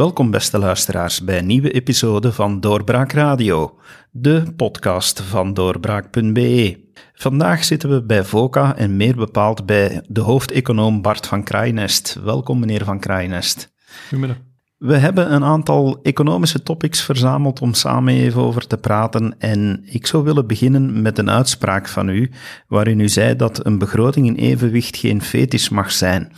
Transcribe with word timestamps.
Welkom 0.00 0.30
beste 0.30 0.58
luisteraars 0.58 1.24
bij 1.24 1.38
een 1.38 1.46
nieuwe 1.46 1.70
episode 1.70 2.32
van 2.32 2.60
Doorbraak 2.60 3.12
Radio, 3.12 3.78
de 4.10 4.52
podcast 4.56 5.20
van 5.20 5.54
doorbraak.be. 5.54 6.80
Vandaag 7.14 7.64
zitten 7.64 7.90
we 7.90 8.02
bij 8.02 8.24
VOCA 8.24 8.76
en 8.76 8.96
meer 8.96 9.16
bepaald 9.16 9.66
bij 9.66 10.04
de 10.08 10.20
hoofdeconoom 10.20 11.02
Bart 11.02 11.26
van 11.26 11.44
Kraaienest. 11.44 12.18
Welkom 12.24 12.58
meneer 12.58 12.84
van 12.84 13.00
Kraaienest. 13.00 13.72
Goedemiddag. 14.08 14.36
We 14.78 14.96
hebben 14.96 15.32
een 15.32 15.44
aantal 15.44 16.02
economische 16.02 16.62
topics 16.62 17.02
verzameld 17.02 17.60
om 17.60 17.74
samen 17.74 18.14
even 18.14 18.42
over 18.42 18.66
te 18.66 18.78
praten. 18.78 19.34
En 19.38 19.82
ik 19.84 20.06
zou 20.06 20.24
willen 20.24 20.46
beginnen 20.46 21.02
met 21.02 21.18
een 21.18 21.30
uitspraak 21.30 21.88
van 21.88 22.08
u, 22.08 22.30
waarin 22.68 23.00
u 23.00 23.08
zei 23.08 23.36
dat 23.36 23.66
een 23.66 23.78
begroting 23.78 24.26
in 24.26 24.34
evenwicht 24.34 24.96
geen 24.96 25.22
fetisch 25.22 25.68
mag 25.68 25.92
zijn. 25.92 26.32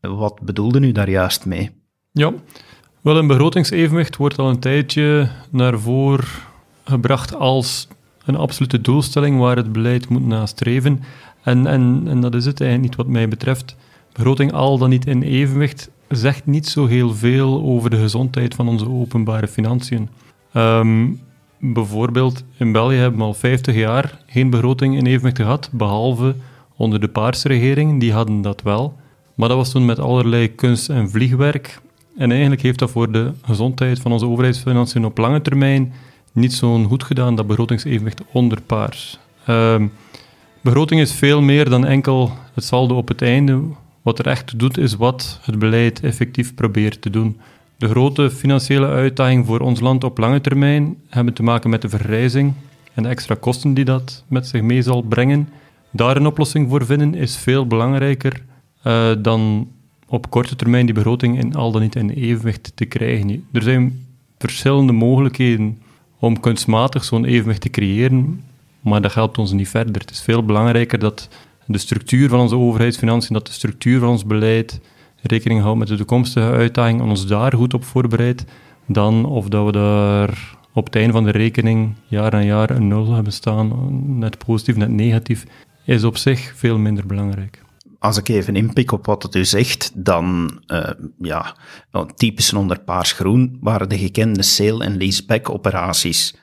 Wat 0.00 0.40
bedoelde 0.40 0.80
u 0.80 0.92
daar 0.92 1.10
juist 1.10 1.46
mee? 1.46 1.80
Ja, 2.12 2.32
wel 3.02 3.16
een 3.16 3.26
begrotingsevenwicht 3.26 4.16
wordt 4.16 4.38
al 4.38 4.48
een 4.48 4.58
tijdje 4.58 5.28
naar 5.50 5.78
voren 5.78 6.24
gebracht 6.84 7.34
als 7.34 7.88
een 8.24 8.36
absolute 8.36 8.80
doelstelling 8.80 9.38
waar 9.38 9.56
het 9.56 9.72
beleid 9.72 10.08
moet 10.08 10.26
nastreven. 10.26 11.02
En, 11.42 11.66
en, 11.66 12.02
en 12.06 12.20
dat 12.20 12.34
is 12.34 12.44
het 12.44 12.60
eigenlijk 12.60 12.90
niet 12.90 13.04
wat 13.04 13.14
mij 13.14 13.28
betreft. 13.28 13.76
Begroting 14.12 14.52
al 14.52 14.78
dan 14.78 14.90
niet 14.90 15.06
in 15.06 15.22
evenwicht 15.22 15.90
zegt 16.08 16.46
niet 16.46 16.68
zo 16.68 16.86
heel 16.86 17.14
veel 17.14 17.62
over 17.62 17.90
de 17.90 17.96
gezondheid 17.96 18.54
van 18.54 18.68
onze 18.68 18.88
openbare 18.88 19.48
financiën. 19.48 20.08
Ehm, 20.52 21.08
bijvoorbeeld 21.58 22.44
in 22.56 22.72
België 22.72 22.96
hebben 22.96 23.20
we 23.20 23.26
al 23.26 23.34
50 23.34 23.74
jaar 23.74 24.18
geen 24.26 24.50
begroting 24.50 24.96
in 24.96 25.06
evenwicht 25.06 25.36
gehad, 25.36 25.70
behalve 25.72 26.34
onder 26.76 27.00
de 27.00 27.08
Paarse 27.08 27.48
regering, 27.48 28.00
die 28.00 28.12
hadden 28.12 28.42
dat 28.42 28.62
wel. 28.62 28.96
Maar 29.34 29.48
dat 29.48 29.56
was 29.56 29.70
toen 29.70 29.84
met 29.84 29.98
allerlei 29.98 30.54
kunst 30.54 30.88
en 30.88 31.10
vliegwerk. 31.10 31.80
En 32.16 32.30
eigenlijk 32.30 32.62
heeft 32.62 32.78
dat 32.78 32.90
voor 32.90 33.12
de 33.12 33.32
gezondheid 33.42 34.00
van 34.00 34.12
onze 34.12 34.26
overheidsfinanciën 34.26 35.04
op 35.04 35.18
lange 35.18 35.42
termijn 35.42 35.92
niet 36.32 36.52
zo'n 36.52 36.84
goed 36.84 37.02
gedaan, 37.02 37.36
dat 37.36 37.46
begrotingsevenwicht 37.46 38.22
onder 38.32 38.60
paars. 38.60 39.18
Um, 39.48 39.92
begroting 40.60 41.00
is 41.00 41.12
veel 41.12 41.42
meer 41.42 41.68
dan 41.70 41.86
enkel 41.86 42.32
het 42.54 42.64
saldo 42.64 42.96
op 42.96 43.08
het 43.08 43.22
einde. 43.22 43.60
Wat 44.02 44.18
er 44.18 44.26
echt 44.26 44.58
doet, 44.58 44.78
is 44.78 44.94
wat 44.94 45.40
het 45.42 45.58
beleid 45.58 46.00
effectief 46.00 46.54
probeert 46.54 47.02
te 47.02 47.10
doen. 47.10 47.40
De 47.76 47.88
grote 47.88 48.30
financiële 48.30 48.86
uitdaging 48.86 49.46
voor 49.46 49.60
ons 49.60 49.80
land 49.80 50.04
op 50.04 50.18
lange 50.18 50.40
termijn 50.40 50.96
hebben 51.08 51.34
te 51.34 51.42
maken 51.42 51.70
met 51.70 51.82
de 51.82 51.88
vergrijzing 51.88 52.52
en 52.94 53.02
de 53.02 53.08
extra 53.08 53.34
kosten 53.40 53.74
die 53.74 53.84
dat 53.84 54.24
met 54.28 54.46
zich 54.46 54.62
mee 54.62 54.82
zal 54.82 55.02
brengen. 55.02 55.48
Daar 55.90 56.16
een 56.16 56.26
oplossing 56.26 56.68
voor 56.68 56.86
vinden 56.86 57.14
is 57.14 57.36
veel 57.36 57.66
belangrijker 57.66 58.42
uh, 58.86 59.10
dan 59.18 59.68
op 60.12 60.30
korte 60.30 60.56
termijn 60.56 60.86
die 60.86 60.94
begroting 60.94 61.38
in 61.38 61.54
al 61.54 61.72
dan 61.72 61.80
niet 61.80 61.96
in 61.96 62.10
evenwicht 62.10 62.72
te 62.74 62.84
krijgen. 62.84 63.44
Er 63.52 63.62
zijn 63.62 64.06
verschillende 64.38 64.92
mogelijkheden 64.92 65.78
om 66.18 66.40
kunstmatig 66.40 67.04
zo'n 67.04 67.24
evenwicht 67.24 67.60
te 67.60 67.70
creëren, 67.70 68.44
maar 68.80 69.02
dat 69.02 69.14
helpt 69.14 69.38
ons 69.38 69.52
niet 69.52 69.68
verder. 69.68 70.00
Het 70.00 70.10
is 70.10 70.22
veel 70.22 70.44
belangrijker 70.44 70.98
dat 70.98 71.28
de 71.66 71.78
structuur 71.78 72.28
van 72.28 72.40
onze 72.40 72.56
overheidsfinanciën, 72.56 73.34
dat 73.34 73.46
de 73.46 73.52
structuur 73.52 74.00
van 74.00 74.08
ons 74.08 74.24
beleid 74.24 74.80
rekening 75.22 75.60
houdt 75.60 75.78
met 75.78 75.88
de 75.88 75.96
toekomstige 75.96 76.50
uitdagingen 76.50 77.04
en 77.04 77.10
ons 77.10 77.26
daar 77.26 77.52
goed 77.52 77.74
op 77.74 77.84
voorbereidt, 77.84 78.44
dan 78.86 79.24
of 79.24 79.48
dat 79.48 79.64
we 79.66 79.72
daar 79.72 80.56
op 80.72 80.84
het 80.84 80.96
einde 80.96 81.12
van 81.12 81.24
de 81.24 81.30
rekening 81.30 81.94
jaar 82.06 82.32
aan 82.32 82.44
jaar 82.44 82.70
een 82.70 82.88
nul 82.88 83.12
hebben 83.12 83.32
staan, 83.32 83.72
net 84.18 84.38
positief, 84.38 84.76
net 84.76 84.90
negatief, 84.90 85.46
is 85.84 86.04
op 86.04 86.16
zich 86.16 86.52
veel 86.56 86.78
minder 86.78 87.06
belangrijk 87.06 87.62
als 88.02 88.16
ik 88.16 88.28
even 88.28 88.56
inpik 88.56 88.92
op 88.92 89.06
wat 89.06 89.34
u 89.34 89.44
zegt, 89.44 89.90
dan, 89.94 90.50
uh, 90.66 90.90
ja, 91.18 91.56
typisch 92.16 92.52
onder 92.52 92.80
paars-groen 92.80 93.58
waren 93.60 93.88
de 93.88 93.98
gekende 93.98 94.42
sale- 94.42 94.84
en 94.84 94.96
leaseback 94.96 95.50
operaties. 95.50 96.34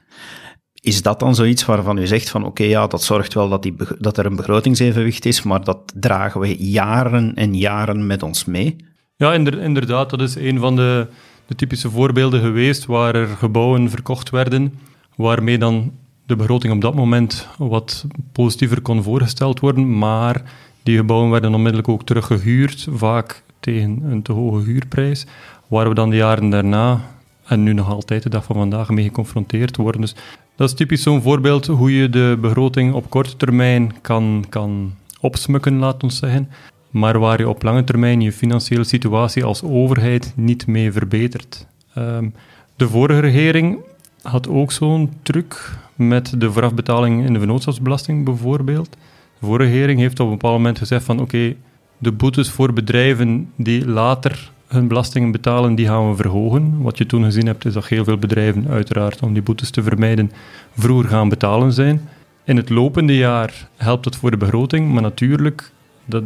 Is 0.74 1.02
dat 1.02 1.20
dan 1.20 1.36
zoiets 1.36 1.66
waarvan 1.66 1.98
u 1.98 2.08
zegt 2.08 2.30
van 2.30 2.46
oké, 2.46 2.64
ja, 2.64 2.88
dat 2.88 3.04
zorgt 3.04 3.34
wel 3.34 3.50
dat, 3.50 3.64
die, 3.64 3.76
dat 4.00 4.18
er 4.18 4.26
een 4.26 4.36
begrotingsevenwicht 4.36 5.26
is, 5.26 5.44
maar 5.44 5.64
dat 5.64 5.94
dragen 5.96 6.42
we 6.42 6.70
jaren 6.70 7.36
en 7.36 7.58
jaren 7.58 8.08
met 8.08 8.24
ons 8.24 8.46
mee? 8.46 8.76
Ja, 9.16 9.34
inderdaad, 9.34 10.10
dat 10.10 10.22
is 10.22 10.36
een 10.36 10.60
van 10.60 10.76
de, 10.76 11.08
de 11.46 11.56
typische 11.56 11.90
voorbeelden 11.90 12.42
geweest 12.42 12.86
waar 12.86 13.16
er 13.16 13.28
gebouwen 13.28 13.90
verkocht 13.90 14.30
werden, 14.30 14.74
waarmee 15.16 15.58
dan 15.58 15.92
de 16.26 16.36
begroting 16.36 16.74
op 16.74 16.82
dat 16.82 16.96
moment 16.96 17.48
wat 17.58 18.06
positiever 18.32 18.82
kon 18.82 19.04
voorgesteld 19.04 19.60
worden, 19.60 19.98
maar 19.98 20.44
die 20.90 20.98
gebouwen 20.98 21.30
werden 21.30 21.54
onmiddellijk 21.54 21.90
ook 21.90 22.04
teruggehuurd, 22.04 22.88
vaak 22.92 23.44
tegen 23.60 24.02
een 24.12 24.22
te 24.22 24.32
hoge 24.32 24.64
huurprijs, 24.64 25.26
waar 25.68 25.90
we 25.90 25.96
dan 25.96 26.10
de 26.10 26.16
jaren 26.16 26.50
daarna 26.50 27.02
en 27.46 27.64
nu 27.64 27.74
nog 27.74 27.90
altijd 27.90 28.24
de 28.24 28.30
dag 28.30 28.44
van 28.44 28.56
vandaag 28.56 28.90
mee 28.90 29.04
geconfronteerd 29.04 29.78
worden. 29.78 30.02
Dus 30.02 30.16
dat 30.56 30.70
is 30.70 30.76
typisch 30.76 31.04
zo'n 31.04 31.22
voorbeeld 31.22 31.66
hoe 31.66 31.96
je 31.96 32.10
de 32.10 32.38
begroting 32.42 32.94
op 32.94 33.10
korte 33.10 33.36
termijn 33.36 33.94
kan, 34.02 34.46
kan 34.50 34.94
opsmukken, 35.20 35.78
laat 35.78 36.04
ons 36.04 36.18
zeggen, 36.18 36.50
maar 36.90 37.20
waar 37.20 37.40
je 37.40 37.50
op 37.50 37.64
lange 37.64 37.84
termijn 37.84 38.22
je 38.22 38.32
financiële 38.32 38.84
situatie 38.84 39.44
als 39.44 39.64
overheid 39.64 40.34
niet 40.36 40.68
mee 40.68 40.92
verbetert. 40.92 41.68
Um, 41.98 42.34
de 42.76 42.88
vorige 42.88 43.20
regering 43.20 43.78
had 44.22 44.48
ook 44.48 44.72
zo'n 44.72 45.12
truc 45.22 45.78
met 45.96 46.34
de 46.38 46.52
voorafbetaling 46.52 47.26
in 47.26 47.34
de 47.34 47.40
vennootschapsbelasting 47.40 48.26
bijvoorbeeld. 48.26 48.98
De 49.40 49.46
vorige 49.46 49.72
heeft 49.72 50.20
op 50.20 50.26
een 50.26 50.34
bepaald 50.34 50.58
moment 50.58 50.78
gezegd 50.78 51.04
van 51.04 51.20
oké, 51.20 51.56
de 51.98 52.12
boetes 52.12 52.50
voor 52.50 52.74
bedrijven 52.74 53.52
die 53.56 53.88
later 53.88 54.52
hun 54.68 54.88
belastingen 54.88 55.32
betalen, 55.32 55.76
die 55.76 55.88
gaan 55.88 56.10
we 56.10 56.16
verhogen. 56.16 56.82
Wat 56.82 56.98
je 56.98 57.06
toen 57.06 57.24
gezien 57.24 57.46
hebt, 57.46 57.66
is 57.66 57.74
dat 57.74 57.88
heel 57.88 58.04
veel 58.04 58.18
bedrijven, 58.18 58.68
uiteraard, 58.68 59.22
om 59.22 59.34
die 59.34 59.42
boetes 59.42 59.70
te 59.70 59.84
vermijden, 59.84 60.32
vroeger 60.78 61.10
gaan 61.10 61.30
betalen 61.30 61.74
zijn. 61.74 62.10
In 62.44 62.58
het 62.58 62.70
lopende 62.70 63.18
jaar 63.18 63.70
helpt 63.76 64.04
dat 64.04 64.16
voor 64.16 64.32
de 64.32 64.38
begroting, 64.38 64.92
maar 64.92 65.02
natuurlijk, 65.02 65.72
dat, 66.06 66.24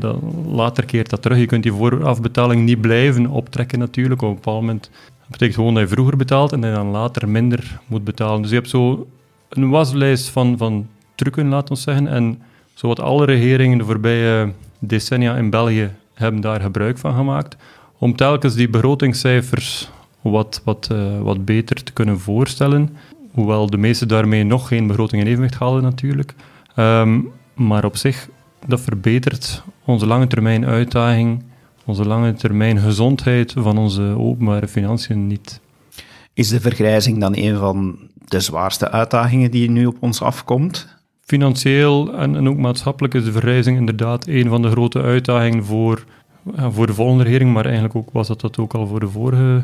later 0.47 0.85
keert 0.85 1.09
dat 1.09 1.21
terug. 1.21 1.37
Je 1.37 1.45
kunt 1.45 1.63
die 1.63 1.73
voorafbetaling 1.73 2.65
niet 2.65 2.81
blijven 2.81 3.27
optrekken 3.27 3.79
natuurlijk. 3.79 4.21
Op 4.21 4.29
een 4.29 4.35
bepaald 4.35 4.61
moment 4.61 4.89
dat 5.19 5.29
betekent 5.29 5.55
gewoon 5.55 5.73
dat 5.73 5.83
je 5.83 5.95
vroeger 5.95 6.17
betaalt 6.17 6.51
en 6.51 6.61
dan 6.61 6.87
later 6.87 7.29
minder 7.29 7.79
moet 7.87 8.03
betalen. 8.03 8.41
Dus 8.41 8.49
je 8.49 8.55
hebt 8.55 8.69
zo 8.69 9.07
een 9.49 9.69
waslijst 9.69 10.29
van, 10.29 10.57
van 10.57 10.87
trucken, 11.15 11.49
laten 11.49 11.75
we 11.75 11.79
zeggen, 11.79 12.07
en 12.07 12.41
Zowat 12.73 12.99
alle 12.99 13.25
regeringen 13.25 13.77
de 13.77 13.85
voorbije 13.85 14.51
decennia 14.79 15.35
in 15.35 15.49
België 15.49 15.91
hebben 16.13 16.41
daar 16.41 16.61
gebruik 16.61 16.97
van 16.97 17.15
gemaakt 17.15 17.55
om 17.97 18.15
telkens 18.15 18.55
die 18.55 18.69
begrotingscijfers 18.69 19.89
wat, 20.21 20.61
wat, 20.63 20.89
uh, 20.91 21.21
wat 21.21 21.45
beter 21.45 21.83
te 21.83 21.93
kunnen 21.93 22.19
voorstellen. 22.19 22.95
Hoewel 23.31 23.69
de 23.69 23.77
meesten 23.77 24.07
daarmee 24.07 24.43
nog 24.43 24.67
geen 24.67 24.87
begroting 24.87 25.21
in 25.21 25.27
evenwicht 25.27 25.55
halen 25.55 25.83
natuurlijk. 25.83 26.33
Um, 26.75 27.31
maar 27.53 27.85
op 27.85 27.97
zich, 27.97 28.29
dat 28.67 28.81
verbetert 28.81 29.63
onze 29.85 30.05
lange 30.05 30.27
termijn 30.27 30.65
uitdaging, 30.65 31.43
onze 31.85 32.05
lange 32.05 32.33
termijn 32.33 32.77
gezondheid 32.77 33.53
van 33.57 33.77
onze 33.77 34.01
openbare 34.17 34.67
financiën 34.67 35.27
niet. 35.27 35.59
Is 36.33 36.49
de 36.49 36.59
vergrijzing 36.59 37.19
dan 37.19 37.35
een 37.35 37.57
van 37.57 37.97
de 38.25 38.39
zwaarste 38.39 38.91
uitdagingen 38.91 39.51
die 39.51 39.69
nu 39.69 39.85
op 39.85 39.97
ons 39.99 40.21
afkomt? 40.21 40.87
Financieel 41.33 42.13
en, 42.13 42.35
en 42.35 42.49
ook 42.49 42.57
maatschappelijk 42.57 43.13
is 43.13 43.23
de 43.23 43.31
vergrijzing 43.31 43.77
inderdaad 43.77 44.27
een 44.27 44.47
van 44.47 44.61
de 44.61 44.69
grote 44.69 45.01
uitdagingen 45.01 45.63
voor, 45.65 46.03
voor 46.55 46.87
de 46.87 46.93
volgende 46.93 47.23
regering, 47.23 47.53
maar 47.53 47.65
eigenlijk 47.65 47.95
ook, 47.95 48.09
was 48.11 48.27
dat, 48.27 48.41
dat 48.41 48.57
ook 48.57 48.73
al 48.73 48.87
voor 48.87 48.99
de 48.99 49.09
vorige 49.09 49.61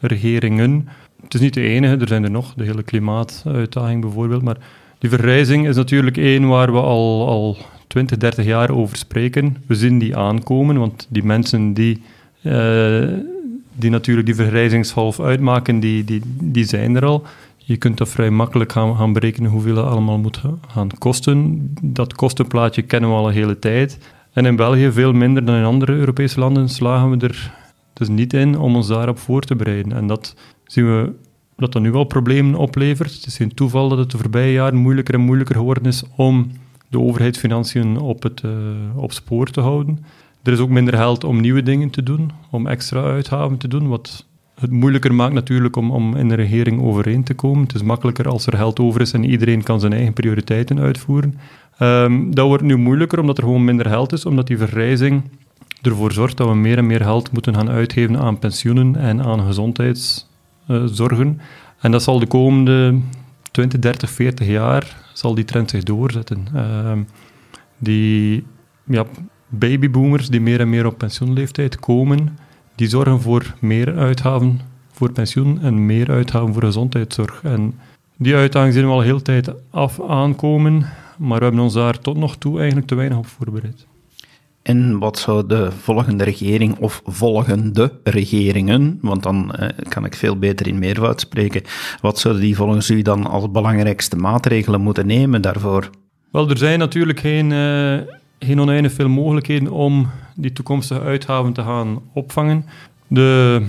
regeringen. 0.00 0.88
Het 1.22 1.34
is 1.34 1.40
niet 1.40 1.54
de 1.54 1.60
enige, 1.60 1.96
er 1.96 2.08
zijn 2.08 2.24
er 2.24 2.30
nog, 2.30 2.54
de 2.54 2.64
hele 2.64 2.82
klimaatuitdaging 2.82 4.00
bijvoorbeeld, 4.00 4.42
maar 4.42 4.56
die 4.98 5.10
vergrijzing 5.10 5.68
is 5.68 5.76
natuurlijk 5.76 6.16
één 6.16 6.48
waar 6.48 6.72
we 6.72 6.80
al, 6.80 7.28
al 7.28 7.56
20, 7.86 8.16
30 8.16 8.44
jaar 8.44 8.70
over 8.70 8.96
spreken. 8.96 9.56
We 9.66 9.74
zien 9.74 9.98
die 9.98 10.16
aankomen, 10.16 10.78
want 10.78 11.06
die 11.10 11.24
mensen 11.24 11.72
die, 11.72 12.02
uh, 12.42 13.08
die 13.74 13.90
natuurlijk 13.90 14.26
die 14.26 14.34
vergrijzingshalf 14.34 15.20
uitmaken, 15.20 15.80
die, 15.80 16.04
die, 16.04 16.20
die 16.40 16.64
zijn 16.64 16.96
er 16.96 17.04
al. 17.04 17.22
Je 17.64 17.76
kunt 17.76 17.98
dat 17.98 18.08
vrij 18.08 18.30
makkelijk 18.30 18.72
gaan, 18.72 19.12
berekenen 19.12 19.50
hoeveel 19.50 19.74
dat 19.74 19.86
allemaal 19.86 20.18
moet 20.18 20.40
gaan 20.68 20.88
kosten. 20.98 21.70
Dat 21.82 22.14
kostenplaatje 22.14 22.82
kennen 22.82 23.10
we 23.10 23.16
al 23.16 23.28
een 23.28 23.34
hele 23.34 23.58
tijd. 23.58 23.98
En 24.32 24.46
in 24.46 24.56
België 24.56 24.92
veel 24.92 25.12
minder 25.12 25.44
dan 25.44 25.54
in 25.54 25.64
andere 25.64 25.92
Europese 25.92 26.40
landen 26.40 26.68
slagen 26.68 27.10
we 27.10 27.26
er 27.26 27.52
dus 27.92 28.08
niet 28.08 28.32
in 28.32 28.58
om 28.58 28.76
ons 28.76 28.86
daarop 28.86 29.18
voor 29.18 29.42
te 29.42 29.56
bereiden. 29.56 29.92
En 29.92 30.06
dat 30.06 30.36
zien 30.64 30.86
we 30.86 31.12
dat 31.56 31.72
dat 31.72 31.82
nu 31.82 31.94
al 31.94 32.04
problemen 32.04 32.54
oplevert. 32.54 33.14
Het 33.14 33.26
is 33.26 33.36
geen 33.36 33.54
toeval 33.54 33.88
dat 33.88 33.98
het 33.98 34.10
de 34.10 34.18
voorbije 34.18 34.52
jaren 34.52 34.78
moeilijker 34.78 35.14
en 35.14 35.20
moeilijker 35.20 35.54
geworden 35.54 35.84
is 35.84 36.04
om 36.16 36.50
de 36.88 37.00
overheidsfinanciën 37.00 37.98
op, 37.98 38.22
het, 38.22 38.42
uh, 38.44 38.52
op 38.96 39.12
spoor 39.12 39.46
te 39.46 39.60
houden. 39.60 40.04
Er 40.42 40.52
is 40.52 40.58
ook 40.58 40.68
minder 40.68 40.96
geld 40.96 41.24
om 41.24 41.40
nieuwe 41.40 41.62
dingen 41.62 41.90
te 41.90 42.02
doen, 42.02 42.30
om 42.50 42.66
extra 42.66 43.02
uitgaven 43.02 43.58
te 43.58 43.68
doen, 43.68 43.88
wat 43.88 44.26
moeilijker 44.70 45.14
maakt 45.14 45.34
natuurlijk 45.34 45.76
om, 45.76 45.90
om 45.90 46.16
in 46.16 46.28
de 46.28 46.34
regering 46.34 46.82
overeen 46.82 47.24
te 47.24 47.34
komen. 47.34 47.62
Het 47.62 47.74
is 47.74 47.82
makkelijker 47.82 48.28
als 48.28 48.46
er 48.46 48.56
geld 48.56 48.80
over 48.80 49.00
is 49.00 49.12
en 49.12 49.24
iedereen 49.24 49.62
kan 49.62 49.80
zijn 49.80 49.92
eigen 49.92 50.12
prioriteiten 50.12 50.78
uitvoeren. 50.78 51.38
Um, 51.78 52.34
dat 52.34 52.46
wordt 52.46 52.62
nu 52.62 52.76
moeilijker 52.76 53.20
omdat 53.20 53.38
er 53.38 53.44
gewoon 53.44 53.64
minder 53.64 53.86
geld 53.86 54.12
is, 54.12 54.26
omdat 54.26 54.46
die 54.46 54.58
vergrijzing 54.58 55.22
ervoor 55.82 56.12
zorgt 56.12 56.36
dat 56.36 56.48
we 56.48 56.54
meer 56.54 56.78
en 56.78 56.86
meer 56.86 57.02
geld 57.02 57.32
moeten 57.32 57.54
gaan 57.54 57.70
uitgeven 57.70 58.18
aan 58.18 58.38
pensioenen 58.38 58.96
en 58.96 59.22
aan 59.22 59.40
gezondheidszorgen. 59.40 61.40
en 61.80 61.90
dat 61.90 62.02
zal 62.02 62.18
de 62.18 62.26
komende 62.26 62.98
20, 63.50 63.80
30, 63.80 64.10
40 64.10 64.46
jaar 64.46 64.96
zal 65.12 65.34
die 65.34 65.44
trend 65.44 65.70
zich 65.70 65.82
doorzetten. 65.82 66.46
Uh, 66.54 66.92
die 67.78 68.44
ja, 68.84 69.06
babyboomers 69.48 70.28
die 70.28 70.40
meer 70.40 70.60
en 70.60 70.70
meer 70.70 70.86
op 70.86 70.98
pensioenleeftijd 70.98 71.78
komen, 71.78 72.38
die 72.82 72.90
zorgen 72.90 73.20
voor 73.20 73.54
meer 73.58 73.96
uitgaven 73.96 74.60
voor 74.92 75.12
pensioen 75.12 75.60
en 75.60 75.86
meer 75.86 76.10
uitgaven 76.10 76.52
voor 76.52 76.62
gezondheidszorg. 76.62 77.40
En 77.42 77.78
die 78.16 78.34
uitdagingen 78.34 78.74
zien 78.74 78.86
we 78.86 78.92
al 78.92 79.00
heel 79.00 79.22
tijd 79.22 79.50
af 79.70 80.00
aankomen, 80.00 80.86
maar 81.18 81.38
we 81.38 81.44
hebben 81.44 81.62
ons 81.62 81.74
daar 81.74 81.98
tot 81.98 82.16
nog 82.16 82.36
toe 82.36 82.58
eigenlijk 82.58 82.86
te 82.86 82.94
weinig 82.94 83.18
op 83.18 83.26
voorbereid. 83.26 83.86
En 84.62 84.98
wat 84.98 85.18
zou 85.18 85.46
de 85.46 85.72
volgende 85.72 86.24
regering 86.24 86.78
of 86.78 87.02
volgende 87.04 87.92
regeringen, 88.04 88.98
want 89.00 89.22
dan 89.22 89.54
eh, 89.54 89.68
kan 89.88 90.04
ik 90.04 90.14
veel 90.14 90.38
beter 90.38 90.66
in 90.66 90.78
meervoud 90.78 91.20
spreken, 91.20 91.62
wat 92.00 92.18
zouden 92.18 92.42
die 92.42 92.56
volgens 92.56 92.90
u 92.90 93.02
dan 93.02 93.26
als 93.26 93.50
belangrijkste 93.50 94.16
maatregelen 94.16 94.80
moeten 94.80 95.06
nemen 95.06 95.42
daarvoor? 95.42 95.90
Wel, 96.32 96.50
er 96.50 96.58
zijn 96.58 96.78
natuurlijk 96.78 97.20
geen, 97.20 97.50
uh, 97.50 97.98
geen 98.44 98.60
oneindig 98.60 98.92
veel 98.92 99.08
mogelijkheden 99.08 99.70
om 99.70 100.10
die 100.34 100.52
toekomstige 100.52 101.00
uitgaven 101.00 101.52
te 101.52 101.62
gaan 101.62 102.00
opvangen. 102.12 102.64
De 103.06 103.62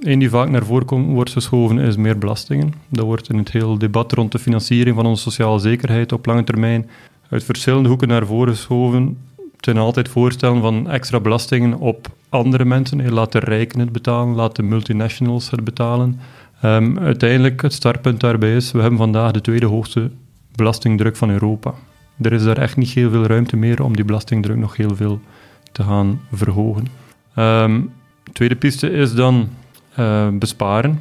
een 0.00 0.18
die 0.18 0.30
vaak 0.30 0.48
naar 0.48 0.64
voren 0.64 0.86
komt, 0.86 1.12
wordt 1.12 1.30
geschoven 1.30 1.78
is 1.78 1.96
meer 1.96 2.18
belastingen. 2.18 2.74
Dat 2.88 3.04
wordt 3.04 3.28
in 3.28 3.38
het 3.38 3.52
hele 3.52 3.78
debat 3.78 4.12
rond 4.12 4.32
de 4.32 4.38
financiering 4.38 4.96
van 4.96 5.06
onze 5.06 5.22
sociale 5.22 5.58
zekerheid 5.58 6.12
op 6.12 6.26
lange 6.26 6.44
termijn 6.44 6.88
uit 7.28 7.44
verschillende 7.44 7.88
hoeken 7.88 8.08
naar 8.08 8.26
voren 8.26 8.54
geschoven 8.54 9.16
ten 9.60 9.76
altijd 9.76 10.08
voorstellen 10.08 10.60
van 10.60 10.90
extra 10.90 11.20
belastingen 11.20 11.78
op 11.78 12.08
andere 12.28 12.64
mensen. 12.64 13.12
Laat 13.12 13.32
de 13.32 13.38
rijken 13.38 13.80
het 13.80 13.92
betalen, 13.92 14.34
laat 14.34 14.56
de 14.56 14.62
multinationals 14.62 15.50
het 15.50 15.64
betalen. 15.64 16.20
Um, 16.64 16.98
uiteindelijk, 16.98 17.62
het 17.62 17.72
startpunt 17.72 18.20
daarbij 18.20 18.56
is, 18.56 18.72
we 18.72 18.80
hebben 18.80 18.98
vandaag 18.98 19.32
de 19.32 19.40
tweede 19.40 19.66
hoogste 19.66 20.10
belastingdruk 20.54 21.16
van 21.16 21.30
Europa. 21.30 21.74
Er 22.22 22.32
is 22.32 22.44
daar 22.44 22.58
echt 22.58 22.76
niet 22.76 22.90
heel 22.90 23.10
veel 23.10 23.26
ruimte 23.26 23.56
meer 23.56 23.82
om 23.82 23.96
die 23.96 24.04
belastingdruk 24.04 24.56
nog 24.56 24.76
heel 24.76 24.96
veel 24.96 25.20
te 25.72 25.82
gaan 25.82 26.20
verhogen. 26.32 26.86
Um, 27.36 27.92
tweede 28.32 28.56
piste 28.56 28.90
is 28.90 29.14
dan 29.14 29.48
uh, 29.98 30.28
besparen. 30.28 31.00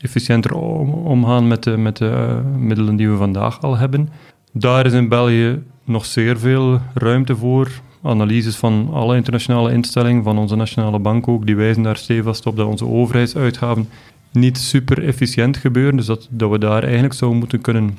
Efficiënter 0.00 0.54
omgaan 0.54 1.48
met 1.48 1.62
de, 1.62 1.76
met 1.76 1.96
de 1.96 2.04
uh, 2.04 2.58
middelen 2.60 2.96
die 2.96 3.10
we 3.10 3.16
vandaag 3.16 3.62
al 3.62 3.76
hebben. 3.76 4.08
Daar 4.52 4.86
is 4.86 4.92
in 4.92 5.08
België 5.08 5.62
nog 5.84 6.04
zeer 6.04 6.38
veel 6.38 6.80
ruimte 6.94 7.36
voor 7.36 7.70
analyses 8.02 8.56
van 8.56 8.88
alle 8.92 9.16
internationale 9.16 9.72
instellingen, 9.72 10.22
van 10.22 10.38
onze 10.38 10.56
nationale 10.56 10.98
bank 10.98 11.28
ook, 11.28 11.46
die 11.46 11.56
wijzen 11.56 11.82
daar 11.82 11.96
stevast 11.96 12.46
op 12.46 12.56
dat 12.56 12.66
onze 12.66 12.86
overheidsuitgaven 12.86 13.88
niet 14.32 14.58
super 14.58 15.04
efficiënt 15.04 15.56
gebeuren. 15.56 15.96
Dus 15.96 16.06
dat, 16.06 16.28
dat 16.30 16.50
we 16.50 16.58
daar 16.58 16.82
eigenlijk 16.82 17.14
zouden 17.14 17.38
moeten 17.38 17.60
kunnen 17.60 17.98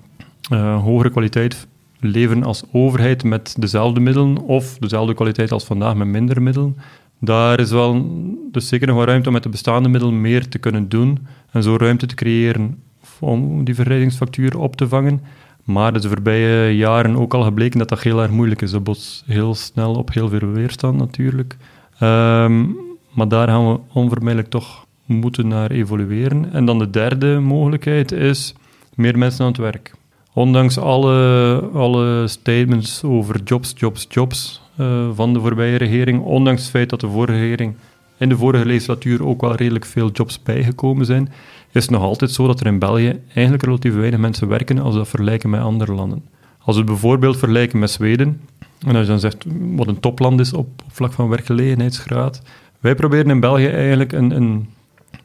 uh, 0.52 0.82
hogere 0.82 1.10
kwaliteit 1.10 1.68
leveren 2.02 2.44
als 2.44 2.64
overheid 2.72 3.24
met 3.24 3.56
dezelfde 3.60 4.00
middelen 4.00 4.38
of 4.38 4.78
dezelfde 4.78 5.14
kwaliteit 5.14 5.52
als 5.52 5.64
vandaag 5.64 5.96
met 5.96 6.08
minder 6.08 6.42
middelen. 6.42 6.78
Daar 7.20 7.60
is 7.60 7.72
wel 7.72 8.06
dus 8.52 8.68
zeker 8.68 8.88
nog 8.88 8.96
wel 8.96 9.06
ruimte 9.06 9.28
om 9.28 9.34
met 9.34 9.44
de 9.44 9.50
bestaande 9.50 9.90
middelen 9.90 10.22
meer 10.22 10.48
te 10.48 10.58
kunnen 10.58 10.90
doen 10.90 11.28
en 11.52 11.64
zo 11.64 11.76
ruimte 11.76 12.06
te 12.06 12.16
creëren 12.16 12.84
om 13.20 13.64
die 13.64 13.76
verrijdingsfactuur 13.76 14.60
op 14.60 14.76
te 14.76 14.88
vangen. 14.88 15.22
Maar 15.64 15.94
de 15.94 16.08
voorbije 16.08 16.76
jaren 16.76 17.16
ook 17.16 17.34
al 17.34 17.44
gebleken 17.44 17.80
dat 17.80 17.90
dat 17.90 18.02
heel 18.02 18.22
erg 18.22 18.32
moeilijk 18.32 18.62
is. 18.62 18.72
Dat 18.72 18.84
botst 18.84 19.24
heel 19.26 19.56
snel 19.56 19.96
op 19.96 20.14
heel 20.14 20.30
veel 20.30 20.48
weerstand 20.48 20.98
natuurlijk. 20.98 21.58
Ehm, 22.00 22.66
maar 23.12 23.28
daar 23.28 23.48
gaan 23.48 23.72
we 23.72 23.80
onvermijdelijk 23.94 24.50
toch 24.50 24.86
moeten 25.06 25.48
naar 25.48 25.72
evolueren. 25.72 26.54
En 26.54 26.66
dan 26.66 26.80
de 26.80 26.90
derde 26.90 27.40
mogelijkheid 27.40 28.12
is 28.12 28.56
meer 28.96 29.18
mensen 29.18 29.46
aan 29.46 29.52
het 29.52 29.62
werk. 29.62 29.94
Ondanks 30.34 30.78
alle, 30.78 31.70
alle 31.74 32.28
statements 32.28 33.04
over 33.04 33.42
jobs, 33.44 33.74
jobs, 33.76 34.06
jobs 34.10 34.62
uh, 34.80 35.10
van 35.14 35.34
de 35.34 35.40
voorbije 35.40 35.78
regering, 35.78 36.24
ondanks 36.24 36.62
het 36.62 36.72
feit 36.72 36.90
dat 36.90 37.00
de 37.00 37.10
vorige 37.10 37.40
regering 37.40 37.76
in 38.18 38.30
de 38.30 38.38
vorige 38.38 38.66
legislatuur 38.66 39.26
ook 39.26 39.42
wel 39.42 39.56
redelijk 39.56 39.86
veel 39.86 40.12
jobs 40.12 40.44
bijgekomen 40.44 41.06
zijn, 41.06 41.30
is 41.72 41.82
het 41.82 41.92
nog 41.92 42.02
altijd 42.02 42.32
zo 42.32 42.48
dat 42.48 42.60
er 42.60 42.66
in 42.66 42.80
België 42.80 43.20
eigenlijk 43.34 43.64
relatief 43.64 43.94
weinig 43.94 44.20
mensen 44.20 44.48
werken 44.48 44.80
als 44.80 44.92
we 44.92 45.00
dat 45.00 45.08
vergelijken 45.08 45.50
met 45.50 45.62
andere 45.62 45.94
landen. 45.94 46.24
Als 46.58 46.76
we 46.76 46.82
het 46.82 46.92
bijvoorbeeld 46.92 47.38
vergelijken 47.38 47.80
met 47.80 47.92
Zweden, 47.92 48.42
en 48.86 48.96
als 48.96 49.06
je 49.06 49.12
dan 49.12 49.20
zegt 49.20 49.46
wat 49.76 49.88
een 49.88 50.00
topland 50.00 50.40
is 50.40 50.54
op, 50.54 50.68
op 50.86 50.92
vlak 50.92 51.14
van 51.14 51.30
werkgelegenheidsgraad, 51.30 52.42
wij 52.80 52.96
proberen 52.96 53.30
in 53.30 53.40
België 53.40 53.68
eigenlijk 53.68 54.12
een, 54.12 54.36
een, 54.36 54.70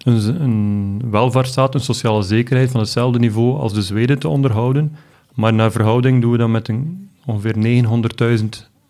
een, 0.06 0.42
een 0.42 1.02
welvaartsstaat, 1.10 1.74
een 1.74 1.80
sociale 1.80 2.22
zekerheid 2.22 2.70
van 2.70 2.80
hetzelfde 2.80 3.18
niveau 3.18 3.58
als 3.58 3.72
de 3.72 3.82
Zweden 3.82 4.18
te 4.18 4.28
onderhouden, 4.28 4.96
maar 5.34 5.54
naar 5.54 5.72
verhouding 5.72 6.20
doen 6.20 6.30
we 6.30 6.38
dat 6.38 6.48
met 6.48 6.70
ongeveer 7.26 7.84
900.000 8.38 8.44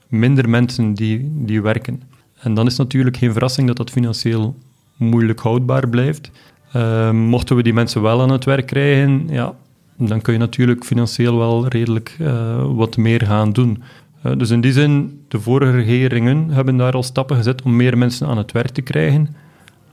minder 0.08 0.48
mensen 0.48 0.94
die, 0.94 1.32
die 1.34 1.62
werken. 1.62 2.02
En 2.38 2.54
dan 2.54 2.66
is 2.66 2.76
natuurlijk 2.76 3.16
geen 3.16 3.32
verrassing 3.32 3.66
dat 3.66 3.76
dat 3.76 3.90
financieel 3.90 4.54
moeilijk 4.96 5.40
houdbaar 5.40 5.88
blijft. 5.88 6.30
Uh, 6.76 7.10
mochten 7.10 7.56
we 7.56 7.62
die 7.62 7.72
mensen 7.72 8.02
wel 8.02 8.20
aan 8.20 8.30
het 8.30 8.44
werk 8.44 8.66
krijgen, 8.66 9.26
ja, 9.30 9.54
dan 9.96 10.20
kun 10.20 10.32
je 10.32 10.38
natuurlijk 10.38 10.84
financieel 10.84 11.38
wel 11.38 11.68
redelijk 11.68 12.16
uh, 12.20 12.64
wat 12.74 12.96
meer 12.96 13.26
gaan 13.26 13.52
doen. 13.52 13.82
Uh, 14.26 14.32
dus 14.36 14.50
in 14.50 14.60
die 14.60 14.72
zin, 14.72 15.20
de 15.28 15.40
vorige 15.40 15.70
regeringen 15.70 16.50
hebben 16.50 16.76
daar 16.76 16.92
al 16.92 17.02
stappen 17.02 17.36
gezet 17.36 17.62
om 17.62 17.76
meer 17.76 17.98
mensen 17.98 18.26
aan 18.26 18.38
het 18.38 18.52
werk 18.52 18.70
te 18.70 18.82
krijgen. 18.82 19.36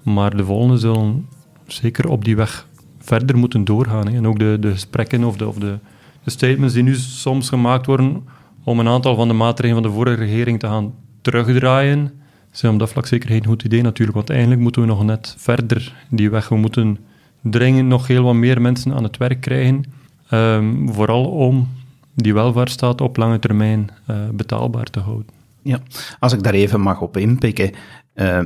Maar 0.03 0.37
de 0.37 0.45
volgende 0.45 0.77
zullen 0.77 1.27
zeker 1.67 2.09
op 2.09 2.25
die 2.25 2.35
weg 2.35 2.67
verder 2.99 3.37
moeten 3.37 3.63
doorgaan. 3.63 4.07
Hè. 4.07 4.15
En 4.15 4.27
ook 4.27 4.39
de, 4.39 4.57
de 4.59 4.71
gesprekken 4.71 5.23
of, 5.23 5.37
de, 5.37 5.47
of 5.47 5.57
de, 5.57 5.77
de 6.23 6.29
statements 6.29 6.73
die 6.73 6.83
nu 6.83 6.95
soms 6.95 7.49
gemaakt 7.49 7.85
worden 7.85 8.23
om 8.63 8.79
een 8.79 8.87
aantal 8.87 9.15
van 9.15 9.27
de 9.27 9.33
maatregelen 9.33 9.83
van 9.83 9.91
de 9.91 9.97
vorige 9.97 10.15
regering 10.15 10.59
te 10.59 10.67
gaan 10.67 10.93
terugdraaien, 11.21 12.11
zijn 12.51 12.73
op 12.73 12.79
dat 12.79 12.89
vlak 12.89 13.05
zeker 13.05 13.29
geen 13.29 13.45
goed 13.45 13.63
idee 13.63 13.81
natuurlijk, 13.81 14.17
want 14.17 14.29
eigenlijk 14.29 14.61
moeten 14.61 14.81
we 14.81 14.87
nog 14.87 15.03
net 15.03 15.35
verder 15.37 16.05
die 16.09 16.29
weg. 16.29 16.49
We 16.49 16.55
moeten 16.55 16.97
dringend 17.41 17.87
nog 17.87 18.07
heel 18.07 18.23
wat 18.23 18.33
meer 18.33 18.61
mensen 18.61 18.93
aan 18.93 19.03
het 19.03 19.17
werk 19.17 19.41
krijgen, 19.41 19.83
um, 20.31 20.93
vooral 20.93 21.25
om 21.25 21.67
die 22.15 22.33
welvaartsstaat 22.33 23.01
op 23.01 23.17
lange 23.17 23.39
termijn 23.39 23.89
uh, 24.09 24.17
betaalbaar 24.31 24.85
te 24.85 24.99
houden. 24.99 25.27
Ja, 25.61 25.79
als 26.19 26.33
ik 26.33 26.43
daar 26.43 26.53
even 26.53 26.81
mag 26.81 27.01
op 27.01 27.17
inpikken, 27.17 27.71
uh, 28.15 28.39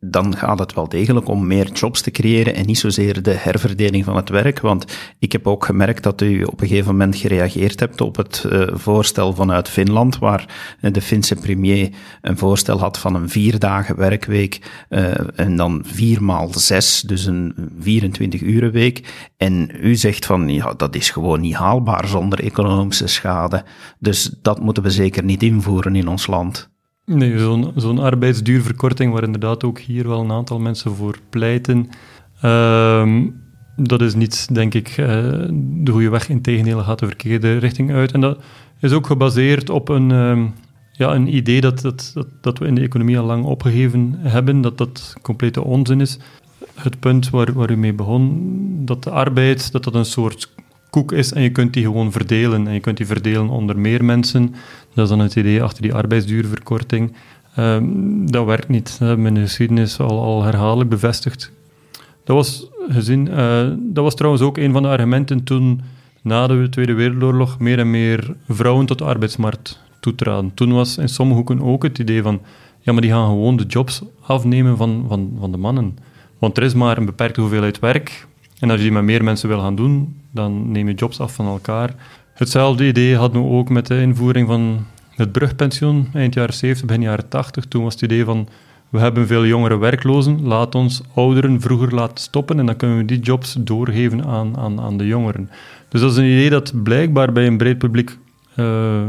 dan 0.00 0.36
gaat 0.36 0.58
het 0.58 0.74
wel 0.74 0.88
degelijk 0.88 1.28
om 1.28 1.46
meer 1.46 1.72
jobs 1.72 2.00
te 2.00 2.10
creëren 2.10 2.54
en 2.54 2.66
niet 2.66 2.78
zozeer 2.78 3.22
de 3.22 3.30
herverdeling 3.30 4.04
van 4.04 4.16
het 4.16 4.28
werk. 4.28 4.60
Want 4.60 4.84
ik 5.18 5.32
heb 5.32 5.46
ook 5.46 5.64
gemerkt 5.64 6.02
dat 6.02 6.20
u 6.20 6.42
op 6.42 6.60
een 6.60 6.68
gegeven 6.68 6.90
moment 6.90 7.16
gereageerd 7.16 7.80
hebt 7.80 8.00
op 8.00 8.16
het 8.16 8.44
uh, 8.46 8.68
voorstel 8.72 9.34
vanuit 9.34 9.68
Finland, 9.68 10.18
waar 10.18 10.46
de 10.80 11.02
Finse 11.02 11.34
premier 11.34 11.90
een 12.20 12.38
voorstel 12.38 12.78
had 12.78 12.98
van 12.98 13.14
een 13.14 13.28
vier 13.28 13.58
dagen 13.58 13.96
werkweek 13.96 14.84
uh, 14.88 15.38
en 15.38 15.56
dan 15.56 15.82
vier 15.84 16.22
maal 16.22 16.52
zes, 16.54 17.00
dus 17.00 17.26
een 17.26 17.54
24 17.78 18.40
uren 18.40 18.72
week. 18.72 19.28
En 19.36 19.70
u 19.80 19.94
zegt 19.94 20.26
van, 20.26 20.48
ja, 20.48 20.74
dat 20.74 20.94
is 20.94 21.10
gewoon 21.10 21.40
niet 21.40 21.54
haalbaar 21.54 22.08
zonder 22.08 22.44
economische 22.44 23.06
schade. 23.06 23.64
Dus 23.98 24.34
dat 24.42 24.60
moeten 24.60 24.82
we 24.82 24.90
zeker 24.90 25.24
niet 25.24 25.42
invoeren 25.42 25.96
in 25.96 26.08
ons 26.08 26.26
land. 26.26 26.70
Nee, 27.14 27.38
zo'n 27.76 27.98
arbeidsduurverkorting, 27.98 29.12
waar 29.12 29.22
inderdaad 29.22 29.64
ook 29.64 29.78
hier 29.78 30.08
wel 30.08 30.20
een 30.20 30.32
aantal 30.32 30.58
mensen 30.58 30.94
voor 30.94 31.18
pleiten, 31.30 31.88
uh, 32.44 33.24
dat 33.76 34.00
is 34.00 34.14
niet, 34.14 34.54
denk 34.54 34.74
ik, 34.74 34.88
uh, 34.88 34.96
de 35.50 35.90
goede 35.90 36.08
weg. 36.08 36.28
Integendeel 36.28 36.78
gaat 36.78 36.98
de 36.98 37.06
verkeerde 37.06 37.56
richting 37.56 37.92
uit. 37.92 38.12
En 38.12 38.20
dat 38.20 38.38
is 38.80 38.92
ook 38.92 39.06
gebaseerd 39.06 39.70
op 39.70 39.88
een, 39.88 40.10
uh, 40.10 40.46
ja, 40.92 41.14
een 41.14 41.34
idee 41.34 41.60
dat, 41.60 41.80
dat, 41.80 42.10
dat, 42.14 42.26
dat, 42.40 42.58
we 42.58 42.66
in 42.66 42.74
de 42.74 42.80
economie 42.80 43.18
al 43.18 43.26
lang 43.26 43.44
opgegeven 43.44 44.14
hebben, 44.18 44.60
dat 44.60 44.78
dat 44.78 45.14
complete 45.22 45.64
onzin 45.64 46.00
is. 46.00 46.18
Het 46.74 47.00
punt 47.00 47.30
waar, 47.30 47.52
waar 47.52 47.70
u 47.70 47.76
mee 47.76 47.94
begon, 47.94 48.56
dat 48.84 49.04
de 49.04 49.10
arbeid 49.10 49.72
dat 49.72 49.84
dat 49.84 49.94
een 49.94 50.04
soort 50.04 50.54
koek 50.90 51.12
is 51.12 51.32
en 51.32 51.42
je 51.42 51.50
kunt 51.50 51.72
die 51.72 51.84
gewoon 51.84 52.12
verdelen. 52.12 52.66
En 52.66 52.72
je 52.72 52.80
kunt 52.80 52.96
die 52.96 53.06
verdelen 53.06 53.48
onder 53.48 53.78
meer 53.78 54.04
mensen. 54.04 54.54
Dat 54.94 55.04
is 55.04 55.10
dan 55.10 55.18
het 55.18 55.36
idee 55.36 55.62
achter 55.62 55.82
die 55.82 55.94
arbeidsduurverkorting. 55.94 57.12
Um, 57.58 58.30
dat 58.30 58.46
werkt 58.46 58.68
niet. 58.68 58.98
Dat 58.98 59.08
hebben 59.08 59.22
we 59.22 59.28
in 59.28 59.34
de 59.34 59.40
geschiedenis 59.40 60.00
al, 60.00 60.20
al 60.20 60.42
herhaaldelijk 60.42 60.90
bevestigd. 60.90 61.52
Dat 62.24 62.36
was, 62.36 62.68
gezien, 62.88 63.28
uh, 63.28 63.68
dat 63.78 64.04
was 64.04 64.14
trouwens 64.14 64.42
ook 64.42 64.58
een 64.58 64.72
van 64.72 64.82
de 64.82 64.88
argumenten 64.88 65.44
toen 65.44 65.80
na 66.22 66.46
de 66.46 66.68
Tweede 66.68 66.92
Wereldoorlog 66.92 67.58
meer 67.58 67.78
en 67.78 67.90
meer 67.90 68.34
vrouwen 68.48 68.86
tot 68.86 68.98
de 68.98 69.04
arbeidsmarkt 69.04 69.80
toetraden. 70.00 70.54
Toen 70.54 70.72
was 70.72 70.98
in 70.98 71.08
sommige 71.08 71.36
hoeken 71.36 71.62
ook 71.62 71.82
het 71.82 71.98
idee 71.98 72.22
van 72.22 72.40
ja, 72.80 72.92
maar 72.92 73.02
die 73.02 73.10
gaan 73.10 73.28
gewoon 73.28 73.56
de 73.56 73.64
jobs 73.64 74.02
afnemen 74.20 74.76
van, 74.76 75.04
van, 75.08 75.36
van 75.40 75.50
de 75.50 75.56
mannen. 75.56 75.98
Want 76.38 76.56
er 76.56 76.62
is 76.62 76.74
maar 76.74 76.98
een 76.98 77.04
beperkte 77.04 77.40
hoeveelheid 77.40 77.78
werk. 77.78 78.26
En 78.60 78.70
als 78.70 78.78
je 78.78 78.84
die 78.84 78.92
met 78.92 79.02
meer 79.02 79.24
mensen 79.24 79.48
wil 79.48 79.60
gaan 79.60 79.76
doen, 79.76 80.16
dan 80.30 80.70
neem 80.70 80.88
je 80.88 80.94
jobs 80.94 81.20
af 81.20 81.34
van 81.34 81.46
elkaar. 81.46 81.94
Hetzelfde 82.34 82.86
idee 82.86 83.16
hadden 83.16 83.42
we 83.42 83.48
ook 83.48 83.68
met 83.68 83.86
de 83.86 84.00
invoering 84.00 84.46
van 84.46 84.86
het 85.10 85.32
brugpensioen 85.32 86.08
eind 86.14 86.34
jaren 86.34 86.54
70, 86.54 86.86
begin 86.86 87.02
jaren 87.02 87.28
80. 87.28 87.64
Toen 87.64 87.82
was 87.82 87.92
het 87.92 88.02
idee 88.02 88.24
van 88.24 88.48
we 88.88 88.98
hebben 88.98 89.26
veel 89.26 89.46
jongere 89.46 89.78
werklozen, 89.78 90.42
laat 90.42 90.74
ons 90.74 91.02
ouderen 91.14 91.60
vroeger 91.60 91.94
laten 91.94 92.18
stoppen 92.18 92.58
en 92.58 92.66
dan 92.66 92.76
kunnen 92.76 92.96
we 92.96 93.04
die 93.04 93.20
jobs 93.20 93.56
doorgeven 93.58 94.24
aan, 94.24 94.56
aan, 94.56 94.80
aan 94.80 94.96
de 94.96 95.06
jongeren. 95.06 95.50
Dus 95.88 96.00
dat 96.00 96.10
is 96.10 96.16
een 96.16 96.24
idee 96.24 96.50
dat 96.50 96.82
blijkbaar 96.82 97.32
bij 97.32 97.46
een 97.46 97.56
breed 97.56 97.78
publiek 97.78 98.18
uh, 98.56 99.00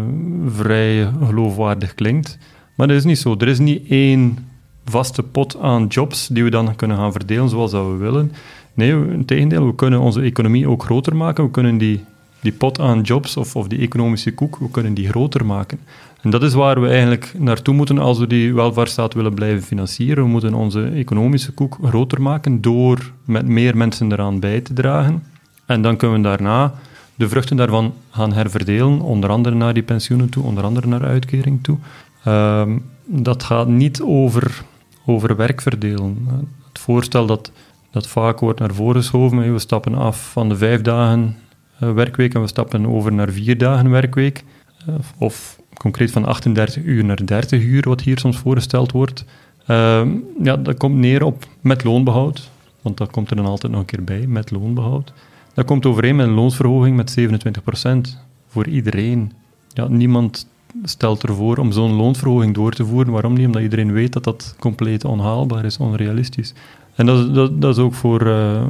vrij 0.47 1.11
geloofwaardig 1.25 1.95
klinkt. 1.95 2.37
Maar 2.75 2.87
dat 2.87 2.97
is 2.97 3.03
niet 3.03 3.19
zo. 3.19 3.35
Er 3.37 3.47
is 3.47 3.59
niet 3.59 3.87
één 3.89 4.37
vaste 4.85 5.23
pot 5.23 5.57
aan 5.59 5.87
jobs 5.87 6.27
die 6.27 6.43
we 6.43 6.49
dan 6.49 6.75
kunnen 6.75 6.97
gaan 6.97 7.11
verdelen 7.11 7.49
zoals 7.49 7.71
dat 7.71 7.85
we 7.85 7.95
willen. 7.95 8.31
Nee, 8.73 8.91
in 8.91 9.25
tegendeel, 9.25 9.65
we 9.65 9.75
kunnen 9.75 9.99
onze 9.99 10.21
economie 10.21 10.67
ook 10.67 10.83
groter 10.83 11.15
maken. 11.15 11.43
We 11.43 11.51
kunnen 11.51 11.77
die, 11.77 12.03
die 12.39 12.51
pot 12.51 12.79
aan 12.79 13.01
jobs 13.01 13.37
of, 13.37 13.55
of 13.55 13.67
die 13.67 13.79
economische 13.79 14.33
koek, 14.33 14.57
we 14.57 14.71
kunnen 14.71 14.93
die 14.93 15.09
groter 15.09 15.45
maken. 15.45 15.79
En 16.21 16.29
dat 16.29 16.43
is 16.43 16.53
waar 16.53 16.81
we 16.81 16.87
eigenlijk 16.87 17.33
naartoe 17.37 17.73
moeten 17.75 17.97
als 17.97 18.19
we 18.19 18.27
die 18.27 18.53
welvaartsstaat 18.53 19.13
willen 19.13 19.33
blijven 19.33 19.63
financieren. 19.63 20.23
We 20.23 20.29
moeten 20.29 20.53
onze 20.53 20.83
economische 20.83 21.51
koek 21.51 21.77
groter 21.83 22.21
maken 22.21 22.61
door 22.61 23.11
met 23.25 23.45
meer 23.45 23.77
mensen 23.77 24.11
eraan 24.11 24.39
bij 24.39 24.61
te 24.61 24.73
dragen. 24.73 25.23
En 25.65 25.81
dan 25.81 25.95
kunnen 25.95 26.17
we 26.17 26.23
daarna 26.23 26.73
de 27.15 27.29
vruchten 27.29 27.57
daarvan 27.57 27.93
gaan 28.09 28.33
herverdelen, 28.33 29.01
onder 29.01 29.29
andere 29.29 29.55
naar 29.55 29.73
die 29.73 29.83
pensioenen 29.83 30.29
toe, 30.29 30.43
onder 30.43 30.63
andere 30.63 30.87
naar 30.87 31.05
uitkering 31.05 31.63
toe. 31.63 31.77
Ehm, 32.23 32.77
dat 33.05 33.43
gaat 33.43 33.67
niet 33.67 34.01
over, 34.01 34.63
over 35.05 35.35
werk 35.35 35.61
verdelen. 35.61 36.27
Het 36.67 36.79
voorstel 36.79 37.25
dat, 37.25 37.51
dat 37.91 38.07
vaak 38.07 38.39
wordt 38.39 38.59
naar 38.59 38.73
voren 38.73 39.01
geschoven, 39.01 39.53
we 39.53 39.59
stappen 39.59 39.95
af 39.95 40.31
van 40.31 40.49
de 40.49 40.57
vijf 40.57 40.81
dagen 40.81 41.35
eh, 41.79 41.93
werkweek 41.93 42.33
en 42.33 42.41
we 42.41 42.47
stappen 42.47 42.87
over 42.87 43.13
naar 43.13 43.29
vier 43.29 43.57
dagen 43.57 43.89
werkweek, 43.89 44.43
eh, 44.87 44.93
of 45.17 45.59
concreet 45.73 46.11
van 46.11 46.25
38 46.25 46.83
uur 46.83 47.05
naar 47.05 47.25
30 47.25 47.61
uur, 47.61 47.83
wat 47.87 48.01
hier 48.01 48.19
soms 48.19 48.37
voorgesteld 48.37 48.91
wordt. 48.91 49.25
Ehm, 49.65 50.09
ja, 50.43 50.57
dat 50.57 50.77
komt 50.77 50.95
neer 50.95 51.23
op 51.23 51.45
met 51.61 51.83
loonbehoud, 51.83 52.49
want 52.81 52.97
dat 52.97 53.11
komt 53.11 53.29
er 53.29 53.35
dan 53.35 53.45
altijd 53.45 53.71
nog 53.71 53.81
een 53.81 53.87
keer 53.87 54.03
bij, 54.03 54.27
met 54.27 54.51
loonbehoud. 54.51 55.13
Dat 55.53 55.65
komt 55.65 55.85
overeen 55.85 56.15
met 56.15 56.27
een 56.27 56.33
loonsverhoging 56.33 56.95
met 56.95 57.11
27% 57.11 58.17
voor 58.47 58.67
iedereen. 58.67 59.31
Ja, 59.73 59.87
niemand 59.87 60.47
stelt 60.83 61.23
ervoor 61.23 61.57
om 61.57 61.71
zo'n 61.71 61.93
loonsverhoging 61.93 62.53
door 62.53 62.71
te 62.71 62.85
voeren. 62.85 63.13
Waarom 63.13 63.33
niet? 63.33 63.45
Omdat 63.45 63.61
iedereen 63.61 63.91
weet 63.91 64.13
dat 64.13 64.23
dat 64.23 64.55
compleet 64.59 65.05
onhaalbaar 65.05 65.65
is, 65.65 65.77
onrealistisch. 65.77 66.53
En 67.01 67.33
dat, 67.59 67.77
is 67.77 67.77
ook 67.77 67.93
voor, 67.93 68.27
uh, 68.27 68.61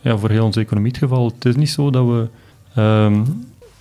ja, 0.00 0.18
voor 0.18 0.30
heel 0.30 0.44
onze 0.44 0.60
economie 0.60 0.90
het 0.90 1.00
geval. 1.00 1.26
Het 1.26 1.44
is 1.44 1.56
niet 1.56 1.70
zo 1.70 1.90
dat 1.90 2.06
we, 2.06 2.28
um, 2.82 3.24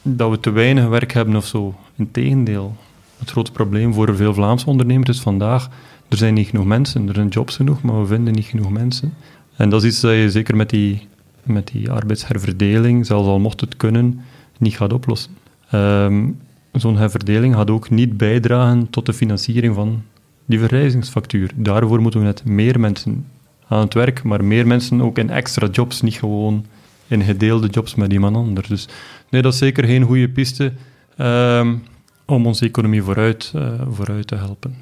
dat 0.02 0.30
we 0.30 0.40
te 0.40 0.52
weinig 0.52 0.88
werk 0.88 1.14
hebben 1.14 1.36
of 1.36 1.46
zo. 1.46 1.76
Integendeel. 1.96 2.76
Het 3.18 3.32
grote 3.32 3.52
probleem 3.52 3.94
voor 3.94 4.16
veel 4.16 4.34
Vlaamse 4.34 4.66
ondernemers 4.66 5.10
is 5.10 5.20
vandaag, 5.20 5.70
er 6.08 6.18
zijn 6.18 6.34
niet 6.34 6.48
genoeg 6.48 6.66
mensen, 6.66 7.08
er 7.08 7.14
zijn 7.14 7.28
jobs 7.28 7.56
genoeg, 7.56 7.82
maar 7.82 8.02
we 8.02 8.08
vinden 8.08 8.34
niet 8.34 8.46
genoeg 8.46 8.70
mensen. 8.70 9.14
En 9.56 9.70
dat 9.70 9.84
is 9.84 9.90
iets 9.90 10.02
dat 10.02 10.12
je 10.12 10.32
zeker 10.32 10.56
met 10.56 10.70
die 10.70 11.08
met 11.44 11.68
die 11.68 11.92
arbeidsherverdeling, 11.92 13.06
zelfs 13.06 13.28
al 13.28 13.40
mocht 13.40 13.62
het 13.62 13.78
kunnen, 13.78 14.22
niet 14.58 14.78
gaat 14.78 14.94
oplossen. 14.94 15.32
Ehm, 15.70 16.30
zo'n 16.72 16.98
herverdeling 16.98 17.56
gaat 17.56 17.70
ook 17.70 17.90
niet 17.90 18.18
bijdragen 18.18 18.90
tot 18.90 19.06
de 19.06 19.14
financiering 19.14 19.76
van 19.76 20.02
die 20.46 20.60
verrijzingsfactuur. 20.60 21.52
Daarvoor 21.56 22.02
moeten 22.02 22.20
we 22.20 22.26
net 22.26 22.46
meer 22.46 22.80
mensen 22.80 23.26
aan 23.68 23.80
het 23.80 23.94
werk, 23.94 24.24
maar 24.24 24.44
meer 24.44 24.68
mensen 24.68 25.02
ook 25.02 25.18
in 25.18 25.30
extra 25.30 25.68
jobs, 25.68 26.02
niet 26.02 26.16
gewoon 26.16 26.66
in 27.08 27.22
gedeelde 27.22 27.68
jobs 27.68 27.96
met 27.96 28.14
iemand 28.14 28.36
anders. 28.36 28.68
Dus 28.68 28.88
nee, 29.30 29.42
dat 29.42 29.54
is 29.54 29.60
zeker 29.60 29.86
geen 29.86 30.04
goede 30.04 30.30
piste 30.30 30.74
um, 31.18 31.84
om 32.26 32.46
onze 32.46 32.66
economie 32.66 33.04
vooruit, 33.04 33.52
uh, 33.56 33.82
vooruit 33.90 34.28
te 34.28 34.36
helpen. 34.36 34.76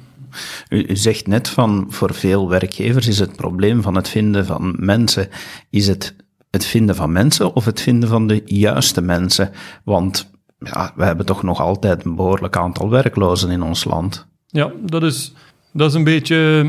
U, 0.68 0.84
u, 0.88 0.96
zegt 0.96 1.26
net 1.26 1.48
van 1.48 1.86
voor 1.88 2.14
veel 2.14 2.48
werkgevers 2.48 3.06
is 3.06 3.18
het 3.18 3.36
probleem 3.36 3.82
van 3.82 3.94
het 3.94 4.08
vinden 4.08 4.46
van 4.46 4.76
mensen, 4.78 5.28
is 5.70 5.86
het 5.86 6.14
het 6.50 6.64
vinden 6.64 6.94
van 6.94 7.12
mensen 7.12 7.54
of 7.54 7.64
het 7.64 7.80
vinden 7.80 8.08
van 8.08 8.26
de 8.26 8.42
juiste 8.44 9.00
mensen? 9.00 9.50
Want 9.84 10.30
ja, 10.58 10.92
we 10.96 11.04
hebben 11.04 11.26
toch 11.26 11.42
nog 11.42 11.60
altijd 11.60 12.04
een 12.04 12.14
behoorlijk 12.14 12.56
aantal 12.56 12.90
werklozen 12.90 13.50
in 13.50 13.62
ons 13.62 13.84
land. 13.84 14.26
Ja, 14.46 14.72
dat 14.82 15.02
is, 15.02 15.32
dat 15.72 15.88
is 15.88 15.96
een 15.96 16.04
beetje 16.04 16.66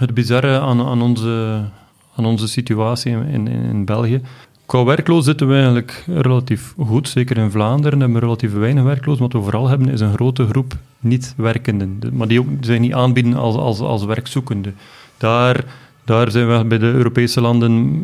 het 0.00 0.14
bizarre 0.14 0.60
aan, 0.60 0.80
aan, 0.86 1.02
onze, 1.02 1.60
aan 2.16 2.24
onze 2.24 2.48
situatie 2.48 3.12
in, 3.12 3.48
in, 3.48 3.84
België. 3.84 4.20
Qua 4.66 4.84
werkloos 4.84 5.24
zitten 5.24 5.48
we 5.48 5.54
eigenlijk 5.54 6.04
relatief 6.06 6.74
goed. 6.78 7.08
Zeker 7.08 7.36
in 7.36 7.50
Vlaanderen 7.50 8.00
hebben 8.00 8.18
we 8.18 8.24
relatief 8.24 8.52
weinig 8.52 8.84
werkloos. 8.84 9.18
Wat 9.18 9.32
we 9.32 9.42
vooral 9.42 9.68
hebben 9.68 9.88
is 9.88 10.00
een 10.00 10.12
grote 10.12 10.46
groep 10.46 10.76
niet-werkenden. 11.00 11.98
Maar 12.12 12.28
die 12.28 12.40
ook 12.40 12.46
zich 12.60 12.78
niet 12.78 12.94
aanbieden 12.94 13.34
als, 13.34 13.54
als, 13.54 13.80
als 13.80 14.04
werkzoekenden. 14.04 14.74
Daar, 15.16 15.64
daar 16.04 16.30
zijn 16.30 16.58
we 16.58 16.64
bij 16.64 16.78
de 16.78 16.92
Europese 16.92 17.40
landen 17.40 18.00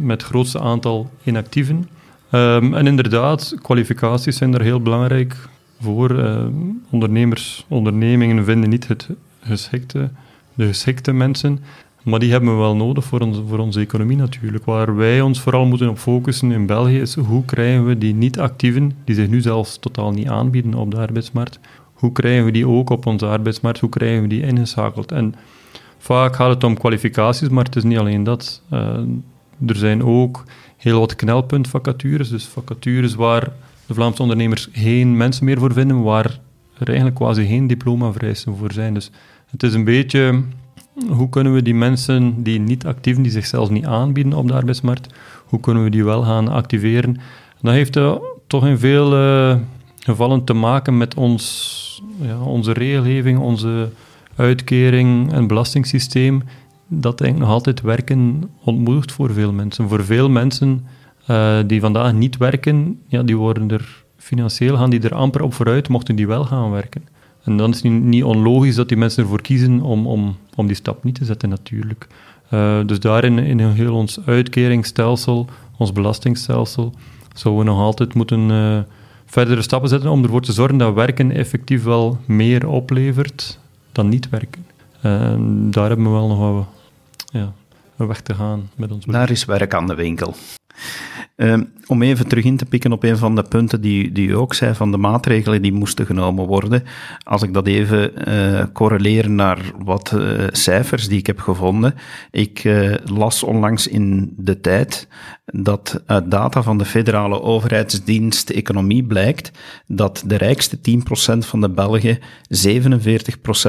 met 0.00 0.20
het 0.20 0.30
grootste 0.30 0.60
aantal 0.60 1.10
inactieven. 1.22 1.88
Um, 2.30 2.74
en 2.74 2.86
inderdaad, 2.86 3.54
kwalificaties 3.62 4.36
zijn 4.36 4.54
er 4.54 4.62
heel 4.62 4.80
belangrijk 4.80 5.36
voor. 5.80 6.10
Uh, 6.10 6.44
ondernemers, 6.90 7.64
ondernemingen 7.68 8.44
vinden 8.44 8.70
niet 8.70 8.88
het 8.88 9.08
geschikte, 9.40 10.10
de 10.54 10.66
geschikte 10.66 11.12
mensen, 11.12 11.58
maar 12.02 12.20
die 12.20 12.30
hebben 12.30 12.50
we 12.50 12.56
wel 12.56 12.76
nodig 12.76 13.04
voor 13.04 13.20
onze, 13.20 13.42
voor 13.48 13.58
onze 13.58 13.80
economie 13.80 14.16
natuurlijk. 14.16 14.64
Waar 14.64 14.96
wij 14.96 15.20
ons 15.20 15.40
vooral 15.40 15.64
moeten 15.64 15.88
op 15.88 15.98
focussen 15.98 16.52
in 16.52 16.66
België 16.66 17.00
is 17.00 17.14
hoe 17.14 17.44
krijgen 17.44 17.86
we 17.86 17.98
die 17.98 18.14
niet-actieven, 18.14 18.92
die 19.04 19.14
zich 19.14 19.28
nu 19.28 19.40
zelfs 19.40 19.78
totaal 19.78 20.10
niet 20.10 20.28
aanbieden 20.28 20.74
op 20.74 20.90
de 20.90 20.96
arbeidsmarkt, 20.96 21.58
hoe 21.92 22.12
krijgen 22.12 22.44
we 22.44 22.50
die 22.50 22.68
ook 22.68 22.90
op 22.90 23.06
onze 23.06 23.26
arbeidsmarkt, 23.26 23.80
hoe 23.80 23.88
krijgen 23.88 24.22
we 24.22 24.28
die 24.28 24.42
ingeschakeld? 24.42 25.12
En 25.12 25.34
vaak 25.98 26.36
gaat 26.36 26.50
het 26.50 26.64
om 26.64 26.78
kwalificaties, 26.78 27.48
maar 27.48 27.64
het 27.64 27.76
is 27.76 27.82
niet 27.82 27.98
alleen 27.98 28.24
dat. 28.24 28.62
Uh, 28.72 28.98
er 29.66 29.76
zijn 29.76 30.04
ook 30.04 30.44
heel 30.76 30.98
wat 30.98 31.16
knelpuntvacatures, 31.16 32.28
dus 32.28 32.44
vacatures 32.44 33.14
waar 33.14 33.52
de 33.86 33.94
Vlaamse 33.94 34.22
ondernemers 34.22 34.68
geen 34.72 35.16
mensen 35.16 35.44
meer 35.44 35.58
voor 35.58 35.72
vinden, 35.72 36.02
waar 36.02 36.38
er 36.78 36.86
eigenlijk 36.86 37.16
quasi 37.16 37.46
geen 37.46 37.66
diploma-vereisten 37.66 38.56
voor 38.56 38.72
zijn. 38.72 38.94
Dus 38.94 39.10
het 39.52 39.62
is 39.62 39.74
een 39.74 39.84
beetje, 39.84 40.42
hoe 41.08 41.28
kunnen 41.28 41.54
we 41.54 41.62
die 41.62 41.74
mensen 41.74 42.42
die 42.42 42.60
niet 42.60 42.86
actief, 42.86 43.16
die 43.20 43.30
zichzelf 43.30 43.70
niet 43.70 43.86
aanbieden 43.86 44.32
op 44.32 44.48
de 44.48 44.54
arbeidsmarkt, 44.54 45.14
hoe 45.44 45.60
kunnen 45.60 45.84
we 45.84 45.90
die 45.90 46.04
wel 46.04 46.22
gaan 46.22 46.48
activeren? 46.48 47.16
Dat 47.60 47.72
heeft 47.72 47.96
uh, 47.96 48.14
toch 48.46 48.66
in 48.66 48.78
veel 48.78 49.14
uh, 49.14 49.56
gevallen 49.98 50.44
te 50.44 50.52
maken 50.52 50.96
met 50.96 51.14
ons, 51.14 52.02
ja, 52.20 52.40
onze 52.40 52.72
regelgeving, 52.72 53.38
onze 53.38 53.88
uitkering 54.36 55.32
en 55.32 55.46
belastingssysteem, 55.46 56.42
dat 56.88 57.22
ik 57.22 57.38
nog 57.38 57.48
altijd 57.48 57.80
werken 57.80 58.50
ontmoedigt 58.64 59.12
voor 59.12 59.32
veel 59.32 59.52
mensen. 59.52 59.88
Voor 59.88 60.04
veel 60.04 60.28
mensen 60.30 60.86
uh, 61.30 61.58
die 61.66 61.80
vandaag 61.80 62.12
niet 62.12 62.36
werken, 62.36 63.00
ja, 63.08 63.22
die 63.22 63.36
worden 63.36 63.70
er 63.70 64.04
financieel, 64.16 64.76
gaan 64.76 64.90
die 64.90 65.00
er 65.00 65.14
amper 65.14 65.42
op 65.42 65.54
vooruit, 65.54 65.88
mochten 65.88 66.16
die 66.16 66.26
wel 66.26 66.44
gaan 66.44 66.70
werken. 66.70 67.11
En 67.44 67.56
dan 67.56 67.70
is 67.70 67.82
het 67.82 67.92
niet 67.92 68.24
onlogisch 68.24 68.74
dat 68.74 68.88
die 68.88 68.96
mensen 68.96 69.22
ervoor 69.22 69.42
kiezen 69.42 69.80
om, 69.80 70.06
om, 70.06 70.36
om 70.54 70.66
die 70.66 70.76
stap 70.76 71.04
niet 71.04 71.14
te 71.14 71.24
zetten, 71.24 71.48
natuurlijk. 71.48 72.06
Uh, 72.50 72.80
dus 72.86 73.00
daarin, 73.00 73.38
in 73.38 73.58
heel 73.58 73.94
ons 73.94 74.18
uitkeringsstelsel, 74.26 75.48
ons 75.76 75.92
belastingstelsel, 75.92 76.94
zouden 77.34 77.64
we 77.64 77.70
nog 77.70 77.80
altijd 77.80 78.14
moeten 78.14 78.50
uh, 78.50 78.78
verdere 79.26 79.62
stappen 79.62 79.88
zetten 79.88 80.10
om 80.10 80.22
ervoor 80.22 80.42
te 80.42 80.52
zorgen 80.52 80.78
dat 80.78 80.94
werken 80.94 81.30
effectief 81.30 81.82
wel 81.82 82.18
meer 82.26 82.68
oplevert 82.68 83.58
dan 83.92 84.08
niet 84.08 84.28
werken. 84.28 84.66
Uh, 84.96 85.34
daar 85.70 85.88
hebben 85.88 86.06
we 86.06 86.12
wel 86.12 86.28
nog 86.28 86.38
wat 86.38 86.66
ja, 87.32 87.52
weg 87.96 88.20
te 88.20 88.34
gaan 88.34 88.70
met 88.76 88.92
ons 88.92 89.04
Daar 89.04 89.30
is 89.30 89.44
werk 89.44 89.74
aan 89.74 89.86
de 89.86 89.94
winkel. 89.94 90.34
Um, 91.36 91.72
om 91.86 92.02
even 92.02 92.28
terug 92.28 92.44
in 92.44 92.56
te 92.56 92.64
pikken 92.64 92.92
op 92.92 93.02
een 93.02 93.16
van 93.16 93.34
de 93.34 93.42
punten 93.42 93.80
die, 93.80 94.12
die 94.12 94.28
u 94.28 94.36
ook 94.36 94.54
zei, 94.54 94.74
van 94.74 94.90
de 94.90 94.96
maatregelen 94.96 95.62
die 95.62 95.72
moesten 95.72 96.06
genomen 96.06 96.46
worden. 96.46 96.82
Als 97.22 97.42
ik 97.42 97.54
dat 97.54 97.66
even 97.66 98.28
uh, 98.28 98.64
correleer 98.72 99.30
naar 99.30 99.58
wat 99.84 100.12
uh, 100.14 100.46
cijfers 100.50 101.08
die 101.08 101.18
ik 101.18 101.26
heb 101.26 101.40
gevonden. 101.40 101.94
Ik 102.30 102.64
uh, 102.64 102.94
las 103.04 103.42
onlangs 103.42 103.86
in 103.86 104.34
de 104.36 104.60
tijd 104.60 105.08
dat 105.44 106.02
uit 106.06 106.30
data 106.30 106.62
van 106.62 106.78
de 106.78 106.84
federale 106.84 107.42
overheidsdienst 107.42 108.50
Economie 108.50 109.04
blijkt 109.04 109.50
dat 109.86 110.22
de 110.26 110.36
rijkste 110.36 110.76
10% 110.76 111.38
van 111.38 111.60
de 111.60 111.70
Belgen 111.70 112.18
47% 112.18 112.20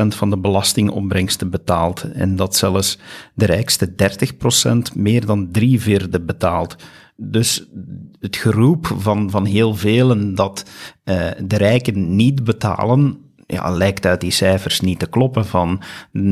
van 0.07 0.29
de 0.29 0.37
belastingopbrengsten 0.37 1.49
betaalt. 1.49 2.01
En 2.01 2.35
dat 2.35 2.55
zelfs 2.55 2.99
de 3.33 3.45
rijkste 3.45 3.93
30% 4.93 4.95
meer 4.95 5.25
dan 5.25 5.51
drie 5.51 5.81
vierde 5.81 6.21
betaalt. 6.21 6.75
Dus 7.15 7.65
het 8.19 8.35
geroep 8.35 8.93
van, 8.97 9.29
van 9.29 9.45
heel 9.45 9.75
velen 9.75 10.35
dat 10.35 10.65
uh, 11.05 11.31
de 11.45 11.57
rijken 11.57 12.15
niet 12.15 12.43
betalen, 12.43 13.17
ja, 13.47 13.69
lijkt 13.69 14.05
uit 14.05 14.21
die 14.21 14.31
cijfers 14.31 14.79
niet 14.79 14.99
te 14.99 15.09
kloppen. 15.09 15.45
Van, 15.45 15.81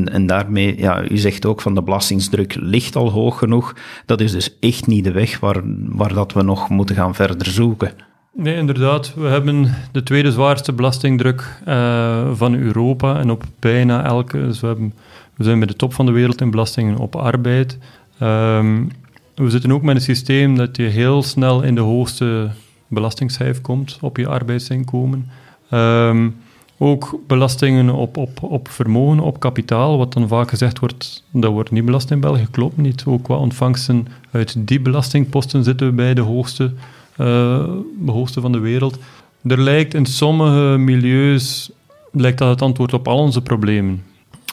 en 0.04 0.26
daarmee, 0.26 0.78
ja, 0.78 1.10
u 1.10 1.16
zegt 1.16 1.46
ook 1.46 1.60
van 1.60 1.74
de 1.74 1.82
belastingsdruk 1.82 2.54
ligt 2.60 2.96
al 2.96 3.10
hoog 3.10 3.38
genoeg. 3.38 3.76
Dat 4.06 4.20
is 4.20 4.32
dus 4.32 4.58
echt 4.58 4.86
niet 4.86 5.04
de 5.04 5.12
weg 5.12 5.40
waar, 5.40 5.60
waar 5.88 6.14
dat 6.14 6.32
we 6.32 6.42
nog 6.42 6.68
moeten 6.68 6.96
gaan 6.96 7.14
verder 7.14 7.46
zoeken. 7.46 7.92
Nee, 8.34 8.56
inderdaad. 8.56 9.14
We 9.14 9.26
hebben 9.26 9.74
de 9.92 10.02
tweede 10.02 10.32
zwaarste 10.32 10.72
belastingdruk 10.72 11.60
uh, 11.68 12.30
van 12.32 12.54
Europa 12.54 13.18
en 13.18 13.30
op 13.30 13.44
bijna 13.58 14.04
elke. 14.04 14.38
Dus 14.38 14.60
we 14.60 14.90
We 15.36 15.44
zijn 15.44 15.58
bij 15.58 15.68
de 15.68 15.76
top 15.76 15.94
van 15.94 16.06
de 16.06 16.12
wereld 16.12 16.40
in 16.40 16.50
belastingen 16.50 16.96
op 16.96 17.16
arbeid. 17.16 17.78
Ehm, 18.18 18.84
we 19.34 19.50
zitten 19.50 19.72
ook 19.72 19.82
met 19.82 19.96
een 19.96 20.02
systeem 20.02 20.56
dat 20.56 20.76
je 20.76 20.82
heel 20.82 21.22
snel 21.22 21.62
in 21.62 21.74
de 21.74 21.80
hoogste 21.80 22.50
belastingcijf 22.88 23.60
komt 23.60 23.98
op 24.00 24.16
je 24.16 24.28
arbeidsinkomen. 24.28 25.30
Ehm, 25.70 26.28
ook 26.78 27.20
belastingen 27.26 27.90
op, 27.90 28.16
op, 28.16 28.42
op 28.42 28.68
vermogen, 28.68 29.20
op 29.20 29.40
kapitaal, 29.40 29.98
wat 29.98 30.12
dan 30.12 30.28
vaak 30.28 30.48
gezegd 30.48 30.78
wordt, 30.78 31.24
dat 31.30 31.52
wordt 31.52 31.70
niet 31.70 31.84
belast 31.84 32.10
in 32.10 32.20
België, 32.20 32.46
klopt 32.50 32.76
niet. 32.76 33.04
Ook 33.06 33.22
qua 33.22 33.36
ontvangsten 33.36 34.06
uit 34.30 34.54
die 34.58 34.80
belastingposten 34.80 35.64
zitten 35.64 35.86
we 35.86 35.92
bij 35.92 36.14
de 36.14 36.20
hoogste, 36.20 36.64
uh, 36.64 37.26
de 37.98 38.10
hoogste 38.10 38.40
van 38.40 38.52
de 38.52 38.58
wereld. 38.58 38.98
Er 39.42 39.60
lijkt 39.60 39.94
in 39.94 40.06
sommige 40.06 40.76
milieus 40.78 41.70
lijkt 42.12 42.38
dat 42.38 42.48
het 42.48 42.62
antwoord 42.62 42.92
op 42.92 43.08
al 43.08 43.18
onze 43.18 43.42
problemen. 43.42 44.02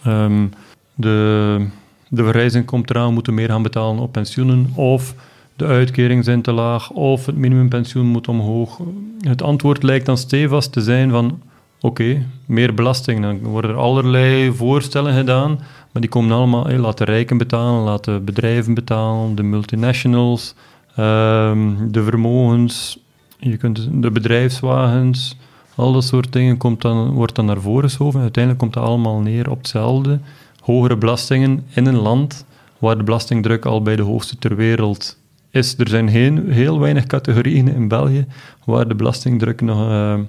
Ehm, 0.04 0.46
de, 0.94 1.68
de 2.10 2.24
verrijzing 2.24 2.66
komt 2.66 2.89
eraan, 2.89 3.08
we 3.08 3.13
moeten 3.13 3.34
meer 3.34 3.50
gaan 3.50 3.63
betalen 3.63 4.04
op 4.04 4.12
pensioenen, 4.12 4.72
of 4.75 5.16
de 5.56 5.66
uitkeringen 5.66 6.24
zijn 6.24 6.42
te 6.42 6.51
laag, 6.51 6.89
of 6.89 7.25
het 7.25 7.38
minimumpensioen 7.38 8.06
moet 8.06 8.28
omhoog. 8.28 8.80
Het 9.20 9.42
antwoord 9.42 9.84
lijkt 9.84 10.06
dan 10.06 10.18
stevast 10.18 10.72
te 10.72 10.82
zijn 10.82 11.10
van 11.10 11.39
oké, 11.82 12.25
meer 12.46 12.74
belasting. 12.74 13.22
Dan 13.22 13.39
worden 13.39 13.72
er 13.72 13.78
allerlei 13.78 14.51
voorstellen 14.51 15.13
gedaan, 15.13 15.60
maar 15.92 16.01
die 16.01 16.10
komen 16.10 16.38
allemaal, 16.38 16.66
hey, 16.66 16.78
laat 16.78 16.98
de 16.98 17.04
rijken 17.04 17.38
betalen, 17.38 17.84
laat 17.84 18.04
de 18.04 18.20
bedrijven 18.25 18.74
betalen, 18.74 19.36
de 19.36 19.44
multinationals, 19.44 20.56
ehm, 20.96 21.92
de 21.92 22.04
vermogens, 22.04 23.00
je 23.39 23.58
kunt 23.58 23.88
de 23.92 24.12
bedrijfswagens, 24.12 25.38
al 25.75 25.94
dat 25.94 26.04
soort 26.04 26.34
dingen 26.34 26.58
komt 26.58 26.82
dan, 26.82 27.10
wordt 27.12 27.36
dan 27.36 27.46
naar 27.46 27.62
voren 27.62 27.84
geschoven. 27.84 28.22
Uiteindelijk 28.22 28.63
komt 28.63 28.75
het 28.75 28.84
allemaal 28.84 29.20
neer 29.20 29.50
op 29.50 29.58
hetzelfde. 29.58 30.20
Hogere 30.60 30.98
belastingen 30.98 31.66
in 31.74 31.86
een 31.86 32.00
land 32.00 32.46
waar 32.78 32.98
de 32.98 33.04
belastingdruk 33.04 33.66
al 33.66 33.82
bij 33.82 33.96
de 33.96 34.01
hoogste 34.01 34.38
ter 34.38 34.56
wereld 34.56 35.18
is. 35.50 35.78
Er 35.78 35.88
zijn 35.88 36.08
heel, 36.08 36.80
weinig 36.80 37.06
categorieën 37.06 37.68
in 37.68 37.88
België 37.88 38.25
waar 38.66 38.88
de 38.88 38.96
belastingdruk 38.96 39.62
nog... 39.62 39.89
Uh, 39.89 40.20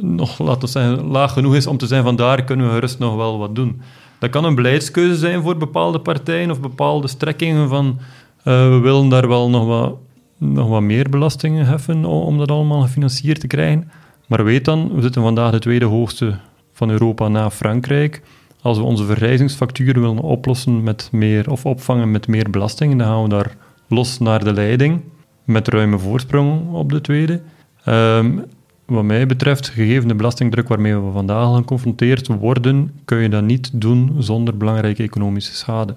nog, 0.00 0.38
laten 0.38 0.68
zeggen, 0.68 1.04
laag 1.04 1.32
genoeg 1.32 1.54
is 1.54 1.66
om 1.66 1.76
te 1.76 1.86
zijn 1.86 2.02
van 2.02 2.16
daar 2.16 2.44
kunnen 2.44 2.66
we 2.66 2.72
gerust 2.72 2.98
nog 2.98 3.16
wel 3.16 3.38
wat 3.38 3.54
doen. 3.54 3.80
Dat 4.18 4.30
kan 4.30 4.44
een 4.44 4.54
beleidskeuze 4.54 5.16
zijn 5.16 5.42
voor 5.42 5.56
bepaalde 5.56 6.00
partijen 6.00 6.50
of 6.50 6.60
bepaalde 6.60 7.08
strekkingen 7.08 7.68
van 7.68 7.98
uh, 8.38 8.68
we 8.68 8.78
willen 8.78 9.08
daar 9.08 9.28
wel 9.28 9.50
nog 9.50 9.66
wat, 9.66 9.94
nog 10.38 10.68
wat 10.68 10.82
meer 10.82 11.10
belastingen 11.10 11.66
heffen 11.66 12.04
om 12.04 12.38
dat 12.38 12.50
allemaal 12.50 12.80
gefinancierd 12.80 13.40
te 13.40 13.46
krijgen. 13.46 13.90
Maar 14.26 14.44
weet 14.44 14.64
dan, 14.64 14.94
we 14.94 15.02
zitten 15.02 15.22
vandaag 15.22 15.50
de 15.50 15.58
tweede 15.58 15.84
hoogste 15.84 16.38
van 16.72 16.90
Europa 16.90 17.28
na 17.28 17.50
Frankrijk. 17.50 18.22
Als 18.66 18.78
we 18.78 18.84
onze 18.84 19.04
verrijzingsfacturen 19.04 20.00
willen 20.00 20.18
oplossen 20.18 20.82
met 20.82 21.08
meer, 21.12 21.50
of 21.50 21.66
opvangen 21.66 22.10
met 22.10 22.28
meer 22.28 22.50
belastingen, 22.50 22.98
dan 22.98 23.06
gaan 23.06 23.22
we 23.22 23.28
daar 23.28 23.56
los 23.88 24.18
naar 24.18 24.44
de 24.44 24.52
leiding, 24.52 25.00
met 25.44 25.68
ruime 25.68 25.98
voorsprong 25.98 26.72
op 26.72 26.90
de 26.90 27.00
tweede. 27.00 27.40
Um, 27.88 28.44
wat 28.86 29.04
mij 29.04 29.26
betreft, 29.26 29.68
gegeven 29.68 30.08
de 30.08 30.14
belastingdruk 30.14 30.68
waarmee 30.68 30.96
we 30.96 31.10
vandaag 31.12 31.56
geconfronteerd 31.56 32.26
worden, 32.26 32.90
kun 33.04 33.18
je 33.18 33.28
dat 33.28 33.42
niet 33.42 33.70
doen 33.80 34.16
zonder 34.18 34.56
belangrijke 34.56 35.02
economische 35.02 35.54
schade. 35.54 35.96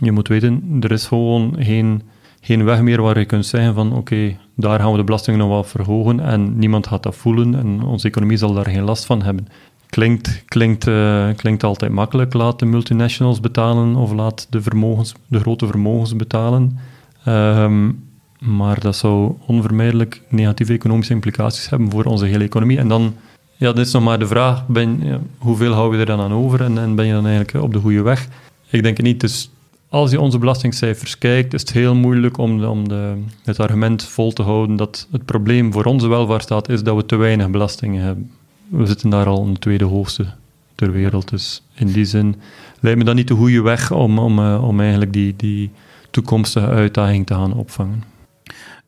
Je 0.00 0.12
moet 0.12 0.28
weten, 0.28 0.76
er 0.80 0.92
is 0.92 1.06
gewoon 1.06 1.56
geen, 1.58 2.02
geen 2.40 2.64
weg 2.64 2.80
meer 2.82 3.02
waar 3.02 3.18
je 3.18 3.24
kunt 3.24 3.46
zeggen 3.46 3.74
van 3.74 3.92
oké, 3.92 4.36
daar 4.56 4.80
gaan 4.80 4.90
we 4.90 4.96
de 4.96 5.04
belastingen 5.04 5.40
nog 5.40 5.48
wel 5.48 5.64
verhogen 5.64 6.20
en 6.20 6.58
niemand 6.58 6.86
gaat 6.86 7.02
dat 7.02 7.16
voelen 7.16 7.54
en 7.54 7.82
onze 7.82 8.08
economie 8.08 8.36
zal 8.36 8.52
daar 8.52 8.68
geen 8.68 8.84
last 8.84 9.04
van 9.04 9.22
hebben. 9.22 9.46
Klinkt, 9.90 10.42
klinkt, 10.44 10.86
uh, 10.86 11.28
klinkt 11.36 11.64
altijd 11.64 11.92
makkelijk, 11.92 12.32
laat 12.32 12.58
de 12.58 12.66
multinationals 12.66 13.40
betalen 13.40 13.96
of 13.96 14.12
laat 14.12 14.46
de, 14.50 14.62
vermogens, 14.62 15.14
de 15.26 15.40
grote 15.40 15.66
vermogens 15.66 16.16
betalen. 16.16 16.78
Um, 17.28 18.08
maar 18.40 18.80
dat 18.80 18.96
zou 18.96 19.32
onvermijdelijk 19.46 20.22
negatieve 20.28 20.72
economische 20.72 21.12
implicaties 21.12 21.68
hebben 21.68 21.90
voor 21.90 22.04
onze 22.04 22.24
hele 22.24 22.44
economie. 22.44 22.78
En 22.78 22.88
dan 22.88 23.14
ja, 23.56 23.74
is 23.74 23.92
nog 23.92 24.02
maar 24.02 24.18
de 24.18 24.26
vraag, 24.26 24.66
ben, 24.66 25.02
hoeveel 25.38 25.72
hou 25.72 25.94
je 25.94 26.00
er 26.00 26.06
dan 26.06 26.20
aan 26.20 26.32
over 26.32 26.62
en, 26.62 26.78
en, 26.78 26.94
ben 26.94 27.06
je 27.06 27.12
dan 27.12 27.26
eigenlijk 27.26 27.64
op 27.64 27.72
de 27.72 27.78
goede 27.78 28.02
weg? 28.02 28.28
Ik 28.70 28.82
denk 28.82 28.96
het 28.96 29.06
niet. 29.06 29.20
Dus 29.20 29.50
als 29.88 30.10
je 30.10 30.20
onze 30.20 30.38
belastingcijfers 30.38 31.18
kijkt, 31.18 31.54
is 31.54 31.60
het 31.60 31.72
heel 31.72 31.94
moeilijk 31.94 32.38
om, 32.38 32.64
om 32.64 32.88
de, 32.88 33.22
het 33.44 33.60
argument 33.60 34.04
vol 34.04 34.32
te 34.32 34.42
houden 34.42 34.76
dat 34.76 35.08
het 35.10 35.24
probleem 35.24 35.72
voor 35.72 35.84
onze 35.84 36.08
welvaartsstaat 36.08 36.68
is 36.68 36.82
dat 36.82 36.96
we 36.96 37.06
te 37.06 37.16
weinig 37.16 37.50
belastingen 37.50 38.02
hebben. 38.02 38.30
We 38.70 38.86
zitten 38.86 39.10
daar 39.10 39.26
al 39.26 39.44
in 39.44 39.52
de 39.52 39.58
tweede 39.58 39.84
hoogste 39.84 40.26
ter 40.74 40.92
wereld. 40.92 41.28
Dus 41.28 41.62
in 41.74 41.86
die 41.86 42.04
zin 42.04 42.36
lijkt 42.80 42.98
me 42.98 43.04
dat 43.04 43.14
niet 43.14 43.28
de 43.28 43.34
goede 43.34 43.62
weg 43.62 43.92
om, 43.92 44.18
om, 44.18 44.38
eh, 44.38 44.64
om 44.64 44.80
eigenlijk 44.80 45.12
die, 45.12 45.36
die 45.36 45.70
toekomstige 46.10 46.66
uitdaging 46.66 47.26
te 47.26 47.34
gaan 47.34 47.54
opvangen. 47.54 48.02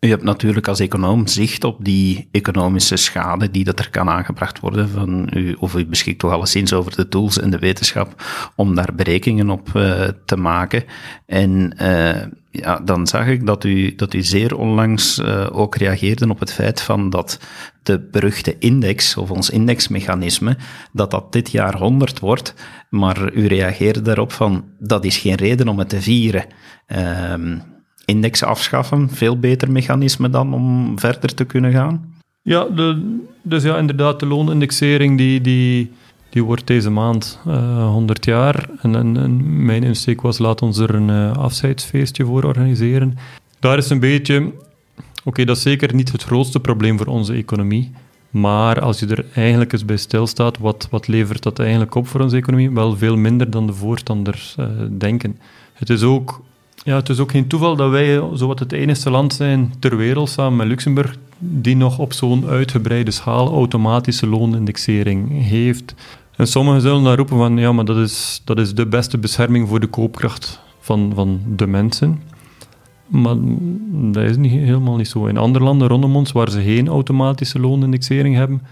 U 0.05 0.09
hebt 0.09 0.23
natuurlijk 0.23 0.69
als 0.69 0.81
econoom 0.81 1.27
zicht 1.27 1.65
op 1.65 1.85
die 1.85 2.29
economische 2.31 2.97
schade 2.97 3.51
die 3.51 3.65
dat 3.65 3.79
er 3.79 3.91
kan 3.91 4.09
aangebracht 4.09 4.61
worden 4.61 4.89
van 4.89 5.31
u, 5.35 5.57
of 5.59 5.75
u 5.75 5.87
beschikt 5.87 6.19
toch 6.19 6.33
alleszins 6.33 6.73
over 6.73 6.97
de 6.97 7.09
tools 7.09 7.39
en 7.39 7.51
de 7.51 7.59
wetenschap 7.59 8.23
om 8.57 8.75
daar 8.75 8.95
berekeningen 8.95 9.51
op 9.51 9.69
uh, 9.77 10.09
te 10.25 10.37
maken. 10.37 10.85
En 11.27 11.75
uh, 11.83 12.23
ja, 12.51 12.81
dan 12.85 13.07
zag 13.07 13.27
ik 13.27 13.47
dat 13.47 13.65
u, 13.65 13.95
dat 13.95 14.15
u 14.15 14.23
zeer 14.23 14.57
onlangs 14.57 15.19
uh, 15.19 15.47
ook 15.53 15.77
reageerde 15.77 16.29
op 16.29 16.41
het 16.41 16.53
feit 16.53 16.81
van 16.81 17.11
dat 17.11 17.39
de 17.83 18.09
beruchte 18.11 18.59
index, 18.59 19.17
of 19.17 19.31
ons 19.31 19.51
indexmechanisme, 19.51 20.57
dat 20.93 21.11
dat 21.11 21.33
dit 21.33 21.51
jaar 21.51 21.79
100 21.79 22.19
wordt, 22.19 22.55
maar 22.91 23.33
u 23.33 23.47
reageerde 23.47 24.03
daarop 24.03 24.33
van, 24.33 24.65
dat 24.79 25.05
is 25.05 25.17
geen 25.19 25.35
reden 25.35 25.69
om 25.69 25.79
het 25.79 25.89
te 25.89 26.01
vieren. 26.01 26.45
Uh, 26.89 27.35
index 28.05 28.43
afschaffen, 28.43 29.11
veel 29.11 29.39
beter 29.39 29.71
mechanisme 29.71 30.31
dan 30.31 30.55
om 30.55 30.99
verder 30.99 31.35
te 31.35 31.45
kunnen 31.45 31.73
gaan? 31.73 32.15
Ja, 32.43 32.65
de, 32.65 33.19
dus 33.43 33.63
ja, 33.63 33.79
inderdaad, 33.79 34.21
de 34.21 34.27
loonindexering 34.27 35.19
die, 35.19 35.41
die, 35.41 35.91
die 36.29 36.45
wordt 36.45 36.67
deze 36.67 36.91
maand 36.91 37.39
uh, 37.47 37.55
eh, 37.55 37.87
100 37.87 38.25
jaar. 38.25 38.69
En, 38.81 38.95
en, 38.95 39.65
mijn 39.65 39.83
insteek 39.83 40.21
was, 40.21 40.39
laat 40.39 40.63
ons 40.63 40.79
er 40.79 40.95
een 40.95 41.09
uh, 41.09 41.37
afscheidsfeestje 41.37 42.25
voor 42.25 42.45
organiseren. 42.45 43.19
Daar 43.59 43.79
is 43.79 43.91
een 43.91 44.01
beetje... 44.01 44.53
Oké, 45.25 45.45
dat 45.45 45.57
is 45.57 45.63
zeker 45.63 45.95
niet 45.95 46.13
het 46.13 46.23
grootste 46.23 46.61
probleem 46.61 46.99
voor 46.99 47.07
onze 47.07 47.33
economie. 47.33 47.93
Maar 48.31 48.81
als 48.81 49.01
je 49.01 49.07
er 49.07 49.25
eigenlijk 49.35 49.73
eens 49.73 49.85
bij 49.85 49.97
stilstaat, 49.97 50.59
wat, 50.59 50.89
wat 50.91 51.09
levert 51.09 51.43
dat 51.43 51.59
eigenlijk 51.59 51.95
op 51.95 52.09
voor 52.09 52.21
onze 52.21 52.37
economie? 52.37 52.71
Wel 52.71 52.97
veel 52.97 53.17
minder 53.17 53.51
dan 53.51 53.67
de 53.67 53.73
voorstanders 53.73 54.57
uh, 54.59 54.67
denken. 54.91 55.39
Het 55.73 55.91
is 55.91 56.03
ook 56.03 56.41
ja, 56.85 56.97
het 56.97 57.09
is 57.09 57.19
ook 57.19 57.31
geen 57.31 57.47
toeval 57.47 57.77
dat 57.77 57.91
wij 57.91 58.23
zowat 58.33 58.59
het 58.59 58.73
enige 58.73 59.11
land 59.11 59.33
zijn 59.33 59.75
ter 59.79 59.97
wereld, 59.97 60.29
samen 60.29 60.57
met 60.57 60.67
Luxemburg, 60.67 61.17
die 61.39 61.77
nog 61.77 61.99
op 61.99 62.13
zo'n 62.13 62.47
uitgebreide 62.47 63.11
schaal 63.11 63.53
automatische 63.53 64.27
loonindexering 64.27 65.45
heeft. 65.45 65.95
En 66.37 66.47
sommigen 66.47 66.81
zullen 66.81 67.05
daar 67.05 67.17
roepen 67.17 67.37
van, 67.37 67.57
ja, 67.57 67.73
maar 67.73 67.85
dat 67.85 67.97
is, 67.97 68.43
dat 68.45 68.59
is 68.59 68.75
de 68.75 68.87
beste 68.87 69.19
bescherming 69.19 69.69
voor 69.69 69.81
de 69.81 69.87
koopkracht 69.87 70.61
van, 70.81 71.13
van 71.15 71.41
de 71.57 71.67
mensen. 71.67 72.23
Maar 73.07 73.37
dat 73.93 74.25
is 74.25 74.37
niet, 74.37 74.53
helemaal 74.53 74.97
niet 74.97 75.09
zo. 75.09 75.27
In 75.27 75.37
andere 75.37 75.65
landen 75.65 75.89
rondom 75.89 76.17
ons, 76.17 76.33
waar 76.33 76.51
ze 76.51 76.63
geen 76.63 76.89
automatische 76.89 77.61
loonindexering 77.61 78.35
hebben, 78.35 78.63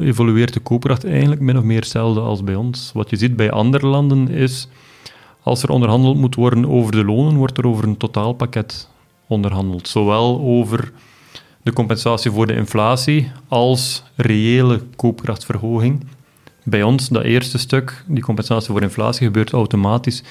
evolueert 0.00 0.52
de 0.52 0.60
koopkracht 0.60 1.04
eigenlijk 1.04 1.40
min 1.40 1.58
of 1.58 1.64
meer 1.64 1.80
hetzelfde 1.80 2.20
als 2.20 2.44
bij 2.44 2.54
ons. 2.54 2.90
Wat 2.94 3.10
je 3.10 3.16
ziet 3.16 3.36
bij 3.36 3.50
andere 3.50 3.86
landen 3.86 4.28
is 4.28 4.68
als 5.44 5.62
er 5.62 5.70
onderhandeld 5.70 6.16
moet 6.16 6.34
worden 6.34 6.68
over 6.68 6.92
de 6.92 7.04
lonen, 7.04 7.36
wordt 7.36 7.58
er 7.58 7.66
over 7.66 7.84
een 7.84 7.96
totaalpakket 7.96 8.88
onderhandeld. 9.26 9.88
Zowel 9.88 10.40
over 10.40 10.92
de 11.62 11.72
compensatie 11.72 12.30
voor 12.30 12.46
de 12.46 12.54
inflatie 12.54 13.30
als 13.48 14.02
reële 14.16 14.80
koopkrachtverhoging. 14.96 16.06
Bij 16.62 16.82
ons, 16.82 17.08
dat 17.08 17.22
eerste 17.22 17.58
stuk, 17.58 18.04
die 18.06 18.22
compensatie 18.22 18.72
voor 18.72 18.82
inflatie, 18.82 19.26
gebeurt 19.26 19.52
automatisch 19.52 20.22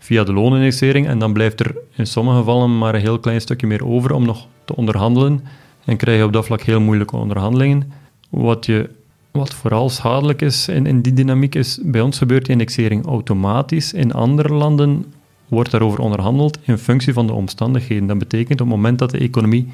via 0.00 0.24
de 0.24 0.32
loonindexering 0.32 1.06
en 1.06 1.18
dan 1.18 1.32
blijft 1.32 1.60
er 1.60 1.76
in 1.96 2.06
sommige 2.06 2.36
gevallen 2.36 2.78
maar 2.78 2.94
een 2.94 3.00
heel 3.00 3.18
klein 3.18 3.40
stukje 3.40 3.66
meer 3.66 3.86
over 3.86 4.12
om 4.12 4.24
nog 4.24 4.46
te 4.64 4.76
onderhandelen 4.76 5.44
en 5.84 5.96
krijg 5.96 6.18
je 6.18 6.24
op 6.24 6.32
dat 6.32 6.44
vlak 6.44 6.60
heel 6.60 6.80
moeilijke 6.80 7.16
onderhandelingen. 7.16 7.92
Wat 8.30 8.66
je 8.66 8.90
wat 9.32 9.54
vooral 9.54 9.90
schadelijk 9.90 10.42
is 10.42 10.68
in, 10.68 10.86
in 10.86 11.00
die 11.00 11.12
dynamiek 11.12 11.54
is, 11.54 11.78
bij 11.82 12.00
ons 12.00 12.18
gebeurt 12.18 12.44
die 12.44 12.52
indexering 12.52 13.06
automatisch. 13.06 13.92
In 13.92 14.12
andere 14.12 14.54
landen 14.54 15.04
wordt 15.48 15.70
daarover 15.70 15.98
onderhandeld 15.98 16.58
in 16.62 16.78
functie 16.78 17.12
van 17.12 17.26
de 17.26 17.32
omstandigheden. 17.32 18.06
Dat 18.06 18.18
betekent 18.18 18.60
op 18.60 18.66
het 18.66 18.76
moment 18.76 18.98
dat 18.98 19.10
de 19.10 19.18
economie 19.18 19.68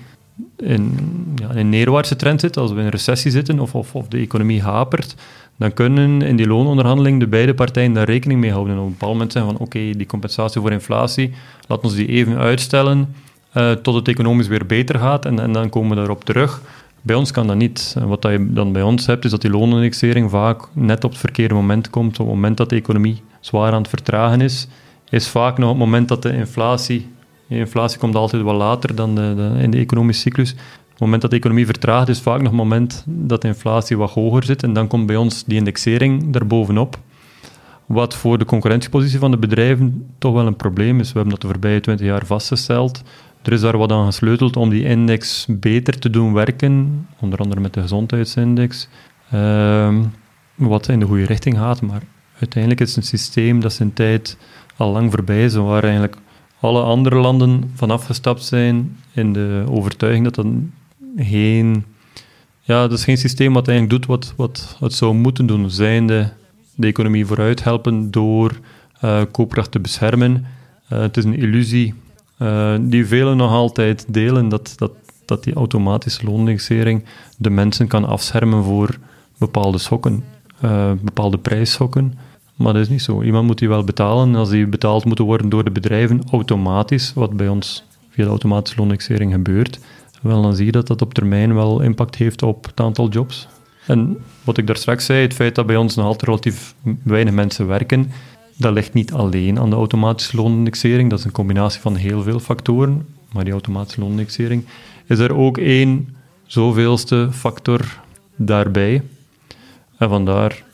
in, 0.57 0.99
ja, 1.37 1.55
een 1.55 1.68
neerwaartse 1.68 2.16
trend 2.16 2.40
zit, 2.40 2.57
als 2.57 2.71
we 2.73 2.79
in 2.79 2.85
een 2.85 2.90
recessie 2.90 3.31
zitten 3.31 3.61
of, 3.61 3.75
of, 3.75 3.94
of 3.94 4.09
de 4.09 4.18
economie 4.18 4.62
hapert, 4.62 5.14
dan 5.57 5.73
kunnen 5.73 6.23
in 6.23 6.37
die 6.37 6.47
loononderhandeling 6.47 7.21
de 7.21 7.27
beide 7.27 7.55
partijen 7.55 7.92
daar 7.92 8.07
rekening 8.07 8.40
mee 8.40 8.53
houden. 8.53 8.73
En 8.75 8.81
op 8.81 8.87
een 8.87 8.92
bepaald 8.92 9.12
moment 9.12 9.33
zeggen 9.33 9.53
van 9.53 9.61
oké, 9.61 9.79
die 9.79 10.07
compensatie 10.07 10.61
voor 10.61 10.73
inflatie, 10.73 11.33
laten 11.66 11.90
we 11.90 11.97
die 11.97 12.07
even 12.07 12.37
uitstellen 12.37 13.14
uh, 13.57 13.73
tot 13.73 13.94
het 13.94 14.09
economisch 14.09 14.47
weer 14.47 14.66
beter 14.66 14.99
gaat 14.99 15.25
en, 15.25 15.38
en 15.38 15.53
dan 15.53 15.68
komen 15.68 15.90
we 15.90 15.97
daarop 15.97 16.25
terug. 16.25 16.62
Bij 17.03 17.17
ons 17.17 17.31
kan 17.31 17.47
dat 17.47 17.57
niet. 17.57 17.97
Wat 18.07 18.23
je 18.23 18.53
dan 18.53 18.73
bij 18.73 18.83
ons 18.83 19.07
hebt, 19.07 19.25
is 19.25 19.31
dat 19.31 19.41
die 19.41 19.51
loonindexering 19.51 20.31
vaak 20.31 20.69
net 20.73 21.05
op 21.05 21.11
het 21.11 21.21
verkeerde 21.21 21.55
moment 21.55 21.91
komt. 21.91 22.21
Op 22.21 22.27
het 22.27 22.35
moment 22.35 22.57
dat 22.57 22.69
de 22.69 22.77
economie 22.77 23.23
zwaar 23.41 23.73
aan 23.73 23.81
het 23.81 23.89
vertragen 23.89 24.41
is, 24.41 24.69
is 25.09 25.29
vaak 25.29 25.59
nog 25.59 25.69
het 25.69 25.79
moment 25.79 26.09
dat 26.09 26.23
de 26.23 26.33
inflatie... 26.33 27.07
De 27.49 27.57
inflatie 27.57 27.99
komt 27.99 28.15
altijd 28.15 28.43
wat 28.43 28.55
later 28.55 28.95
dan 28.95 29.15
de, 29.15 29.55
in 29.59 29.71
de 29.71 29.79
economische 29.79 30.23
cyclus. 30.23 30.53
Op 30.53 30.59
het 30.91 31.01
moment 31.01 31.23
dat 31.23 31.31
de 31.31 31.37
economie 31.37 31.67
vertraagt, 31.67 32.09
is 32.09 32.21
vaak 32.21 32.39
nog 32.39 32.47
het 32.47 32.57
moment 32.57 33.05
dat 33.07 33.43
de 33.43 33.49
inflatie 33.49 33.97
wat 33.97 34.11
hoger 34.11 34.45
zit. 34.45 34.63
En 34.63 34.73
dan 34.73 34.87
komt 34.87 35.07
bij 35.07 35.17
ons 35.17 35.45
die 35.45 35.59
indexering 35.59 36.31
daarbovenop. 36.33 36.99
Wat 37.87 38.15
voor 38.15 38.39
de 38.39 38.45
concurrentiepositie 38.45 39.19
van 39.19 39.31
de 39.31 39.37
bedrijven 39.37 40.07
toch 40.19 40.33
wel 40.33 40.47
een 40.47 40.57
probleem 40.57 41.01
is. 41.01 41.07
We 41.07 41.15
hebben 41.15 41.33
dat 41.33 41.41
de 41.41 41.49
voorbije 41.49 41.81
20 41.81 42.07
jaar 42.07 42.27
vastgesteld. 42.27 43.03
Er 43.42 43.53
is 43.53 43.61
daar 43.61 43.79
wat 43.79 43.92
aan 43.92 44.07
gesleuteld 44.07 44.57
om 44.57 44.70
die 44.70 44.85
index 44.85 45.46
beter 45.48 45.98
te 45.98 46.11
doen 46.11 46.33
werken, 46.33 47.07
onder 47.20 47.38
andere 47.38 47.61
met 47.61 47.74
de 47.74 47.81
gezondheidsindex, 47.81 48.88
ehm, 49.31 50.05
wat 50.55 50.88
in 50.88 51.01
de 51.01 51.07
goede 51.07 51.24
richting 51.24 51.57
gaat. 51.57 51.83
Maar 51.83 52.03
uiteindelijk 52.38 52.81
is 52.81 52.88
het 52.88 52.96
een 52.96 53.18
systeem 53.18 53.61
dat 53.61 53.72
zijn 53.72 53.92
tijd 53.92 54.37
al 54.77 54.92
lang 54.92 55.11
voorbij 55.11 55.44
is, 55.44 55.55
waar 55.55 55.83
eigenlijk 55.83 56.16
alle 56.61 56.83
andere 56.83 57.16
landen 57.16 57.70
van 57.74 57.90
afgestapt 57.90 58.44
zijn 58.44 58.96
in 59.12 59.33
de 59.33 59.64
overtuiging 59.68 60.24
dat 60.24 60.35
dat 60.35 60.46
geen, 61.16 61.85
ja, 62.61 62.81
dat 62.81 62.98
is 62.98 63.05
geen 63.05 63.18
systeem 63.18 63.53
wat 63.53 63.68
eigenlijk 63.68 63.98
doet 63.98 64.07
wat, 64.07 64.35
wat 64.37 64.77
het 64.81 64.92
zou 64.92 65.14
moeten 65.14 65.46
doen, 65.46 65.70
zijnde 65.70 66.33
de 66.74 66.87
economie 66.87 67.27
vooruit 67.27 67.64
helpen 67.64 68.11
door 68.11 68.59
uh, 69.05 69.22
koopkracht 69.31 69.70
te 69.70 69.81
beschermen. 69.81 70.46
Uh, 70.92 70.98
het 70.98 71.16
is 71.16 71.24
een 71.24 71.38
illusie 71.38 71.94
uh, 72.38 72.74
die 72.81 73.07
velen 73.07 73.37
nog 73.37 73.51
altijd 73.51 74.05
delen, 74.09 74.48
dat, 74.48 74.72
dat, 74.77 74.92
dat 75.24 75.44
die 75.44 75.55
automatische 75.55 76.24
loonindexering 76.24 77.05
de 77.37 77.51
mensen 77.51 77.87
kan 77.87 78.05
afschermen 78.05 78.64
voor 78.64 78.98
bepaalde 79.38 79.79
schokken, 79.79 80.24
bepaalde 81.01 81.38
prijsschokken. 81.38 82.18
Maar 82.59 82.72
dat 82.72 82.83
is 82.83 82.88
niet 82.88 83.03
zo. 83.03 83.22
Iemand 83.22 83.46
moet 83.46 83.59
die 83.59 83.68
wel 83.68 83.85
betalen. 83.85 84.35
Als 84.35 84.48
die 84.51 84.66
betaald 84.66 85.05
moeten 85.05 85.24
worden 85.24 85.48
door 85.48 85.64
de 85.64 85.70
bedrijven 85.70 86.22
automatisch, 86.31 87.12
wat 87.14 87.37
bij 87.37 87.48
ons 87.48 87.85
via 88.11 88.24
de 88.24 88.31
automatische 88.31 88.79
loonindexering 88.79 89.33
gebeurt, 89.33 89.81
wel, 90.22 90.42
dan 90.42 90.57
zie 90.57 90.66
je 90.66 90.72
dat 90.72 90.87
dat 90.87 91.03
op 91.03 91.14
termijn 91.14 91.55
wel 91.55 91.81
impact 91.81 92.16
heeft 92.16 92.42
op 92.42 92.64
het 92.64 92.81
aantal 92.81 93.09
jobs. 93.09 93.48
En 93.87 94.18
wat 94.44 94.59
ik 94.59 94.66
daar 94.66 94.77
straks 94.77 95.05
zei, 95.05 95.22
het 95.22 95.35
feit 95.35 95.55
dat 95.55 95.66
bij 95.66 95.77
ons 95.77 95.94
nog 95.94 96.07
altijd 96.07 96.24
relatief 96.24 96.74
weinig 97.03 97.35
mensen 97.35 97.66
werken, 97.66 98.11
dat 98.59 98.73
ligt 98.73 98.92
niet 98.92 99.12
alleen 99.12 99.59
aan 99.59 99.71
de 99.71 99.77
automatische 99.77 100.37
loonindexering. 100.37 101.11
Dat 101.11 101.18
is 101.18 101.25
een 101.25 101.31
combinatie 101.31 101.81
van 101.81 101.97
heel 101.97 102.23
veel 102.23 102.40
factoren. 102.40 103.07
Maar 103.33 103.44
die 103.44 103.53
automatische 103.53 104.01
loonindexering 104.01 104.64
is 105.07 105.18
er 105.18 105.35
ook 105.35 105.59
één 105.59 106.16
zoveelste 106.47 107.29
factor 107.33 108.01
daarbij. 108.37 109.03
En 109.99 110.09
vandaar 110.09 110.64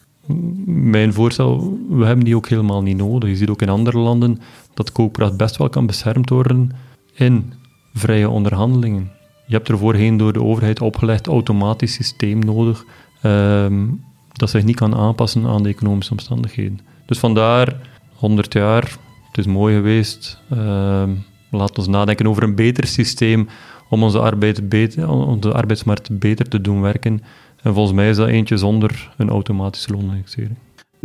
mijn 0.67 1.13
voorstel, 1.13 1.79
we 1.89 2.05
hebben 2.05 2.25
die 2.25 2.37
ook 2.37 2.49
helemaal 2.49 2.83
niet 2.83 2.97
nodig. 2.97 3.29
Je 3.29 3.37
ziet 3.37 3.49
ook 3.49 3.63
in 3.63 3.69
andere 3.69 3.99
landen 3.99 4.41
dat 4.75 4.93
koopkracht 4.93 5.37
best 5.37 5.57
wel 5.57 5.69
kan 5.69 5.87
beschermd 5.87 6.31
worden 6.31 6.71
in 7.15 7.53
vrije 7.95 8.29
onderhandelingen. 8.29 9.11
Je 9.47 9.55
hebt 9.55 9.69
er 9.69 9.79
voorheen 9.79 10.17
door 10.17 10.33
de 10.33 10.43
overheid 10.43 10.81
opgelegd 10.81 11.27
automatisch 11.27 11.93
systeem 11.93 12.39
nodig 12.39 12.85
um, 13.23 14.05
dat 14.33 14.51
zich 14.51 14.65
niet 14.65 14.77
kan 14.77 14.95
aanpassen 14.95 15.47
aan 15.47 15.63
de 15.63 15.69
economische 15.69 16.13
omstandigheden. 16.13 16.81
Dus 17.07 17.19
vandaar 17.19 17.77
100 18.15 18.53
jaar, 18.53 18.83
het 19.27 19.39
is 19.39 19.47
mooi 19.47 19.75
geweest. 19.75 20.41
Uh, 20.53 21.03
laat 21.51 21.79
ons 21.79 21.89
nadenken 21.89 22.27
over 22.27 22.43
een 22.43 22.55
beter 22.55 22.87
systeem 22.87 23.49
om 23.89 24.03
onze, 24.03 24.19
arbeid 24.19 24.69
beter, 24.69 25.07
arbeidsmarkt 25.53 26.19
beter 26.19 26.49
te 26.49 26.61
doen 26.61 26.81
werken. 26.81 27.23
En 27.63 27.75
volgens 27.75 27.97
mij 27.97 28.09
is 28.09 28.17
dat 28.17 28.29
eentje 28.29 28.57
zonder 28.57 29.11
een 29.17 29.29
automatische 29.29 29.93
loonindexering 29.93 30.57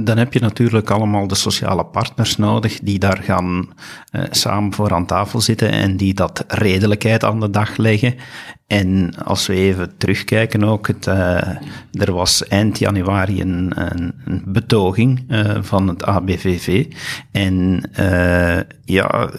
dan 0.01 0.17
heb 0.17 0.33
je 0.33 0.39
natuurlijk 0.39 0.89
allemaal 0.89 1.27
de 1.27 1.35
sociale 1.35 1.85
partners 1.85 2.37
nodig 2.37 2.79
die 2.79 2.99
daar 2.99 3.21
gaan 3.23 3.69
uh, 4.11 4.23
samen 4.29 4.73
voor 4.73 4.93
aan 4.93 5.05
tafel 5.05 5.41
zitten 5.41 5.71
en 5.71 5.97
die 5.97 6.13
dat 6.13 6.43
redelijkheid 6.47 7.23
aan 7.23 7.39
de 7.39 7.49
dag 7.49 7.77
leggen. 7.77 8.15
En 8.67 9.13
als 9.23 9.47
we 9.47 9.53
even 9.53 9.97
terugkijken 9.97 10.63
ook, 10.63 10.87
het, 10.87 11.07
uh, 11.07 11.47
er 11.91 12.13
was 12.13 12.47
eind 12.47 12.79
januari 12.79 13.41
een, 13.41 13.71
een, 13.75 14.13
betoging 14.45 15.23
uh, 15.27 15.57
van 15.61 15.87
het 15.87 16.03
ABVV. 16.03 16.85
En 17.31 17.83
ja, 18.85 19.29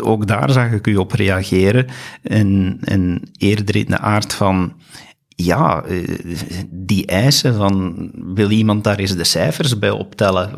ook 0.00 0.26
daar 0.26 0.50
zag 0.50 0.72
ik 0.72 0.86
u 0.86 0.96
op 0.96 1.12
reageren. 1.12 1.86
En, 2.22 2.78
en 2.84 3.22
eerder 3.38 3.76
in 3.76 3.86
de 3.86 3.98
aard 3.98 4.34
van 4.34 4.72
ja, 5.36 5.82
eh, 5.82 6.18
die 6.70 7.06
eisen 7.06 7.54
van 7.54 8.10
wil 8.34 8.50
iemand 8.50 8.84
daar 8.84 8.98
eens 8.98 9.16
de 9.16 9.24
cijfers 9.24 9.78
bij 9.78 9.90
optellen, 9.90 10.50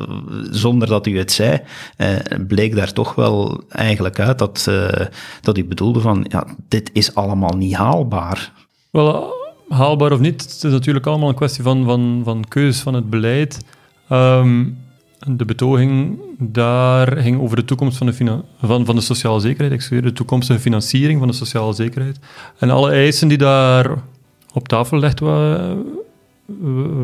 zonder 0.50 0.88
dat 0.88 1.06
u 1.06 1.18
het 1.18 1.32
zei, 1.32 1.60
eh, 1.96 2.16
bleek 2.48 2.74
daar 2.74 2.92
toch 2.92 3.14
wel 3.14 3.62
eigenlijk 3.68 4.20
uit 4.20 4.38
dat, 4.38 4.66
eh, 4.68 5.06
dat 5.40 5.58
u 5.58 5.64
bedoelde 5.64 6.00
van 6.00 6.26
ja, 6.28 6.46
dit 6.68 6.90
is 6.92 7.14
allemaal 7.14 7.56
niet 7.56 7.74
haalbaar. 7.74 8.52
Wel, 8.90 9.34
haalbaar 9.68 10.12
of 10.12 10.20
niet, 10.20 10.42
het 10.42 10.64
is 10.64 10.72
natuurlijk 10.72 11.06
allemaal 11.06 11.28
een 11.28 11.34
kwestie 11.34 11.62
van, 11.62 11.84
van, 11.84 12.20
van 12.24 12.44
keus 12.48 12.80
van 12.80 12.94
het 12.94 13.10
beleid. 13.10 13.64
Ehm, 14.08 14.64
de 15.26 15.44
betoging 15.44 16.18
daar 16.38 17.16
ging 17.16 17.40
over 17.40 17.56
de 17.56 17.64
toekomst 17.64 17.96
van 17.96 18.06
de, 18.06 18.42
van, 18.60 18.84
van 18.84 18.94
de 18.94 19.00
sociale 19.00 19.40
zekerheid, 19.40 19.72
excuseer, 19.72 20.02
de 20.02 20.12
toekomstige 20.12 20.60
financiering 20.60 21.18
van 21.18 21.28
de 21.28 21.34
sociale 21.34 21.72
zekerheid. 21.72 22.18
En 22.58 22.70
alle 22.70 22.90
eisen 22.90 23.28
die 23.28 23.38
daar 23.38 23.96
op 24.52 24.68
tafel 24.68 24.98
legt 24.98 25.20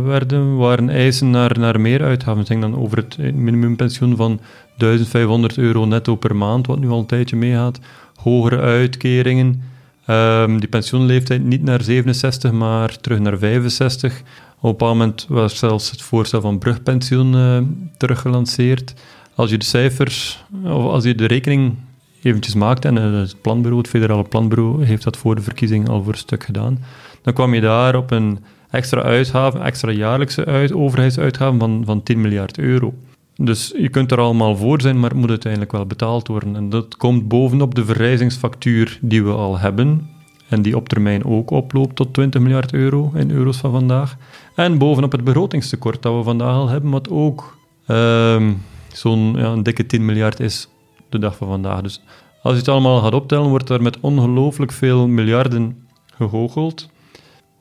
werden, 0.04 0.56
waren 0.56 0.88
eisen 0.88 1.30
naar, 1.30 1.58
naar 1.58 1.80
meer 1.80 2.02
uitgaven. 2.02 2.46
Ging 2.46 2.60
dan 2.60 2.76
over 2.76 2.96
het 2.96 3.18
minimumpensioen 3.18 4.16
van 4.16 4.40
1500 4.76 5.58
euro 5.58 5.84
netto 5.84 6.16
per 6.16 6.36
maand, 6.36 6.66
wat 6.66 6.78
nu 6.78 6.88
al 6.88 6.98
een 6.98 7.06
tijdje 7.06 7.36
meegaat. 7.36 7.80
Hogere 8.14 8.60
uitkeringen. 8.60 9.62
Um, 10.10 10.60
die 10.60 10.68
pensioenleeftijd 10.68 11.44
niet 11.44 11.62
naar 11.62 11.82
67, 11.82 12.52
maar 12.52 13.00
terug 13.00 13.18
naar 13.18 13.38
65. 13.38 14.18
Op 14.20 14.24
een 14.62 14.70
bepaald 14.70 14.92
moment 14.98 15.26
was 15.28 15.58
zelfs 15.58 15.90
het 15.90 16.02
voorstel 16.02 16.40
van 16.40 16.58
brugpensioen 16.58 17.34
uh, 17.34 17.58
teruggelanceerd. 17.96 18.94
Als 19.34 19.50
je 19.50 19.58
de 19.58 19.64
cijfers, 19.64 20.44
of 20.64 20.84
als 20.84 21.04
je 21.04 21.14
de 21.14 21.26
rekening 21.26 21.74
eventjes 22.22 22.54
maakt, 22.54 22.84
en 22.84 22.96
het 22.96 23.40
planbureau, 23.40 23.78
het 23.78 23.90
federale 23.90 24.22
planbureau, 24.22 24.84
heeft 24.84 25.04
dat 25.04 25.16
voor 25.16 25.34
de 25.34 25.42
verkiezing 25.42 25.88
al 25.88 26.02
voor 26.02 26.12
een 26.12 26.18
stuk 26.18 26.44
gedaan, 26.44 26.78
dan 27.24 27.34
kwam 27.34 27.54
je 27.54 27.60
daar 27.60 27.96
op 27.96 28.10
een 28.10 28.38
extra 28.70 29.02
uitgave, 29.02 29.58
extra 29.58 29.90
jaarlijkse 29.90 30.44
uit, 30.44 30.72
overheidsuitgave 30.72 31.58
van, 31.58 31.82
van 31.84 32.02
10 32.02 32.20
miljard 32.20 32.58
euro. 32.58 32.94
Dus 33.36 33.74
je 33.76 33.88
kunt 33.88 34.12
er 34.12 34.20
allemaal 34.20 34.56
voor 34.56 34.80
zijn, 34.80 35.00
maar 35.00 35.10
het 35.10 35.18
moet 35.18 35.28
uiteindelijk 35.28 35.72
wel 35.72 35.86
betaald 35.86 36.28
worden. 36.28 36.56
En 36.56 36.68
dat 36.68 36.96
komt 36.96 37.28
bovenop 37.28 37.74
de 37.74 37.84
verrijzingsfactuur 37.84 38.98
die 39.00 39.24
we 39.24 39.30
al 39.30 39.58
hebben, 39.58 40.08
en 40.48 40.62
die 40.62 40.76
op 40.76 40.88
termijn 40.88 41.24
ook 41.24 41.50
oploopt 41.50 41.96
tot 41.96 42.14
20 42.14 42.40
miljard 42.40 42.72
euro 42.72 43.12
in 43.14 43.30
euro's 43.30 43.56
van 43.56 43.70
vandaag. 43.70 44.16
En 44.54 44.78
bovenop 44.78 45.12
het 45.12 45.24
begrotingstekort 45.24 46.02
dat 46.02 46.16
we 46.16 46.22
vandaag 46.22 46.54
al 46.54 46.68
hebben, 46.68 46.90
wat 46.90 47.10
ook 47.10 47.56
uh, 47.86 48.50
zo'n 48.92 49.34
ja, 49.36 49.56
dikke 49.56 49.86
10 49.86 50.04
miljard 50.04 50.40
is 50.40 50.68
de 51.08 51.18
dag 51.18 51.36
van 51.36 51.48
vandaag. 51.48 51.80
Dus 51.80 52.00
als 52.42 52.52
je 52.52 52.58
het 52.58 52.68
allemaal 52.68 53.00
gaat 53.00 53.14
optellen, 53.14 53.48
wordt 53.48 53.68
er 53.68 53.82
met 53.82 54.00
ongelooflijk 54.00 54.72
veel 54.72 55.08
miljarden 55.08 55.86
gegoocheld. 56.14 56.88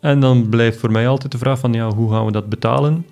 En 0.03 0.19
dan 0.19 0.49
blijft 0.49 0.79
voor 0.79 0.91
mij 0.91 1.07
altijd 1.07 1.31
de 1.31 1.37
vraag 1.37 1.59
van, 1.59 1.73
ja, 1.73 1.89
hoe 1.89 2.11
gaan 2.11 2.25
we 2.25 2.31
dat 2.31 2.49
betalen? 2.49 3.05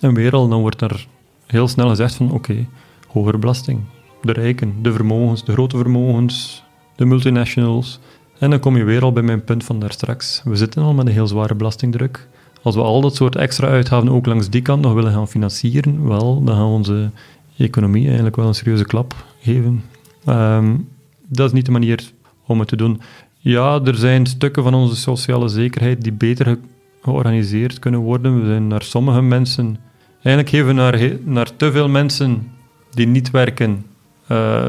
En 0.00 0.14
weer 0.14 0.32
al, 0.32 0.48
dan 0.48 0.60
wordt 0.60 0.80
er 0.80 1.06
heel 1.46 1.68
snel 1.68 1.88
gezegd 1.88 2.14
van, 2.14 2.26
oké, 2.26 2.34
okay, 2.34 2.68
hogere 3.08 3.38
belasting. 3.38 3.80
De 4.22 4.32
rijken, 4.32 4.74
de 4.82 4.92
vermogens, 4.92 5.44
de 5.44 5.52
grote 5.52 5.76
vermogens, 5.76 6.64
de 6.96 7.04
multinationals. 7.04 8.00
En 8.38 8.50
dan 8.50 8.58
kom 8.58 8.76
je 8.76 8.84
weer 8.84 9.02
al 9.02 9.12
bij 9.12 9.22
mijn 9.22 9.44
punt 9.44 9.64
van 9.64 9.78
daar 9.78 9.92
straks. 9.92 10.42
We 10.44 10.56
zitten 10.56 10.82
al 10.82 10.94
met 10.94 11.06
een 11.06 11.12
heel 11.12 11.26
zware 11.26 11.54
belastingdruk. 11.54 12.28
Als 12.62 12.74
we 12.74 12.80
al 12.80 13.00
dat 13.00 13.14
soort 13.14 13.36
extra 13.36 13.68
uitgaven 13.68 14.08
ook 14.08 14.26
langs 14.26 14.50
die 14.50 14.62
kant 14.62 14.82
nog 14.82 14.92
willen 14.92 15.12
gaan 15.12 15.28
financieren, 15.28 16.08
wel, 16.08 16.44
dan 16.44 16.54
gaan 16.54 16.66
we 16.66 16.72
onze 16.72 17.10
economie 17.56 18.04
eigenlijk 18.04 18.36
wel 18.36 18.46
een 18.46 18.54
serieuze 18.54 18.84
klap 18.84 19.14
geven. 19.40 19.84
Ehm, 20.24 20.76
dat 21.26 21.46
is 21.46 21.52
niet 21.52 21.66
de 21.66 21.72
manier 21.72 22.12
om 22.46 22.58
het 22.58 22.68
te 22.68 22.76
doen. 22.76 23.00
Ja, 23.44 23.80
er 23.84 23.94
zijn 23.94 24.26
stukken 24.26 24.62
van 24.62 24.74
onze 24.74 24.96
sociale 24.96 25.48
zekerheid 25.48 26.02
die 26.02 26.12
beter 26.12 26.58
georganiseerd 27.02 27.78
kunnen 27.78 28.00
worden. 28.00 28.40
We 28.40 28.46
zijn 28.46 28.66
naar 28.66 28.82
sommige 28.82 29.22
mensen... 29.22 29.76
Eigenlijk 30.14 30.48
geven 30.48 30.66
we 30.66 30.72
naar, 30.72 31.18
naar 31.24 31.56
te 31.56 31.72
veel 31.72 31.88
mensen 31.88 32.50
die 32.90 33.06
niet 33.06 33.30
werken, 33.30 33.86
uh, 34.28 34.64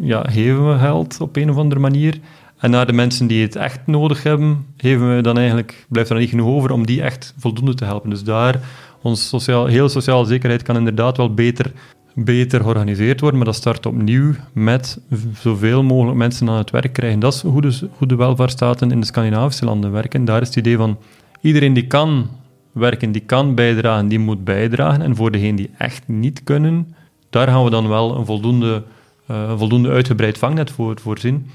ja, 0.00 0.24
geven 0.28 0.68
we 0.68 0.78
geld 0.78 1.20
op 1.20 1.36
een 1.36 1.50
of 1.50 1.56
andere 1.56 1.80
manier. 1.80 2.18
En 2.58 2.70
naar 2.70 2.86
de 2.86 2.92
mensen 2.92 3.26
die 3.26 3.42
het 3.42 3.56
echt 3.56 3.86
nodig 3.86 4.22
hebben, 4.22 4.66
geven 4.76 5.16
we 5.16 5.22
dan 5.22 5.36
eigenlijk, 5.38 5.86
blijft 5.88 6.10
er 6.10 6.18
niet 6.18 6.28
genoeg 6.28 6.48
over 6.48 6.70
om 6.70 6.86
die 6.86 7.02
echt 7.02 7.34
voldoende 7.38 7.74
te 7.74 7.84
helpen. 7.84 8.10
Dus 8.10 8.24
daar, 8.24 8.60
onze 9.02 9.22
sociaal, 9.22 9.66
hele 9.66 9.88
sociale 9.88 10.26
zekerheid 10.26 10.62
kan 10.62 10.76
inderdaad 10.76 11.16
wel 11.16 11.34
beter 11.34 11.72
beter 12.14 12.60
georganiseerd 12.60 13.20
worden, 13.20 13.38
maar 13.38 13.48
dat 13.48 13.56
start 13.56 13.86
opnieuw 13.86 14.32
met 14.52 14.98
zoveel 15.38 15.82
mogelijk 15.82 16.16
mensen 16.16 16.48
aan 16.48 16.56
het 16.56 16.70
werk 16.70 16.92
krijgen. 16.92 17.20
Dat 17.20 17.34
is 17.34 17.42
hoe 17.42 17.60
de, 17.60 17.88
hoe 17.96 18.06
de 18.06 18.16
welvaartsstaten 18.16 18.90
in 18.90 19.00
de 19.00 19.06
Scandinavische 19.06 19.64
landen 19.64 19.92
werken. 19.92 20.24
Daar 20.24 20.40
is 20.40 20.46
het 20.46 20.56
idee 20.56 20.76
van 20.76 20.98
iedereen 21.40 21.72
die 21.72 21.86
kan 21.86 22.28
werken, 22.72 23.12
die 23.12 23.22
kan 23.22 23.54
bijdragen, 23.54 24.08
die 24.08 24.18
moet 24.18 24.44
bijdragen. 24.44 25.02
En 25.02 25.16
voor 25.16 25.30
degenen 25.30 25.56
die 25.56 25.70
echt 25.78 26.08
niet 26.08 26.44
kunnen, 26.44 26.94
daar 27.30 27.48
gaan 27.48 27.64
we 27.64 27.70
dan 27.70 27.88
wel 27.88 28.16
een 28.16 28.26
voldoende, 28.26 28.82
uh, 29.30 29.58
voldoende 29.58 29.90
uitgebreid 29.90 30.38
vangnet 30.38 30.70
voor 30.70 31.00
voorzien. 31.00 31.46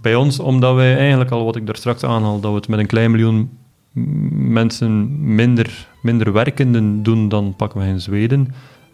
Bij 0.00 0.14
ons, 0.14 0.38
omdat 0.38 0.74
wij 0.74 0.96
eigenlijk 0.96 1.30
al, 1.30 1.44
wat 1.44 1.56
ik 1.56 1.66
daar 1.66 1.76
straks 1.76 2.04
aanhaal, 2.04 2.40
dat 2.40 2.50
we 2.50 2.56
het 2.56 2.68
met 2.68 2.78
een 2.78 2.86
klein 2.86 3.10
miljoen 3.10 3.50
mensen 4.32 5.16
minder, 5.34 5.88
minder 6.02 6.32
werkenden 6.32 7.02
doen 7.02 7.28
dan 7.28 7.54
pakken 7.56 7.80
we 7.80 7.86
in 7.86 8.00
Zweden. 8.00 8.48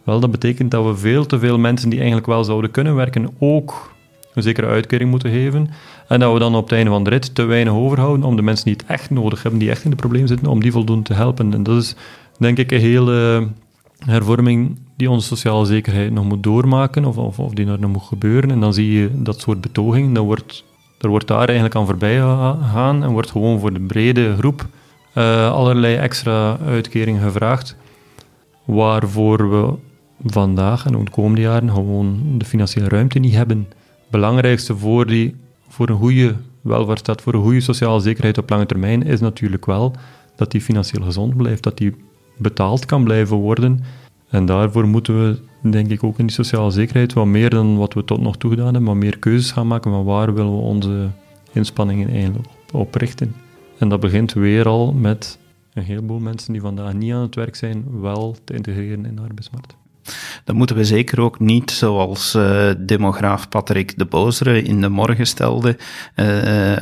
Wel, 0.07 0.19
dat 0.19 0.31
betekent 0.31 0.71
dat 0.71 0.85
we 0.85 0.95
veel 0.95 1.25
te 1.25 1.39
veel 1.39 1.57
mensen 1.57 1.89
die 1.89 1.97
eigenlijk 1.97 2.27
wel 2.27 2.43
zouden 2.43 2.71
kunnen 2.71 2.95
werken, 2.95 3.29
ook 3.39 3.95
een 4.33 4.43
zekere 4.43 4.67
uitkering 4.67 5.09
moeten 5.09 5.31
geven. 5.31 5.69
En 6.07 6.19
dat 6.19 6.33
we 6.33 6.39
dan 6.39 6.55
op 6.55 6.63
het 6.63 6.71
einde 6.71 6.89
van 6.89 7.03
de 7.03 7.09
rit 7.09 7.35
te 7.35 7.43
weinig 7.43 7.73
overhouden 7.73 8.25
om 8.25 8.35
de 8.35 8.41
mensen 8.41 8.65
die 8.65 8.73
het 8.73 8.85
echt 8.85 9.09
nodig 9.09 9.41
hebben, 9.41 9.59
die 9.59 9.69
echt 9.69 9.83
in 9.83 9.89
de 9.89 9.95
problemen 9.95 10.27
zitten, 10.27 10.47
om 10.47 10.61
die 10.61 10.71
voldoende 10.71 11.03
te 11.03 11.13
helpen. 11.13 11.53
En 11.53 11.63
dat 11.63 11.77
is, 11.77 11.95
denk 12.37 12.57
ik, 12.57 12.71
een 12.71 12.79
hele 12.79 13.47
hervorming 14.05 14.79
die 14.97 15.09
onze 15.09 15.27
sociale 15.27 15.65
zekerheid 15.65 16.11
nog 16.11 16.25
moet 16.25 16.43
doormaken, 16.43 17.05
of, 17.05 17.17
of, 17.17 17.39
of 17.39 17.53
die 17.53 17.65
nog 17.65 17.91
moet 17.91 18.03
gebeuren. 18.03 18.51
En 18.51 18.59
dan 18.59 18.73
zie 18.73 18.91
je 18.91 19.09
dat 19.13 19.39
soort 19.39 19.61
betogingen, 19.61 20.13
dan 20.13 20.25
wordt, 20.25 20.63
er 20.99 21.09
wordt 21.09 21.27
daar 21.27 21.45
eigenlijk 21.45 21.75
aan 21.75 21.85
voorbij 21.85 22.19
gegaan 22.19 23.03
en 23.03 23.11
wordt 23.11 23.31
gewoon 23.31 23.59
voor 23.59 23.73
de 23.73 23.81
brede 23.81 24.35
groep 24.37 24.65
uh, 25.15 25.51
allerlei 25.51 25.95
extra 25.95 26.57
uitkeringen 26.65 27.21
gevraagd, 27.21 27.75
waarvoor 28.65 29.49
we 29.49 29.73
vandaag 30.25 30.85
en 30.85 30.97
ook 30.97 31.05
de 31.05 31.11
komende 31.11 31.41
jaren 31.41 31.71
gewoon 31.71 32.35
de 32.37 32.45
financiële 32.45 32.87
ruimte 32.87 33.19
niet 33.19 33.33
hebben. 33.33 33.57
Het 33.67 34.09
belangrijkste 34.09 34.77
voor, 34.77 35.07
die, 35.07 35.35
voor 35.67 35.89
een 35.89 35.97
goede 35.97 36.35
welvaartsstaat, 36.61 37.21
voor 37.21 37.33
een 37.33 37.41
goede 37.41 37.61
sociale 37.61 37.99
zekerheid 37.99 38.37
op 38.37 38.49
lange 38.49 38.65
termijn, 38.65 39.03
is 39.03 39.19
natuurlijk 39.19 39.65
wel 39.65 39.95
dat 40.35 40.51
die 40.51 40.61
financieel 40.61 41.03
gezond 41.03 41.37
blijft, 41.37 41.63
dat 41.63 41.77
die 41.77 41.95
betaald 42.37 42.85
kan 42.85 43.03
blijven 43.03 43.37
worden. 43.37 43.83
En 44.29 44.45
daarvoor 44.45 44.87
moeten 44.87 45.23
we, 45.23 45.39
denk 45.69 45.91
ik, 45.91 46.03
ook 46.03 46.19
in 46.19 46.25
die 46.25 46.35
sociale 46.35 46.71
zekerheid 46.71 47.13
wat 47.13 47.25
meer 47.25 47.49
dan 47.49 47.77
wat 47.77 47.93
we 47.93 48.03
tot 48.03 48.21
nog 48.21 48.37
toe 48.37 48.49
gedaan 48.49 48.65
hebben, 48.65 48.83
maar 48.83 48.97
meer 48.97 49.17
keuzes 49.17 49.51
gaan 49.51 49.67
maken 49.67 49.91
van 49.91 50.03
waar 50.03 50.33
willen 50.33 50.55
we 50.55 50.61
onze 50.61 51.09
inspanningen 51.51 52.09
eigenlijk 52.09 52.47
op 52.71 52.95
richten. 52.95 53.35
En 53.77 53.89
dat 53.89 53.99
begint 53.99 54.33
weer 54.33 54.67
al 54.67 54.93
met 54.93 55.39
een 55.73 55.83
heleboel 55.83 56.19
mensen 56.19 56.51
die 56.51 56.61
vandaag 56.61 56.93
niet 56.93 57.13
aan 57.13 57.21
het 57.21 57.35
werk 57.35 57.55
zijn, 57.55 58.01
wel 58.01 58.35
te 58.43 58.53
integreren 58.53 59.05
in 59.05 59.15
de 59.15 59.21
arbeidsmarkt. 59.21 59.75
Dan 60.43 60.55
moeten 60.55 60.75
we 60.75 60.85
zeker 60.85 61.21
ook 61.21 61.39
niet, 61.39 61.71
zoals 61.71 62.35
uh, 62.35 62.69
demograaf 62.77 63.49
Patrick 63.49 63.97
de 63.97 64.05
Bozere 64.05 64.61
in 64.61 64.81
de 64.81 64.89
morgen 64.89 65.27
stelde, 65.27 65.77
uh, 66.15 66.25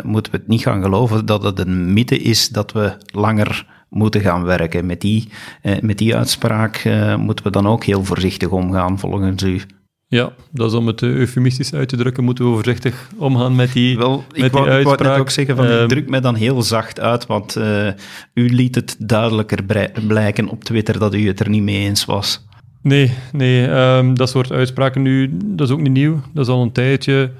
moeten 0.03 0.31
we 0.31 0.37
het 0.37 0.47
niet 0.47 0.61
gaan 0.61 0.81
geloven 0.81 1.25
dat 1.25 1.43
het 1.43 1.59
een 1.59 1.93
mythe 1.93 2.19
is 2.19 2.49
dat 2.49 2.71
we 2.71 2.97
langer 3.05 3.65
moeten 3.89 4.21
gaan 4.21 4.43
werken. 4.43 4.85
Met 4.85 5.01
die, 5.01 5.29
uh, 5.63 5.79
met 5.81 5.97
die 5.97 6.15
uitspraak 6.15 6.83
moeten 7.17 7.45
we 7.45 7.51
dan 7.51 7.67
ook 7.67 7.83
heel 7.83 8.03
voorzichtig 8.03 8.49
omgaan, 8.49 8.99
volgens 8.99 9.43
u. 9.43 9.61
Ja, 10.07 10.33
dat 10.51 10.71
is 10.71 10.77
om 10.77 10.87
het 10.87 11.01
eufemistisch 11.01 11.73
uit 11.73 11.89
te 11.89 11.95
drukken, 11.95 12.23
moeten 12.23 12.45
we 12.45 12.53
voorzichtig 12.53 13.09
omgaan 13.17 13.55
met 13.55 13.73
die, 13.73 13.97
Wel, 13.97 14.23
met 14.31 14.45
ik 14.45 14.51
wou, 14.51 14.69
uitspraak. 14.69 14.99
Ik 14.99 15.05
wou 15.05 15.19
ook 15.19 15.29
zeggen, 15.29 15.55
van, 15.55 15.71
ik 15.71 15.87
druk 15.87 16.09
mij 16.09 16.21
dan 16.21 16.35
heel 16.35 16.61
zacht 16.61 16.99
uit, 16.99 17.25
want 17.25 17.57
uh, 17.57 17.87
u 18.33 18.49
liet 18.49 18.75
het 18.75 18.95
duidelijker 18.99 19.63
blijken 20.07 20.49
op 20.49 20.63
Twitter 20.63 20.99
dat 20.99 21.13
u 21.13 21.27
het 21.27 21.39
er 21.39 21.49
niet 21.49 21.63
mee 21.63 21.87
eens 21.87 22.05
was. 22.05 22.45
Nee, 22.85 23.13
nee 23.31 23.69
um, 23.69 24.13
dat 24.13 24.29
soort 24.29 24.51
uitspraken 24.51 25.01
nu, 25.01 25.37
dat 25.43 25.67
is 25.67 25.73
ook 25.73 25.81
niet 25.81 25.91
nieuw. 25.91 26.19
Dat 26.33 26.45
is 26.47 26.53
al 26.53 26.61
een 26.61 26.71
tijdje 26.71 27.31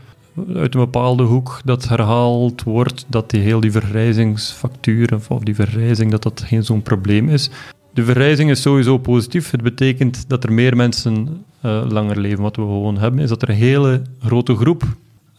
uit 0.56 0.74
een 0.74 0.80
bepaalde 0.80 1.24
hoek 1.24 1.62
dat 1.66 1.88
herhaald 1.88 2.64
wordt 2.64 3.06
dat 3.08 3.30
die 3.30 3.42
heel 3.42 3.60
die 3.60 3.72
vergrijzingsfactuur 3.72 5.14
of 5.30 5.40
die 5.40 5.56
vergrijzing, 5.56 6.12
dat 6.12 6.24
dat 6.24 6.44
geen 6.46 6.64
zo'n 6.64 6.82
probleem 6.82 7.30
is. 7.30 7.50
De 7.94 8.04
vergrijzing 8.04 8.50
is 8.50 8.62
sowieso 8.62 8.98
positief. 8.98 9.52
Het 9.52 9.62
betekent 9.62 10.30
dat 10.30 10.44
er 10.44 10.54
meer 10.54 10.76
mensen 10.76 11.44
uh, 11.66 11.84
langer 11.90 12.20
leven. 12.20 12.44
Wat 12.44 12.56
we 12.56 12.62
gewoon 12.62 12.98
hebben, 12.98 13.20
is 13.20 13.30
dat 13.30 13.42
er 13.42 13.50
een 13.50 13.56
hele 13.56 14.02
grote 14.20 14.56
groep 14.56 14.84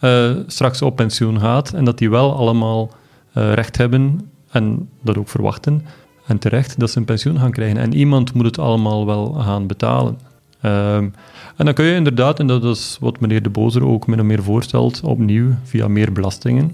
uh, 0.00 0.30
straks 0.46 0.82
op 0.82 0.96
pensioen 0.96 1.40
gaat 1.40 1.72
en 1.72 1.84
dat 1.84 1.98
die 1.98 2.10
wel 2.10 2.36
allemaal 2.36 2.90
uh, 3.34 3.52
recht 3.52 3.76
hebben 3.76 4.30
en 4.50 4.88
dat 5.02 5.18
ook 5.18 5.28
verwachten 5.28 5.82
en 6.26 6.38
terecht 6.38 6.78
dat 6.78 6.90
ze 6.90 6.98
een 6.98 7.04
pensioen 7.04 7.38
gaan 7.38 7.50
krijgen. 7.50 7.78
En 7.78 7.94
iemand 7.94 8.34
moet 8.34 8.44
het 8.44 8.58
allemaal 8.58 9.06
wel 9.06 9.32
gaan 9.32 9.66
betalen. 9.66 10.18
Um, 10.62 11.14
en 11.56 11.64
dan 11.64 11.74
kun 11.74 11.84
je 11.84 11.94
inderdaad, 11.94 12.40
en 12.40 12.46
dat 12.46 12.64
is 12.64 12.96
wat 13.00 13.20
meneer 13.20 13.42
De 13.42 13.50
Bozer 13.50 13.84
ook 13.84 14.06
min 14.06 14.20
of 14.20 14.26
meer 14.26 14.42
voorstelt, 14.42 15.00
opnieuw 15.00 15.48
via 15.62 15.88
meer 15.88 16.12
belastingen. 16.12 16.72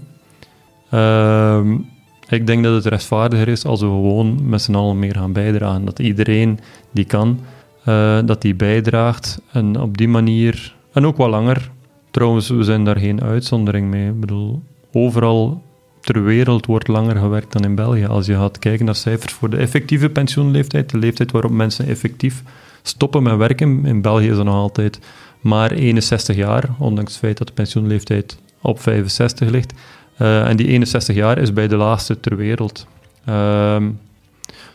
Um, 0.93 1.89
ik 2.29 2.47
denk 2.47 2.63
dat 2.63 2.73
het 2.73 2.85
rechtvaardiger 2.85 3.47
is 3.47 3.65
als 3.65 3.81
we 3.81 3.85
gewoon 3.85 4.49
met 4.49 4.61
z'n 4.61 4.75
allen 4.75 4.99
meer 4.99 5.15
gaan 5.15 5.33
bijdragen. 5.33 5.85
Dat 5.85 5.99
iedereen 5.99 6.59
die 6.91 7.05
kan, 7.05 7.39
uh, 7.85 8.19
dat 8.25 8.41
die 8.41 8.55
bijdraagt. 8.55 9.41
En 9.51 9.79
op 9.79 9.97
die 9.97 10.07
manier, 10.07 10.75
en 10.93 11.05
ook 11.05 11.17
wat 11.17 11.29
langer. 11.29 11.71
Trouwens, 12.11 12.49
we 12.49 12.63
zijn 12.63 12.83
daar 12.83 12.99
geen 12.99 13.23
uitzondering 13.23 13.89
mee. 13.89 14.07
Ik 14.07 14.19
bedoel, 14.19 14.61
overal 14.91 15.61
ter 16.03 16.23
wereld 16.23 16.65
wordt 16.65 16.87
langer 16.87 17.15
gewerkt 17.15 17.51
dan 17.51 17.63
in 17.63 17.75
België. 17.75 18.05
Als 18.05 18.25
je 18.25 18.35
gaat 18.35 18.59
kijken 18.59 18.85
naar 18.85 18.95
cijfers 18.95 19.33
voor 19.33 19.49
de 19.49 19.57
effectieve 19.57 20.09
pensioenleeftijd, 20.09 20.89
de 20.89 20.97
leeftijd 20.97 21.31
waarop 21.31 21.51
mensen 21.51 21.87
effectief 21.87 22.43
stoppen 22.81 23.23
met 23.23 23.37
werken, 23.37 23.85
in 23.85 24.01
België 24.01 24.29
is 24.29 24.35
dat 24.35 24.45
nog 24.45 24.55
altijd 24.55 24.99
maar 25.41 25.71
61 25.71 26.35
jaar, 26.35 26.69
ondanks 26.79 27.11
het 27.11 27.19
feit 27.19 27.37
dat 27.37 27.47
de 27.47 27.53
pensioenleeftijd 27.53 28.37
op 28.61 28.81
65 28.81 29.49
ligt. 29.49 29.73
Uh, 30.21 30.47
en 30.47 30.57
die 30.57 30.67
61 30.67 31.15
jaar 31.15 31.37
is 31.37 31.53
bij 31.53 31.67
de 31.67 31.75
laatste 31.75 32.19
ter 32.19 32.35
wereld. 32.35 32.87
Uh, 33.29 33.77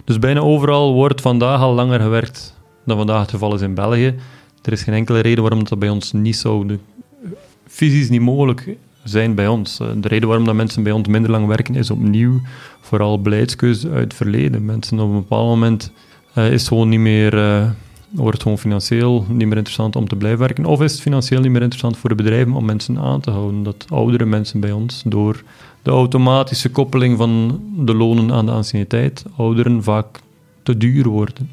dus 0.05 0.19
bijna 0.19 0.41
overal 0.41 0.93
wordt 0.93 1.21
vandaag 1.21 1.61
al 1.61 1.75
langer 1.75 2.01
gewerkt 2.01 2.57
dan 2.85 2.97
vandaag 2.97 3.21
het 3.21 3.31
geval 3.31 3.55
is 3.55 3.61
in 3.61 3.75
België. 3.75 4.14
Er 4.62 4.73
is 4.73 4.83
geen 4.83 4.95
enkele 4.95 5.21
reden 5.21 5.43
waarom 5.43 5.64
dat 5.64 5.79
bij 5.79 5.88
ons 5.88 6.12
niet 6.12 6.37
zou, 6.37 6.79
fysisch 7.67 8.09
niet 8.09 8.21
mogelijk 8.21 8.77
zijn 9.09 9.35
bij 9.35 9.49
ons. 9.49 9.81
Eh, 9.81 9.88
de 9.97 10.09
reden 10.09 10.29
waarom 10.29 10.47
dat 10.47 10.55
mensen 10.55 10.83
bij 10.83 10.92
ons 10.92 11.09
minder 11.09 11.31
lang 11.31 11.47
werken 11.47 11.75
is 11.75 11.90
opnieuw 11.90 12.40
vooral 12.81 13.23
beleidskeuze 13.23 13.90
uit 13.90 14.03
het 14.03 14.14
verleden. 14.14 14.64
Mensen 14.64 15.01
op 15.01 15.09
een 15.09 15.14
bepaald 15.14 15.49
moment 15.49 15.92
uh, 16.35 16.53
is 16.53 16.68
gewoon 16.68 16.88
niet 16.88 17.01
meer, 17.01 17.35
uh, 17.35 17.71
wordt 18.11 18.33
het 18.33 18.42
gewoon 18.42 18.59
financieel 18.59 19.25
niet 19.29 19.47
meer 19.47 19.57
interessant 19.57 19.97
om 19.97 20.09
te 20.09 20.16
blijven 20.16 20.40
werken. 20.40 20.64
Of 20.64 20.83
is 20.83 20.92
het 20.92 21.01
financieel 21.01 21.40
niet 21.40 21.51
meer 21.51 21.62
interessant 21.62 21.97
voor 21.97 22.09
de 22.09 22.14
bedrijven 22.14 22.53
om 22.53 22.64
mensen 22.64 22.99
aan 22.99 23.21
te 23.21 23.31
houden. 23.31 23.62
Dat 23.62 23.87
oudere 23.88 24.25
mensen 24.25 24.61
bij 24.61 24.73
ons 24.73 25.03
door 25.07 25.42
de 25.83 25.90
automatische 25.90 26.71
koppeling 26.71 27.16
van 27.16 27.61
de 27.77 27.94
lonen 27.94 28.33
aan 28.33 28.47
de 28.47 28.53
anciëniteit, 28.53 29.25
ouderen 29.37 29.83
vaak 29.83 30.21
te 30.62 30.77
duur 30.77 31.09
worden. 31.09 31.51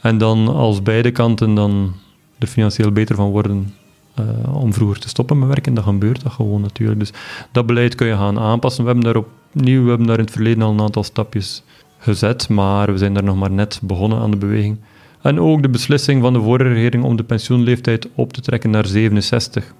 En 0.00 0.18
dan 0.18 0.48
als 0.48 0.82
beide 0.82 1.10
kanten 1.10 1.54
dan 1.54 1.92
er 2.38 2.46
financieel 2.46 2.92
beter 2.92 3.14
van 3.14 3.30
worden 3.30 3.74
uh, 4.20 4.56
om 4.56 4.72
vroeger 4.72 4.98
te 4.98 5.08
stoppen 5.08 5.38
met 5.38 5.48
werken, 5.48 5.74
dan 5.74 5.84
gebeurt 5.84 6.22
dat 6.22 6.32
gewoon 6.32 6.60
natuurlijk. 6.60 6.98
Dus 6.98 7.12
dat 7.52 7.66
beleid 7.66 7.94
kun 7.94 8.06
je 8.06 8.16
gaan 8.16 8.38
aanpassen. 8.38 8.84
We 8.84 8.90
hebben 8.90 9.12
daar 9.12 9.24
opnieuw, 9.52 9.82
we 9.82 9.88
hebben 9.88 10.06
daar 10.06 10.18
in 10.18 10.24
het 10.24 10.32
verleden 10.32 10.62
al 10.62 10.72
een 10.72 10.80
aantal 10.80 11.04
stapjes 11.04 11.62
gezet, 11.98 12.48
maar 12.48 12.92
we 12.92 12.98
zijn 12.98 13.14
daar 13.14 13.24
nog 13.24 13.36
maar 13.36 13.50
net 13.50 13.80
begonnen 13.82 14.18
aan 14.18 14.30
de 14.30 14.36
beweging. 14.36 14.78
En 15.22 15.40
ook 15.40 15.62
de 15.62 15.68
beslissing 15.68 16.22
van 16.22 16.32
de 16.32 16.40
vorige 16.40 16.72
regering 16.72 17.04
om 17.04 17.16
de 17.16 17.24
pensioenleeftijd 17.24 18.08
op 18.14 18.32
te 18.32 18.40
trekken 18.40 18.70
naar 18.70 18.86
67 18.86 19.74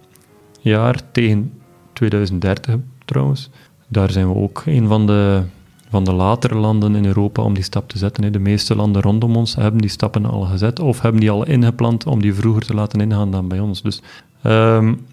jaar 0.60 1.00
tegen 1.12 1.52
2030 1.92 2.76
trouwens. 3.04 3.50
Daar 3.88 4.10
zijn 4.10 4.28
we 4.28 4.34
ook 4.34 4.62
een 4.66 4.86
van 4.86 5.06
de 5.06 5.42
van 5.90 6.04
de 6.04 6.12
latere 6.12 6.54
landen 6.54 6.94
in 6.94 7.04
Europa 7.04 7.42
om 7.42 7.54
die 7.54 7.62
stap 7.62 7.88
te 7.88 7.98
zetten. 7.98 8.32
De 8.32 8.38
meeste 8.38 8.76
landen 8.76 9.02
rondom 9.02 9.36
ons 9.36 9.54
hebben 9.54 9.80
die 9.80 9.90
stappen 9.90 10.26
al 10.26 10.40
gezet 10.40 10.80
of 10.80 11.00
hebben 11.00 11.20
die 11.20 11.30
al 11.30 11.46
ingepland 11.46 12.06
om 12.06 12.22
die 12.22 12.34
vroeger 12.34 12.62
te 12.62 12.74
laten 12.74 13.00
ingaan 13.00 13.30
dan 13.30 13.48
bij 13.48 13.60
ons. 13.60 13.82
Dus 13.82 14.02
um, 14.44 15.06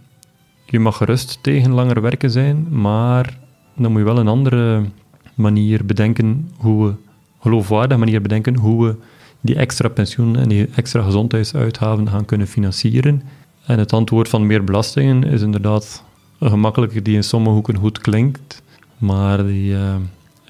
je 0.65 0.79
mag 0.79 0.97
gerust 0.97 1.39
tegen 1.41 1.71
langer 1.71 2.01
werken 2.01 2.31
zijn, 2.31 2.67
maar 2.69 3.37
dan 3.75 3.91
moet 3.91 3.99
je 3.99 4.05
wel 4.05 4.17
een 4.17 4.27
andere 4.27 4.83
manier 5.33 5.85
bedenken 5.85 6.51
hoe 6.57 6.87
we, 6.87 6.93
geloofwaardige 7.39 7.99
manier 7.99 8.21
bedenken 8.21 8.55
hoe 8.55 8.85
we 8.85 8.95
die 9.41 9.55
extra 9.55 9.87
pensioen 9.87 10.35
en 10.35 10.49
die 10.49 10.67
extra 10.75 11.01
gezondheidsuitgaven 11.01 12.09
gaan 12.09 12.25
kunnen 12.25 12.47
financieren. 12.47 13.21
En 13.65 13.79
het 13.79 13.93
antwoord 13.93 14.29
van 14.29 14.45
meer 14.45 14.63
belastingen 14.63 15.23
is 15.23 15.41
inderdaad 15.41 16.03
een 16.39 16.49
gemakkelijke 16.49 17.01
die 17.01 17.15
in 17.15 17.23
sommige 17.23 17.53
hoeken 17.53 17.77
goed 17.77 17.99
klinkt, 17.99 18.63
maar 18.97 19.45
die... 19.45 19.71
Uh, 19.71 19.95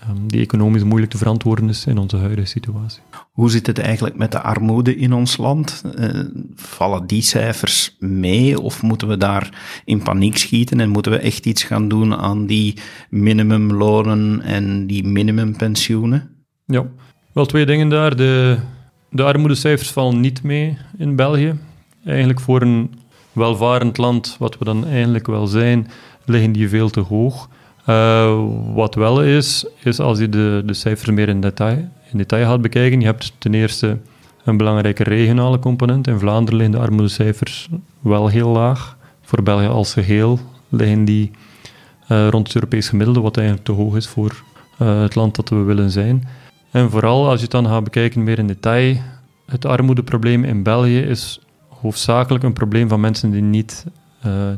Ehm, 0.08 0.28
die 0.28 0.41
economisch 0.41 0.84
moeilijk 0.84 1.12
te 1.12 1.18
verantwoorden 1.18 1.70
is 1.70 1.86
in 1.86 1.98
onze 1.98 2.18
huidige 2.18 2.48
situatie. 2.48 3.02
Hoe 3.32 3.50
zit 3.50 3.68
het 3.68 3.80
eigenlijk 3.80 4.15
met 4.15 4.32
de 4.32 4.41
armoede 4.41 4.96
in 4.96 5.13
ons 5.13 5.38
land? 5.38 5.84
Uh, 6.00 6.20
vallen 6.56 7.08
die 7.08 7.22
cijfers 7.22 7.96
mee 8.00 8.62
of 8.62 8.82
moeten 8.82 9.08
we 9.08 9.18
daar 9.18 9.50
in 9.86 10.04
paniek 10.04 10.38
schieten 10.38 10.80
en 10.80 10.89
moeten 10.89 11.12
we 11.12 11.18
echt 11.18 11.46
iets 11.46 11.63
gaan 11.63 11.88
doen 11.88 12.15
aan 12.15 12.46
die 12.46 12.78
minimumlonen 13.10 14.41
en 14.41 14.88
die 14.88 15.04
minimumpensioenen? 15.04 16.30
Ja, 16.65 16.86
wel 17.34 17.46
twee 17.46 17.65
dingen 17.65 17.89
daar. 17.89 18.15
De, 18.15 18.58
de 19.10 19.24
armoedecijfers 19.24 19.91
vallen 19.91 20.20
niet 20.20 20.44
mee 20.44 20.78
in 20.98 21.15
België. 21.15 21.60
eigenlijk 22.06 22.39
voor 22.39 22.62
een 22.62 23.00
welvarend 23.32 23.98
land, 23.98 24.36
wat 24.39 24.58
we 24.58 24.65
dan 24.65 24.86
eigenlijk 24.86 25.28
wel 25.28 25.48
zijn, 25.48 25.88
liggen 26.26 26.52
die 26.52 26.70
veel 26.70 26.89
te 26.89 27.00
hoog. 27.00 27.50
Uh, 27.89 28.43
wat 28.74 28.95
wel 28.95 29.24
is, 29.24 29.65
is 29.84 30.00
als 30.00 30.19
je 30.19 30.30
de, 30.30 30.63
de 30.65 30.74
cijfers 30.74 31.10
meer 31.10 31.30
in 31.30 31.41
detail, 31.41 31.89
in 32.12 32.17
detail 32.17 32.45
gaat 32.45 32.62
bekijken, 32.62 33.00
je 33.00 33.06
hebt 33.06 33.34
ten 33.38 33.54
eerste 33.54 33.98
een 34.43 34.58
belangrijke 34.58 35.04
regionale 35.04 35.60
component. 35.60 36.08
In 36.08 36.19
Vlaanderen 36.19 36.60
liggen 36.60 36.76
de 36.78 36.86
armoedecijfers 36.86 37.69
wel 38.00 38.28
heel 38.28 38.50
laag. 38.50 38.98
Voor 39.21 39.43
België 39.43 39.67
als 39.67 39.93
geheel 39.93 40.39
liggen 40.69 41.06
die 41.06 41.32
uh, 42.10 42.28
rond 42.28 42.48
het 42.48 42.56
Europees 42.56 42.89
gemiddelde, 42.89 43.21
wat 43.21 43.38
eigenlijk 43.38 43.67
te 43.67 43.74
hoog 43.74 43.95
is 43.95 44.08
voor 44.08 44.43
uh, 44.82 45.02
het 45.02 45.15
land 45.15 45.36
dat 45.36 45.50
we 45.50 45.56
willen 45.56 45.91
zijn. 45.91 46.28
En 46.71 46.89
vooral 46.89 47.26
als 47.26 47.36
je 47.36 47.41
het 47.41 47.52
dan 47.52 47.67
gaat 47.67 47.84
bekijken 47.84 48.24
meer 48.24 48.39
in 48.39 48.48
detail, 48.48 48.98
het 49.45 49.65
armoedeprobleem 49.65 50.43
in 50.43 50.63
België 50.63 51.00
is 51.00 51.39
hoofdzakelijk 51.69 52.43
een 52.43 52.54
probleem 52.54 52.89
van 52.89 53.00
mensen 53.00 53.32
die 53.32 53.41
niet, 53.41 53.86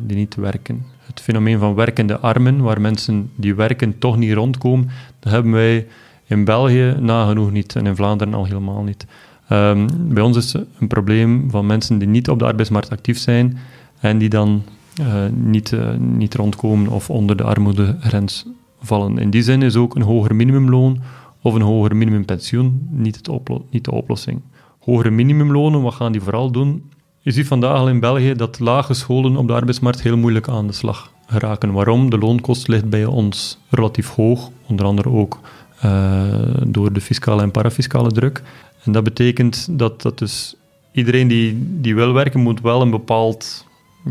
die 0.01 0.17
niet 0.17 0.35
werken. 0.35 0.85
Het 1.17 1.25
fenomeen 1.25 1.59
van 1.59 1.75
werkende 1.75 2.19
armen, 2.19 2.61
waar 2.61 2.81
mensen 2.81 3.31
die 3.35 3.55
werken 3.55 3.97
toch 3.97 4.17
niet 4.17 4.33
rondkomen, 4.33 4.89
dat 5.19 5.33
hebben 5.33 5.51
wij 5.51 5.87
in 6.25 6.43
België 6.43 6.95
nagenoeg 6.99 7.51
niet 7.51 7.75
en 7.75 7.85
in 7.85 7.95
Vlaanderen 7.95 8.33
al 8.33 8.45
helemaal 8.45 8.83
niet. 8.83 9.05
Um, 9.51 9.87
bij 10.13 10.23
ons 10.23 10.37
is 10.37 10.53
een 10.79 10.87
probleem 10.87 11.49
van 11.49 11.65
mensen 11.65 11.97
die 11.97 12.07
niet 12.07 12.29
op 12.29 12.39
de 12.39 12.45
arbeidsmarkt 12.45 12.89
actief 12.89 13.17
zijn 13.17 13.57
en 13.99 14.17
die 14.17 14.29
dan 14.29 14.63
uh, 15.01 15.07
niet, 15.33 15.71
uh, 15.71 15.93
niet 15.95 16.35
rondkomen 16.35 16.87
of 16.87 17.09
onder 17.09 17.37
de 17.37 17.43
armoedegrens 17.43 18.45
vallen. 18.81 19.17
In 19.17 19.29
die 19.29 19.43
zin 19.43 19.61
is 19.61 19.75
ook 19.75 19.95
een 19.95 20.01
hoger 20.01 20.35
minimumloon 20.35 21.01
of 21.41 21.53
een 21.53 21.61
hoger 21.61 21.95
minimumpensioen 21.95 22.87
niet, 22.91 23.15
het 23.15 23.29
niet 23.69 23.85
de 23.85 23.91
oplossing. 23.91 24.41
Hogere 24.79 25.11
minimumlonen, 25.11 25.81
wat 25.81 25.93
gaan 25.93 26.11
die 26.11 26.21
vooral 26.21 26.51
doen? 26.51 26.83
Je 27.27 27.33
ziet 27.33 27.47
vandaag 27.47 27.77
al 27.77 27.89
in 27.89 27.99
België 27.99 28.33
dat 28.33 28.59
lage 28.59 28.93
scholen 28.93 29.35
op 29.35 29.47
de 29.47 29.53
arbeidsmarkt 29.53 30.01
heel 30.01 30.17
moeilijk 30.17 30.47
aan 30.47 30.67
de 30.67 30.73
slag 30.73 31.11
geraken. 31.25 31.71
Waarom? 31.71 32.09
De 32.09 32.17
loonkost 32.17 32.67
ligt 32.67 32.89
bij 32.89 33.05
ons 33.05 33.57
relatief 33.69 34.09
hoog, 34.09 34.49
onder 34.67 34.85
andere 34.85 35.09
ook 35.09 35.39
uh, 35.85 36.23
door 36.67 36.93
de 36.93 37.01
fiscale 37.01 37.41
en 37.41 37.51
parafiscale 37.51 38.11
druk. 38.11 38.43
En 38.83 38.91
dat 38.91 39.03
betekent 39.03 39.67
dat, 39.71 40.01
dat 40.01 40.17
dus 40.17 40.55
iedereen 40.91 41.27
die, 41.27 41.57
die 41.81 41.95
wil 41.95 42.13
werken, 42.13 42.39
moet 42.39 42.61
wel 42.61 42.81
een 42.81 42.91
bepaald 42.91 43.65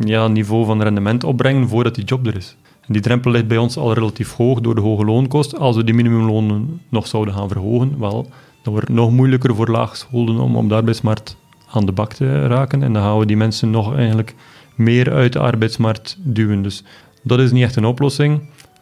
ja, 0.04 0.28
niveau 0.28 0.66
van 0.66 0.82
rendement 0.82 1.24
opbrengen 1.24 1.68
voordat 1.68 1.94
die 1.94 2.04
job 2.04 2.26
er 2.26 2.36
is. 2.36 2.56
En 2.86 2.92
die 2.92 3.02
drempel 3.02 3.30
ligt 3.30 3.48
bij 3.48 3.58
ons 3.58 3.76
al 3.76 3.92
relatief 3.92 4.32
hoog 4.32 4.60
door 4.60 4.74
de 4.74 4.80
hoge 4.80 5.04
loonkost. 5.04 5.58
Als 5.58 5.76
we 5.76 5.84
die 5.84 5.94
minimumlonen 5.94 6.80
nog 6.88 7.06
zouden 7.06 7.34
gaan 7.34 7.48
verhogen, 7.48 7.98
wel, 7.98 8.26
dan 8.62 8.72
wordt 8.72 8.88
het 8.88 8.96
nog 8.96 9.10
moeilijker 9.10 9.54
voor 9.54 9.68
laaggescholden 9.68 10.38
om 10.38 10.56
op 10.56 10.68
de 10.68 10.74
arbeidsmarkt 10.74 11.36
aan 11.70 11.86
de 11.86 11.92
bak 11.92 12.12
te 12.12 12.46
raken. 12.46 12.82
En 12.82 12.92
dan 12.92 13.02
gaan 13.02 13.18
we 13.18 13.26
die 13.26 13.36
mensen 13.36 13.70
nog 13.70 13.94
eigenlijk 13.94 14.34
meer 14.74 15.12
uit 15.12 15.32
de 15.32 15.38
arbeidsmarkt 15.38 16.16
duwen. 16.18 16.62
Dus 16.62 16.82
dat 17.22 17.38
is 17.38 17.52
niet 17.52 17.62
echt 17.62 17.76
een 17.76 17.84
oplossing. 17.84 18.40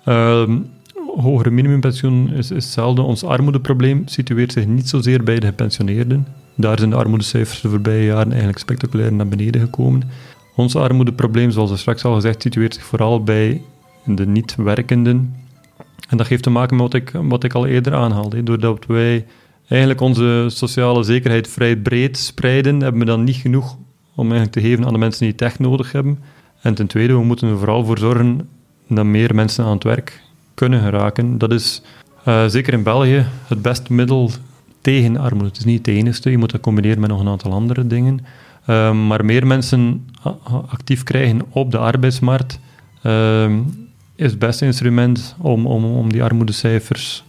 Uh, 0.09 0.49
hogere 1.17 1.51
minimumpensioen 1.51 2.33
is, 2.33 2.51
is 2.51 2.65
hetzelfde. 2.65 3.03
Ons 3.03 3.25
armoedeprobleem 3.25 4.03
situeert 4.07 4.53
zich 4.53 4.67
niet 4.67 4.89
zozeer 4.89 5.25
bij 5.25 5.41
de 5.41 5.47
gepensioneerden. 5.47 6.27
Daar 6.55 6.79
zijn 6.79 6.91
de 6.91 6.97
armoedecijfers 6.97 7.61
de 7.61 7.69
voorbije 7.69 8.05
jaren 8.05 8.29
eigenlijk 8.29 8.59
spectaculair 8.59 9.13
naar 9.13 9.29
beneden 9.29 9.61
gekomen. 9.61 10.03
Ons 10.57 10.77
armoedeprobleem, 10.77 11.51
zoals 11.51 11.71
er 11.71 11.79
straks 11.79 12.05
al 12.05 12.15
gezegd, 12.15 12.43
situeert 12.43 12.75
zich 12.75 12.85
vooral 12.85 13.23
bij 13.23 13.63
de 14.05 14.27
niet-werkenden. 14.27 15.35
En 16.09 16.17
dat 16.17 16.29
heeft 16.29 16.43
te 16.43 16.51
maken 16.51 16.77
met 16.77 16.93
wat 16.93 17.03
ik, 17.03 17.11
wat 17.23 17.45
ik 17.45 17.55
al 17.55 17.67
eerder 17.67 17.95
aanhaalde. 17.95 18.43
Doordat 18.43 18.87
wij 18.87 19.27
eigenlijk 19.69 20.01
onze 20.01 20.47
sociale 20.49 21.03
zekerheid 21.03 21.49
vrij 21.49 21.77
breed 21.77 22.19
spreiden, 22.19 22.81
hebben 22.81 23.01
we 23.01 23.07
dan 23.07 23.25
niet 23.25 23.37
genoeg 23.37 23.77
om 24.15 24.25
eigenlijk 24.31 24.53
te 24.53 24.61
geven 24.61 24.87
aan 24.87 24.93
de 24.93 24.99
mensen 24.99 25.21
die 25.21 25.33
het 25.33 25.43
echt 25.43 25.59
nodig 25.59 25.93
hebben. 25.93 26.19
En 26.61 26.75
ten 26.75 26.87
tweede, 26.87 27.13
we 27.13 27.25
moeten 27.25 27.49
er 27.49 27.59
vooral 27.59 27.85
voor 27.85 27.99
zorgen 27.99 28.49
dat 28.89 29.05
meer 29.05 29.35
mensen 29.35 29.65
aan 29.65 29.75
het 29.75 29.85
werk 29.85 30.23
kunnen 30.55 30.83
geraken. 30.83 31.39
Dat 31.39 31.53
is 31.53 31.83
uh, 32.29 32.47
zeker 32.47 32.73
in 32.73 32.83
België 32.83 33.27
het 33.47 33.63
beste 33.63 33.93
middel 33.93 34.31
tegen 34.81 35.17
armoede. 35.17 35.49
Het 35.49 35.59
is 35.59 35.65
niet 35.65 35.87
het 35.87 35.97
enige, 35.97 36.31
je 36.31 36.39
moet 36.39 36.51
dat 36.51 36.61
combineren 36.61 37.01
met 37.01 37.11
nog 37.11 37.21
een 37.21 37.29
aantal 37.29 37.53
andere 37.53 37.87
dingen. 37.87 38.19
Uh, 38.67 38.93
maar 39.07 39.25
meer 39.25 39.47
mensen 39.47 40.07
actief 40.69 41.03
krijgen 41.03 41.41
op 41.51 41.71
de 41.71 41.79
arbeidsmarkt 41.79 42.61
uh, 43.03 43.51
is 44.15 44.31
het 44.31 44.39
beste 44.39 44.65
instrument 44.65 45.37
om, 45.39 45.67
om, 45.67 45.85
om 45.85 46.13
die 46.13 46.23
armoedecijfers 46.23 47.25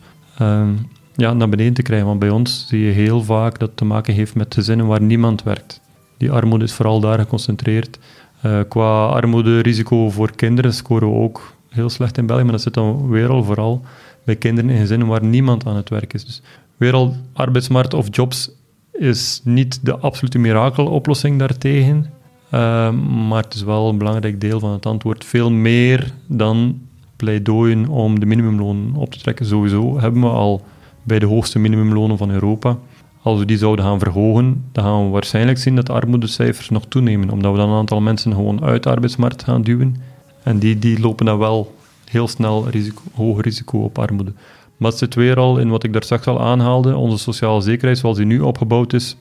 ja, 1.15 1.33
naar 1.33 1.49
beneden 1.49 1.73
te 1.73 1.81
krijgen. 1.81 2.07
Want 2.07 2.19
bij 2.19 2.29
ons 2.29 2.65
zie 2.67 2.79
je 2.79 2.91
heel 2.91 3.23
vaak 3.23 3.59
dat 3.59 3.67
het 3.67 3.77
te 3.77 3.85
maken 3.85 4.13
heeft 4.13 4.35
met 4.35 4.53
gezinnen 4.53 4.87
waar 4.87 5.01
niemand 5.01 5.43
werkt. 5.43 5.81
Die 6.17 6.31
armoede 6.31 6.63
is 6.63 6.73
vooral 6.73 6.99
daar 6.99 7.19
geconcentreerd. 7.19 7.99
Uh, 8.45 8.59
qua 8.67 9.05
armoederisico 9.05 10.09
voor 10.09 10.35
kinderen 10.35 10.73
scoren 10.73 11.09
we 11.09 11.15
ook 11.15 11.53
heel 11.69 11.89
slecht 11.89 12.17
in 12.17 12.25
België, 12.25 12.43
maar 12.43 12.51
dat 12.51 12.61
zit 12.61 12.73
dan 12.73 13.09
weer 13.09 13.29
al 13.29 13.43
vooral 13.43 13.81
bij 14.23 14.35
kinderen 14.35 14.69
in 14.69 14.79
gezinnen 14.79 15.07
waar 15.07 15.23
niemand 15.23 15.65
aan 15.65 15.75
het 15.75 15.89
werk 15.89 16.13
is. 16.13 16.25
Dus 16.25 16.41
weer 16.77 16.93
al 16.93 17.15
arbeidsmarkt 17.33 17.93
of 17.93 18.07
jobs 18.11 18.51
is 18.91 19.41
niet 19.43 19.79
de 19.85 19.97
absolute 19.97 20.37
mirakeloplossing 20.37 21.39
daartegen, 21.39 22.05
uh, 22.51 22.91
maar 23.27 23.43
het 23.43 23.53
is 23.53 23.63
wel 23.63 23.89
een 23.89 23.97
belangrijk 23.97 24.41
deel 24.41 24.59
van 24.59 24.71
het 24.71 24.85
antwoord. 24.85 25.25
Veel 25.25 25.51
meer 25.51 26.13
dan 26.27 26.79
pleidooien 27.15 27.87
om 27.87 28.19
de 28.19 28.25
minimumloon 28.25 28.95
op 28.95 29.11
te 29.11 29.19
trekken. 29.19 29.45
Sowieso 29.45 29.99
hebben 29.99 30.21
we 30.21 30.27
al 30.27 30.65
bij 31.05 31.19
de 31.19 31.25
hoogste 31.25 31.59
minimumlonen 31.59 32.17
van 32.17 32.31
Europa. 32.31 32.77
Als 33.21 33.39
we 33.39 33.45
die 33.45 33.57
zouden 33.57 33.85
gaan 33.85 33.99
verhogen, 33.99 34.63
dan 34.71 34.83
gaan 34.83 35.05
we 35.05 35.09
waarschijnlijk 35.09 35.57
zien 35.57 35.75
dat 35.75 35.85
de 35.85 35.93
armoedecijfers 35.93 36.69
nog 36.69 36.85
toenemen, 36.85 37.29
omdat 37.29 37.51
we 37.51 37.57
dan 37.57 37.69
een 37.69 37.77
aantal 37.77 38.01
mensen 38.01 38.33
gewoon 38.33 38.63
uit 38.63 38.83
de 38.83 38.89
arbeidsmarkt 38.89 39.43
gaan 39.43 39.61
duwen. 39.61 39.95
En 40.43 40.59
die, 40.59 40.79
die 40.79 40.99
lopen 40.99 41.25
dan 41.25 41.37
wel 41.37 41.75
heel 42.05 42.27
snel 42.27 42.69
risico, 42.69 43.01
hoog 43.13 43.41
risico 43.41 43.83
op 43.83 43.99
armoede. 43.99 44.33
Maar 44.77 44.89
het 44.89 44.99
zit 44.99 45.15
weer 45.15 45.37
al 45.37 45.57
in 45.57 45.69
wat 45.69 45.83
ik 45.83 45.93
daar 45.93 46.03
straks 46.03 46.27
al 46.27 46.41
aanhaalde. 46.41 46.95
Onze 46.95 47.17
sociale 47.17 47.61
zekerheid, 47.61 47.97
zoals 47.97 48.17
die 48.17 48.25
nu 48.25 48.39
opgebouwd 48.39 48.93
is, 48.93 49.17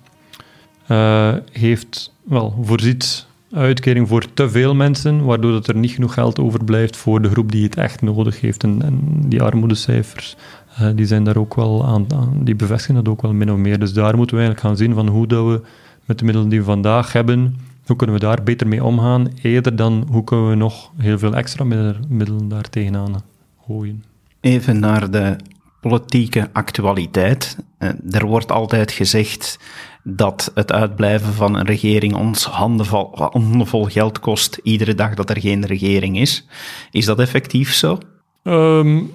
uh, 0.89 1.35
heeft, 1.53 2.13
wel, 2.23 2.59
voorziet 2.63 3.27
uitkering 3.53 4.09
voor 4.09 4.27
te 4.35 4.51
veel 4.51 4.75
mensen, 4.75 5.25
waardoor 5.25 5.53
dat 5.53 5.67
er 5.67 5.77
niet 5.77 5.91
genoeg 5.91 6.15
geld 6.15 6.39
overblijft 6.39 6.97
voor 6.97 7.23
de 7.23 7.31
groep 7.31 7.53
die 7.53 7.65
het 7.65 7.77
echt 7.77 8.03
nodig 8.03 8.41
heeft. 8.41 8.63
En, 8.63 8.83
en 8.83 9.01
die 9.29 9.43
armoedecijfers 9.43 10.37
uh, 10.81 10.89
die 10.95 11.07
zijn 11.07 11.25
daar 11.25 11.37
ook 11.37 11.55
wel 11.55 11.87
aan, 11.87 12.07
die 12.43 12.55
bevestigen 12.55 12.95
dat 12.95 13.09
ook 13.09 13.23
wel 13.23 13.33
min 13.33 13.53
of 13.53 13.59
meer. 13.59 13.79
Dus 13.79 13.93
daar 13.93 14.17
moeten 14.17 14.37
we 14.37 14.43
eigenlijk 14.43 14.61
gaan 14.61 14.87
zien 14.87 14.95
van 14.95 15.09
hoe 15.09 15.27
dat 15.27 15.47
we 15.47 15.61
met 16.05 16.19
de 16.19 16.25
middelen 16.25 16.49
die 16.49 16.59
we 16.59 16.65
vandaag 16.65 17.13
hebben, 17.13 17.57
hoe 17.87 17.97
kunnen 17.97 18.17
we 18.17 18.23
daar 18.23 18.43
beter 18.43 18.69
mee 18.69 18.85
omgaan, 18.85 19.29
eerder 19.43 19.77
dan 19.77 20.07
hoe 20.11 20.25
kunnen 20.25 20.49
we 20.49 20.55
nog 20.55 20.91
heel 20.97 21.19
veel 21.19 21.35
extra 21.35 21.65
middelen 22.09 22.49
daar 22.49 22.71
tegenaan 22.71 23.23
gooien. 23.67 24.05
Even 24.41 24.79
naar 24.79 25.11
de 25.11 25.37
politieke 25.81 26.49
actualiteit. 26.53 27.59
Eh, 27.79 27.89
er 28.11 28.27
wordt 28.27 28.53
altijd 28.53 28.93
gezegd 28.93 29.59
dat 30.03 30.51
het 30.55 30.73
uitblijven 30.73 31.33
van 31.33 31.55
een 31.55 31.67
regering 31.67 32.15
ons 32.15 32.45
handenvol, 32.45 33.11
handenvol 33.15 33.85
geld 33.85 34.19
kost 34.19 34.61
iedere 34.63 34.95
dag 34.95 35.15
dat 35.15 35.31
er 35.31 35.41
geen 35.41 35.67
regering 35.67 36.19
is. 36.19 36.47
Is 36.91 37.05
dat 37.05 37.19
effectief 37.19 37.73
zo? 37.75 37.99
Um, 38.43 39.13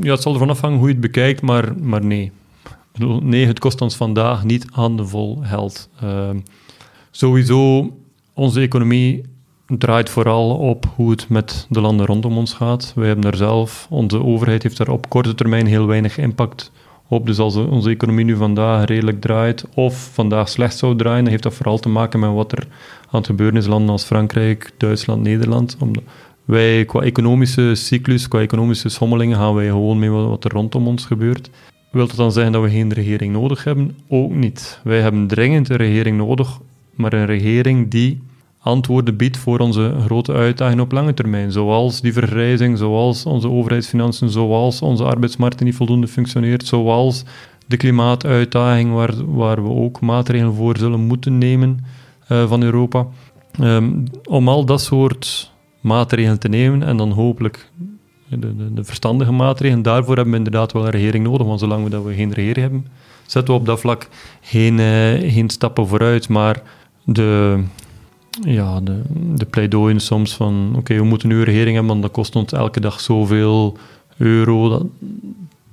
ja, 0.00 0.12
het 0.12 0.22
zal 0.22 0.32
ervan 0.32 0.50
afhangen 0.50 0.78
hoe 0.78 0.86
je 0.86 0.92
het 0.92 1.02
bekijkt, 1.02 1.42
maar, 1.42 1.78
maar 1.80 2.04
nee. 2.04 2.32
Nee, 3.22 3.46
het 3.46 3.58
kost 3.58 3.80
ons 3.80 3.96
vandaag 3.96 4.44
niet 4.44 4.66
handenvol 4.70 5.38
geld. 5.42 5.88
Uh, 6.04 6.30
sowieso, 7.10 7.90
onze 8.34 8.60
economie 8.60 9.22
draait 9.66 10.10
vooral 10.10 10.56
op 10.56 10.86
hoe 10.94 11.10
het 11.10 11.28
met 11.28 11.66
de 11.70 11.80
landen 11.80 12.06
rondom 12.06 12.36
ons 12.36 12.52
gaat. 12.52 12.92
Wij 12.94 13.06
hebben 13.06 13.24
daar 13.24 13.36
zelf, 13.36 13.86
onze 13.90 14.24
overheid 14.24 14.62
heeft 14.62 14.76
daar 14.76 14.88
op 14.88 15.08
korte 15.08 15.34
termijn 15.34 15.66
heel 15.66 15.86
weinig 15.86 16.18
impact 16.18 16.72
op. 17.08 17.26
Dus 17.26 17.38
als 17.38 17.56
onze 17.56 17.90
economie 17.90 18.24
nu 18.24 18.36
vandaag 18.36 18.84
redelijk 18.84 19.20
draait, 19.20 19.64
of 19.74 20.10
vandaag 20.12 20.48
slecht 20.48 20.76
zou 20.76 20.96
draaien, 20.96 21.22
dan 21.22 21.30
heeft 21.30 21.42
dat 21.42 21.54
vooral 21.54 21.78
te 21.78 21.88
maken 21.88 22.20
met 22.20 22.32
wat 22.32 22.52
er 22.52 22.66
aan 23.10 23.18
het 23.18 23.26
gebeuren 23.26 23.56
is 23.56 23.66
landen 23.66 23.90
als 23.90 24.04
Frankrijk, 24.04 24.72
Duitsland, 24.76 25.22
Nederland. 25.22 25.76
Wij, 26.48 26.84
qua 26.84 27.00
economische 27.00 27.74
cyclus, 27.74 28.28
qua 28.28 28.40
economische 28.40 28.88
schommelingen, 28.88 29.36
gaan 29.36 29.54
wij 29.54 29.66
gewoon 29.66 29.98
mee 29.98 30.10
wat 30.10 30.44
er 30.44 30.52
rondom 30.52 30.86
ons 30.86 31.04
gebeurt. 31.04 31.50
Wil 31.90 32.06
dat 32.06 32.16
dan 32.16 32.32
zeggen 32.32 32.52
dat 32.52 32.62
we 32.62 32.70
geen 32.70 32.92
regering 32.92 33.32
nodig 33.32 33.64
hebben? 33.64 33.96
Ook 34.08 34.34
niet. 34.34 34.80
Wij 34.84 35.00
hebben 35.00 35.26
dringend 35.26 35.68
een 35.68 35.76
regering 35.76 36.16
nodig, 36.16 36.58
maar 36.94 37.12
een 37.12 37.26
regering 37.26 37.90
die 37.90 38.22
antwoorden 38.58 39.16
biedt 39.16 39.36
voor 39.36 39.58
onze 39.58 39.94
grote 40.04 40.32
uitdagingen 40.32 40.84
op 40.84 40.92
lange 40.92 41.14
termijn, 41.14 41.52
zoals 41.52 42.00
die 42.00 42.12
vergrijzing, 42.12 42.78
zoals 42.78 43.24
onze 43.24 43.48
overheidsfinanciën, 43.48 44.28
zoals 44.28 44.82
onze 44.82 45.04
arbeidsmarkt 45.04 45.62
niet 45.62 45.74
voldoende 45.74 46.08
functioneert, 46.08 46.66
zoals 46.66 47.24
de 47.66 47.76
klimaatuitdaging 47.76 48.92
waar, 48.92 49.34
waar 49.34 49.62
we 49.62 49.70
ook 49.70 50.00
maatregelen 50.00 50.54
voor 50.54 50.76
zullen 50.76 51.00
moeten 51.00 51.38
nemen 51.38 51.84
uh, 52.28 52.48
van 52.48 52.62
Europa. 52.62 53.06
Um, 53.60 54.04
om 54.24 54.48
al 54.48 54.64
dat 54.64 54.80
soort 54.80 55.56
maatregelen 55.80 56.38
te 56.38 56.48
nemen 56.48 56.82
en 56.82 56.96
dan 56.96 57.10
hopelijk 57.10 57.70
de, 58.28 58.56
de, 58.56 58.74
de, 58.74 58.84
verstandige 58.84 59.32
maatregelen. 59.32 59.82
Daarvoor 59.82 60.14
hebben 60.14 60.32
we 60.32 60.38
inderdaad 60.38 60.72
wel 60.72 60.84
een 60.84 60.90
regering 60.90 61.24
nodig, 61.24 61.46
want 61.46 61.60
zolang 61.60 61.84
we, 61.84 61.90
dat 61.90 62.04
we 62.04 62.14
geen 62.14 62.32
regering 62.32 62.70
hebben, 62.70 62.86
zetten 63.26 63.54
we 63.54 63.60
op 63.60 63.66
dat 63.66 63.80
vlak 63.80 64.08
geen, 64.40 64.78
uh, 64.78 65.32
geen 65.32 65.50
stappen 65.50 65.86
vooruit. 65.86 66.28
Maar 66.28 66.62
de, 67.04 67.60
ja, 68.40 68.80
de, 68.80 69.02
de 69.34 69.46
pleidooien 69.46 70.00
soms 70.00 70.34
van 70.34 70.74
oké, 70.76 70.94
we 70.94 71.04
moeten 71.04 71.28
nu 71.28 71.36
een 71.36 71.44
regering 71.44 71.74
hebben, 71.74 71.92
want 71.92 72.02
dat 72.02 72.12
kost 72.12 72.36
ons 72.36 72.52
elke 72.52 72.80
dag 72.80 73.00
zoveel 73.00 73.76
euro. 74.16 74.68
Dat, 74.68 74.86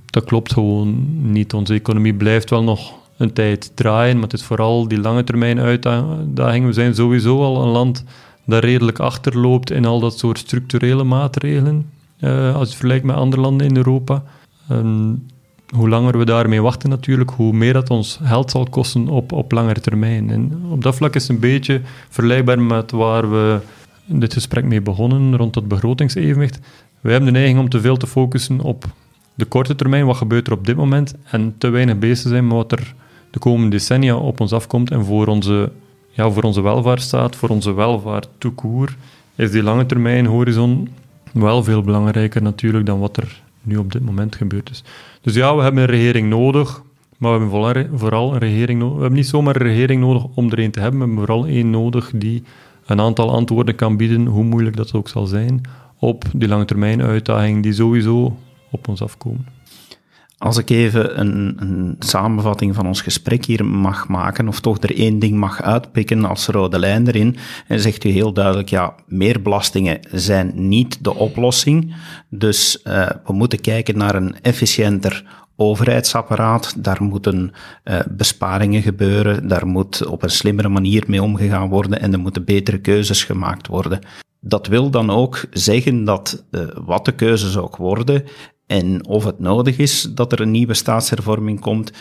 dat 0.05 0.23
klopt 0.23 0.53
gewoon 0.53 1.05
niet. 1.31 1.53
Onze 1.53 1.73
economie 1.73 2.13
blijft 2.13 2.49
wel 2.49 2.63
nog 2.63 2.93
een 3.17 3.33
tijd 3.33 3.71
draaien, 3.75 4.15
maar 4.15 4.23
het 4.23 4.39
is 4.39 4.43
vooral 4.43 4.87
die 4.87 4.99
lange 4.99 5.23
termijn 5.23 5.59
uitdaging. 5.59 6.65
We 6.65 6.73
zijn 6.73 6.95
sowieso 6.95 7.43
al 7.43 7.61
een 7.61 7.69
land 7.69 8.03
dat 8.45 8.63
redelijk 8.63 8.99
achterloopt 8.99 9.71
in 9.71 9.85
al 9.85 9.99
dat 9.99 10.17
soort 10.17 10.37
structurele 10.37 11.03
maatregelen, 11.03 11.89
uh, 12.19 12.55
als 12.55 12.69
je 12.69 12.75
vergelijkt 12.75 13.05
met 13.05 13.15
andere 13.15 13.41
landen 13.41 13.67
in 13.67 13.77
Europa. 13.77 14.23
hoe 15.75 15.89
langer 15.89 16.17
we 16.17 16.25
daarmee 16.25 16.61
wachten 16.61 16.89
natuurlijk, 16.89 17.29
hoe 17.29 17.53
meer 17.53 17.73
dat 17.73 17.89
ons 17.89 18.19
geld 18.23 18.51
zal 18.51 18.67
kosten 18.69 19.07
op, 19.07 19.31
op 19.31 19.51
langere 19.51 19.79
termijn. 19.79 20.29
En 20.29 20.61
op 20.69 20.83
dat 20.83 20.95
vlak 20.95 21.15
is 21.15 21.21
het 21.21 21.31
een 21.31 21.39
beetje 21.39 21.81
vergelijkbaar 22.09 22.59
met 22.59 22.91
waar 22.91 23.31
we 23.31 23.59
dit 24.05 24.33
gesprek 24.33 24.63
mee 24.63 24.81
begonnen, 24.81 25.37
rond 25.37 25.53
dat 25.53 25.67
begrotingsevenwicht. 25.67 26.59
We 27.01 27.11
hebben 27.11 27.33
de 27.33 27.39
neiging 27.39 27.59
om 27.59 27.69
te 27.69 27.81
veel 27.81 27.97
te 27.97 28.07
focussen 28.07 28.59
op 28.59 28.85
de 29.35 29.45
korte 29.45 29.75
termijn, 29.75 30.05
wat 30.05 30.17
gebeurt 30.17 30.47
er 30.47 30.53
op 30.53 30.65
dit 30.65 30.75
moment, 30.75 31.13
en 31.23 31.55
te 31.57 31.69
weinig 31.69 31.99
bezig 31.99 32.29
zijn 32.29 32.47
met 32.47 32.55
wat 32.55 32.71
er 32.71 32.93
de 33.29 33.39
komende 33.39 33.69
decennia 33.69 34.15
op 34.15 34.39
ons 34.39 34.53
afkomt 34.53 34.91
en 34.91 35.05
voor 35.05 35.27
onze, 35.27 35.71
ja, 36.15 36.31
voor 36.31 36.43
onze 36.43 36.61
welvaart 36.61 37.01
staat, 37.01 37.35
voor 37.35 37.49
onze 37.49 37.73
welvaart 37.73 38.29
toekoer, 38.37 38.95
is 39.35 39.51
die 39.51 39.63
lange 39.63 39.85
termijn 39.85 40.25
horizon 40.25 40.89
wel 41.33 41.63
veel 41.63 41.81
belangrijker 41.81 42.41
natuurlijk 42.41 42.85
dan 42.85 42.99
wat 42.99 43.17
er 43.17 43.41
nu 43.61 43.77
op 43.77 43.91
dit 43.91 44.05
moment 44.05 44.35
gebeurt 44.35 44.69
is. 44.69 44.83
Dus 45.21 45.35
ja, 45.35 45.55
we 45.55 45.61
hebben 45.61 45.81
een 45.81 45.89
regering 45.89 46.29
nodig, 46.29 46.81
maar 47.17 47.39
we 47.39 47.55
hebben 47.55 47.99
vooral 47.99 48.33
een 48.33 48.39
regering 48.39 48.79
nodig. 48.79 48.95
We 48.95 49.01
hebben 49.01 49.19
niet 49.19 49.27
zomaar 49.27 49.55
een 49.55 49.67
regering 49.67 50.01
nodig 50.01 50.23
om 50.35 50.51
er 50.51 50.59
een 50.59 50.71
te 50.71 50.79
hebben, 50.79 50.99
we 50.99 51.05
hebben 51.05 51.25
vooral 51.25 51.45
één 51.45 51.69
nodig 51.69 52.11
die 52.15 52.43
een 52.85 52.99
aantal 52.99 53.31
antwoorden 53.31 53.75
kan 53.75 53.97
bieden, 53.97 54.25
hoe 54.25 54.43
moeilijk 54.43 54.75
dat 54.75 54.93
ook 54.93 55.07
zal 55.07 55.25
zijn, 55.25 55.61
op 55.99 56.23
die 56.33 56.47
lange 56.47 56.65
termijn 56.65 57.01
uitdagingen 57.01 57.61
die 57.61 57.73
sowieso 57.73 58.37
op 58.71 58.87
ons 58.87 59.01
afkomen. 59.01 59.54
Als 60.45 60.57
ik 60.57 60.69
even 60.69 61.19
een, 61.19 61.55
een, 61.59 61.95
samenvatting 61.99 62.75
van 62.75 62.87
ons 62.87 63.01
gesprek 63.01 63.45
hier 63.45 63.65
mag 63.65 64.07
maken, 64.07 64.47
of 64.47 64.59
toch 64.59 64.77
er 64.81 64.97
één 64.97 65.19
ding 65.19 65.35
mag 65.35 65.61
uitpikken 65.61 66.25
als 66.25 66.47
rode 66.47 66.79
lijn 66.79 67.07
erin, 67.07 67.37
en 67.67 67.79
zegt 67.79 68.03
u 68.03 68.09
heel 68.09 68.33
duidelijk, 68.33 68.69
ja, 68.69 68.95
meer 69.07 69.41
belastingen 69.41 69.99
zijn 70.11 70.51
niet 70.55 71.03
de 71.03 71.15
oplossing. 71.15 71.95
Dus 72.29 72.81
uh, 72.83 73.09
we 73.25 73.33
moeten 73.33 73.61
kijken 73.61 73.97
naar 73.97 74.15
een 74.15 74.35
efficiënter 74.41 75.23
overheidsapparaat. 75.55 76.83
Daar 76.83 77.03
moeten 77.03 77.51
uh, 77.83 77.99
besparingen 78.09 78.81
gebeuren, 78.81 79.47
daar 79.47 79.67
moet 79.67 80.05
op 80.05 80.23
een 80.23 80.29
slimmere 80.29 80.69
manier 80.69 81.03
mee 81.07 81.23
omgegaan 81.23 81.69
worden 81.69 82.01
en 82.01 82.13
er 82.13 82.19
moeten 82.19 82.45
betere 82.45 82.77
keuzes 82.77 83.23
gemaakt 83.23 83.67
worden. 83.67 83.99
Dat 84.39 84.67
wil 84.67 84.89
dan 84.89 85.09
ook 85.09 85.45
zeggen 85.51 86.03
dat 86.03 86.45
uh, 86.51 86.61
wat 86.73 87.05
de 87.05 87.11
keuzes 87.11 87.57
ook 87.57 87.75
worden, 87.75 88.23
en 88.67 89.07
of 89.07 89.23
het 89.23 89.39
nodig 89.39 89.77
is 89.77 90.01
dat 90.01 90.31
er 90.31 90.41
een 90.41 90.51
nieuwe 90.51 90.73
staatshervorming 90.73 91.59
komt, 91.59 91.91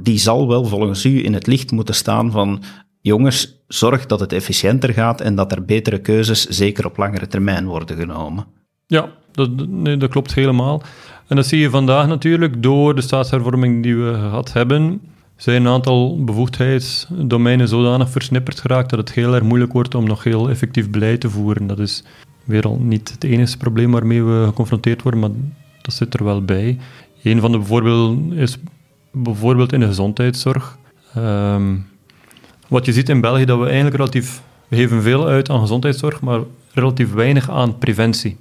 die 0.00 0.18
zal 0.18 0.48
wel 0.48 0.64
volgens 0.64 1.04
u 1.04 1.24
in 1.24 1.34
het 1.34 1.46
licht 1.46 1.70
moeten 1.70 1.94
staan 1.94 2.30
van 2.30 2.62
jongens, 3.00 3.62
zorg 3.68 4.06
dat 4.06 4.20
het 4.20 4.32
efficiënter 4.32 4.92
gaat 4.92 5.20
en 5.20 5.34
dat 5.34 5.52
er 5.52 5.64
betere 5.64 5.98
keuzes, 5.98 6.46
zeker 6.46 6.86
op 6.86 6.96
langere 6.96 7.26
termijn, 7.26 7.66
worden 7.66 7.96
genomen. 7.96 8.46
Ja, 8.86 9.08
dat, 9.32 9.50
dat 10.00 10.10
klopt 10.10 10.34
helemaal. 10.34 10.82
En 11.26 11.36
dat 11.36 11.46
zie 11.46 11.58
je 11.58 11.70
vandaag 11.70 12.06
natuurlijk 12.06 12.62
door 12.62 12.94
de 12.94 13.00
staatshervorming 13.00 13.82
die 13.82 13.96
we 13.96 14.14
gehad 14.14 14.52
hebben. 14.52 15.00
Zijn 15.36 15.64
een 15.64 15.72
aantal 15.72 16.24
bevoegdheidsdomeinen 16.24 17.68
zodanig 17.68 18.10
versnipperd 18.10 18.60
geraakt 18.60 18.90
dat 18.90 18.98
het 18.98 19.12
heel 19.12 19.34
erg 19.34 19.42
moeilijk 19.42 19.72
wordt 19.72 19.94
om 19.94 20.04
nog 20.06 20.24
heel 20.24 20.50
effectief 20.50 20.90
beleid 20.90 21.20
te 21.20 21.30
voeren. 21.30 21.66
Dat 21.66 21.78
is 21.78 22.04
weer 22.44 22.62
al 22.62 22.78
niet 22.80 23.10
het 23.10 23.24
enige 23.24 23.56
probleem 23.56 23.90
waarmee 23.90 24.22
we 24.22 24.44
geconfronteerd 24.46 25.02
worden, 25.02 25.20
maar 25.20 25.30
dat 25.82 25.94
zit 25.94 26.14
er 26.14 26.24
wel 26.24 26.44
bij. 26.44 26.78
Een 27.22 27.40
van 27.40 27.52
de 27.52 27.62
voorbeelden 27.62 28.32
is 28.32 28.58
bijvoorbeeld 29.12 29.72
in 29.72 29.80
de 29.80 29.86
gezondheidszorg. 29.86 30.78
Ehm, 31.14 31.76
wat 32.68 32.86
je 32.86 32.92
ziet 32.92 33.08
in 33.08 33.20
België, 33.20 33.44
dat 33.44 33.58
we 33.58 33.64
eigenlijk 33.64 33.96
relatief... 33.96 34.42
We 34.68 34.76
geven 34.76 35.02
veel 35.02 35.26
uit 35.26 35.50
aan 35.50 35.60
gezondheidszorg, 35.60 36.20
maar 36.20 36.40
relatief 36.72 37.12
weinig 37.12 37.50
aan 37.50 37.78
preventie. 37.78 38.36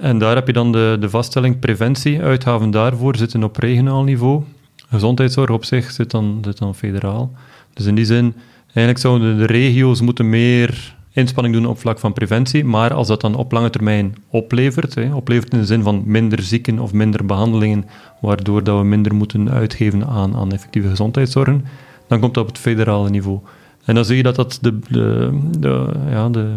En 0.00 0.18
daar 0.18 0.34
heb 0.34 0.46
je 0.46 0.52
dan 0.52 0.72
de, 0.72 0.96
de 1.00 1.10
vaststelling 1.10 1.58
preventie. 1.58 2.22
Uitgaven 2.22 2.70
daarvoor 2.70 3.16
zitten 3.16 3.42
op 3.42 3.56
regionaal 3.56 4.02
niveau. 4.02 4.42
Gezondheidszorg 4.88 5.50
op 5.50 5.64
zich 5.64 5.90
zit 5.90 6.10
dan, 6.10 6.38
zit 6.44 6.58
dan 6.58 6.74
federaal. 6.74 7.32
Dus 7.72 7.86
in 7.86 7.94
die 7.94 8.04
zin, 8.04 8.34
eigenlijk 8.64 8.98
zouden 8.98 9.38
de 9.38 9.46
regio's 9.46 10.00
moeten 10.00 10.28
meer 10.28 10.96
inspanning 11.14 11.54
doen 11.54 11.66
op 11.66 11.78
vlak 11.78 11.98
van 11.98 12.12
preventie, 12.12 12.64
maar 12.64 12.94
als 12.94 13.08
dat 13.08 13.20
dan 13.20 13.34
op 13.34 13.52
lange 13.52 13.70
termijn 13.70 14.14
oplevert, 14.28 14.94
hè, 14.94 15.14
oplevert 15.14 15.52
in 15.52 15.58
de 15.58 15.66
zin 15.66 15.82
van 15.82 16.02
minder 16.06 16.42
zieken 16.42 16.78
of 16.78 16.92
minder 16.92 17.26
behandelingen, 17.26 17.84
waardoor 18.20 18.64
dat 18.64 18.78
we 18.78 18.84
minder 18.84 19.14
moeten 19.14 19.50
uitgeven 19.50 20.06
aan, 20.06 20.36
aan 20.36 20.52
effectieve 20.52 20.88
gezondheidszorgen, 20.88 21.64
dan 22.08 22.20
komt 22.20 22.34
dat 22.34 22.42
op 22.42 22.48
het 22.48 22.58
federale 22.58 23.10
niveau. 23.10 23.38
En 23.84 23.94
dan 23.94 24.04
zie 24.04 24.16
je 24.16 24.22
dat 24.22 24.36
dat 24.36 24.58
de, 24.60 24.78
de, 24.88 25.38
de, 25.58 25.86
ja, 26.10 26.28
de, 26.28 26.54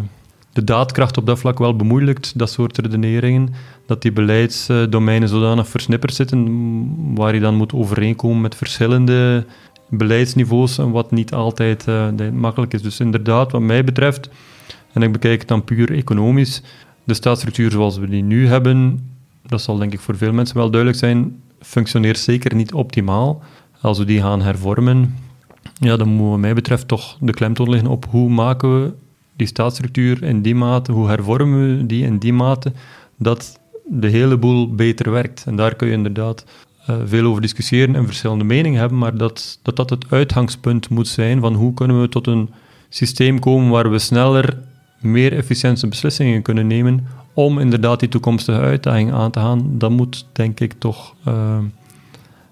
de 0.52 0.64
daadkracht 0.64 1.16
op 1.16 1.26
dat 1.26 1.38
vlak 1.38 1.58
wel 1.58 1.76
bemoeilijkt, 1.76 2.38
dat 2.38 2.50
soort 2.50 2.78
redeneringen, 2.78 3.54
dat 3.86 4.02
die 4.02 4.12
beleidsdomeinen 4.12 5.28
zodanig 5.28 5.68
versnipperd 5.68 6.14
zitten, 6.14 7.14
waar 7.14 7.34
je 7.34 7.40
dan 7.40 7.54
moet 7.54 7.72
overeenkomen 7.72 8.40
met 8.40 8.54
verschillende 8.54 9.46
beleidsniveaus 9.88 10.78
en 10.78 10.90
wat 10.90 11.10
niet 11.10 11.32
altijd 11.32 11.86
uh, 11.88 12.08
makkelijk 12.32 12.74
is. 12.74 12.82
Dus 12.82 13.00
inderdaad, 13.00 13.52
wat 13.52 13.60
mij 13.60 13.84
betreft, 13.84 14.28
en 14.92 15.02
ik 15.02 15.12
bekijk 15.12 15.38
het 15.38 15.48
dan 15.48 15.64
puur 15.64 15.92
economisch, 15.92 16.62
de 17.04 17.14
staatsstructuur 17.14 17.70
zoals 17.70 17.98
we 17.98 18.08
die 18.08 18.22
nu 18.22 18.46
hebben, 18.46 19.08
dat 19.46 19.62
zal 19.62 19.78
denk 19.78 19.92
ik 19.92 20.00
voor 20.00 20.16
veel 20.16 20.32
mensen 20.32 20.56
wel 20.56 20.70
duidelijk 20.70 21.00
zijn, 21.00 21.40
functioneert 21.60 22.18
zeker 22.18 22.54
niet 22.54 22.72
optimaal. 22.72 23.42
Als 23.80 23.98
we 23.98 24.04
die 24.04 24.20
gaan 24.20 24.42
hervormen, 24.42 25.16
ja, 25.80 25.96
dan 25.96 26.08
moet 26.08 26.30
wat 26.30 26.38
mij 26.38 26.54
betreft 26.54 26.88
toch 26.88 27.16
de 27.20 27.32
klemtoon 27.32 27.70
liggen 27.70 27.88
op 27.88 28.06
hoe 28.10 28.30
maken 28.30 28.82
we 28.82 28.92
die 29.36 29.46
staatsstructuur 29.46 30.22
in 30.22 30.42
die 30.42 30.54
mate, 30.54 30.92
hoe 30.92 31.08
hervormen 31.08 31.76
we 31.76 31.86
die 31.86 32.04
in 32.04 32.18
die 32.18 32.32
mate, 32.32 32.72
dat 33.16 33.58
de 33.84 34.08
hele 34.08 34.36
boel 34.36 34.74
beter 34.74 35.10
werkt. 35.10 35.44
En 35.46 35.56
daar 35.56 35.74
kun 35.74 35.86
je 35.88 35.92
inderdaad 35.92 36.44
uh, 36.90 36.96
veel 37.04 37.24
over 37.24 37.42
discussiëren 37.42 37.94
en 37.94 38.06
verschillende 38.06 38.44
meningen 38.44 38.80
hebben, 38.80 38.98
maar 38.98 39.16
dat, 39.16 39.58
dat 39.62 39.76
dat 39.76 39.90
het 39.90 40.04
uitgangspunt 40.10 40.88
moet 40.88 41.08
zijn 41.08 41.40
van 41.40 41.54
hoe 41.54 41.74
kunnen 41.74 42.00
we 42.00 42.08
tot 42.08 42.26
een 42.26 42.50
systeem 42.88 43.38
komen 43.38 43.70
waar 43.70 43.90
we 43.90 43.98
sneller 43.98 44.58
meer 45.00 45.32
efficiënte 45.32 45.86
beslissingen 45.86 46.42
kunnen 46.42 46.66
nemen 46.66 47.06
om 47.34 47.58
inderdaad 47.58 48.00
die 48.00 48.08
toekomstige 48.08 48.58
uitdaging 48.58 49.12
aan 49.12 49.30
te 49.30 49.38
gaan, 49.38 49.78
dat 49.78 49.90
moet 49.90 50.26
denk 50.32 50.60
ik 50.60 50.72
toch 50.78 51.14
uh, 51.28 51.58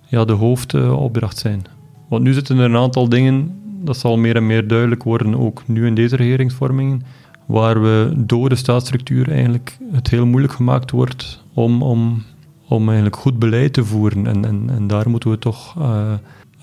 ja, 0.06 0.24
de 0.24 0.32
hoofdopdracht 0.32 1.38
zijn. 1.38 1.64
Want 2.08 2.22
nu 2.22 2.32
zitten 2.32 2.58
er 2.58 2.64
een 2.64 2.76
aantal 2.76 3.08
dingen, 3.08 3.60
dat 3.82 3.96
zal 3.96 4.16
meer 4.16 4.36
en 4.36 4.46
meer 4.46 4.68
duidelijk 4.68 5.02
worden, 5.02 5.38
ook 5.38 5.62
nu 5.66 5.86
in 5.86 5.94
deze 5.94 6.16
regeringsvormingen, 6.16 7.02
waar 7.46 7.82
we 7.82 8.12
door 8.16 8.48
de 8.48 8.56
staatsstructuur 8.56 9.30
eigenlijk 9.30 9.78
het 9.92 10.08
heel 10.08 10.26
moeilijk 10.26 10.52
gemaakt 10.52 10.90
wordt 10.90 11.42
om, 11.54 11.82
om 11.82 12.22
om 12.68 12.86
eigenlijk 12.86 13.16
goed 13.16 13.38
beleid 13.38 13.72
te 13.72 13.84
voeren. 13.84 14.26
En, 14.26 14.44
en, 14.44 14.70
en 14.70 14.86
daar 14.86 15.10
moeten 15.10 15.30
we 15.30 15.38
toch 15.38 15.74
uh, 15.78 16.12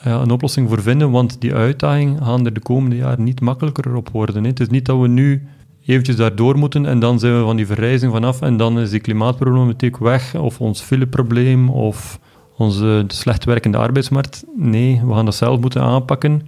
ja, 0.04 0.22
een 0.22 0.32
oplossing 0.32 0.70
voor 0.70 0.82
vinden, 0.82 1.12
want 1.12 1.42
die 1.42 1.54
uitdaging 1.54 2.20
gaan 2.24 2.46
er 2.46 2.54
de 2.54 2.60
komende 2.60 2.96
jaren 2.96 3.24
niet 3.24 3.42
makkelijker 3.42 3.96
op 3.96 4.10
worden. 4.10 4.44
Hè. 4.44 4.50
Het 4.50 4.60
is 4.60 4.70
niet 4.70 4.86
dat 4.86 5.00
we 5.00 5.08
nu 5.08 5.48
eventjes 5.86 6.16
daardoor 6.16 6.58
moeten 6.58 6.86
en 6.86 7.00
dan 7.00 7.20
zijn 7.20 7.38
we 7.38 7.44
van 7.44 7.56
die 7.56 7.66
verrijzing 7.66 8.12
vanaf 8.12 8.42
en 8.42 8.58
dan 8.58 8.80
is 8.80 8.90
die 8.90 9.00
klimaatproblematiek 9.00 9.98
weg, 9.98 10.36
of 10.36 10.62
ons 10.62 10.82
fileprobleem, 10.82 11.70
of 11.70 12.20
onze 12.58 13.04
slecht 13.08 13.46
werkende 13.46 13.78
arbeidsmarkt. 13.78 14.44
Nee, 14.58 15.02
we 15.06 15.14
gaan 15.14 15.26
dat 15.26 15.36
zelf 15.36 15.60
moeten 15.60 15.82
aanpakken. 15.82 16.42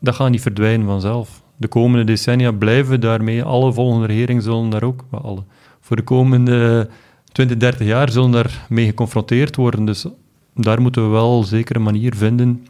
Dat 0.00 0.14
gaat 0.14 0.30
niet 0.30 0.40
verdwijnen 0.40 0.86
vanzelf. 0.86 1.42
De 1.56 1.68
komende 1.68 2.04
decennia 2.04 2.52
blijven 2.52 3.00
daarmee, 3.00 3.42
alle 3.42 3.72
volgende 3.72 4.06
regeringen 4.06 4.42
zullen 4.42 4.70
daar 4.70 4.82
ook, 4.82 5.04
alle, 5.10 5.42
voor 5.80 5.96
de 5.96 6.02
komende 6.02 6.88
20, 7.32 7.56
30 7.56 7.86
jaar 7.86 8.10
zullen 8.10 8.30
daarmee 8.30 8.86
geconfronteerd 8.86 9.56
worden. 9.56 9.84
Dus 9.84 10.06
daar 10.54 10.80
moeten 10.80 11.02
we 11.02 11.08
wel 11.08 11.44
zeker 11.44 11.76
een 11.76 11.82
manier 11.82 12.16
vinden 12.16 12.66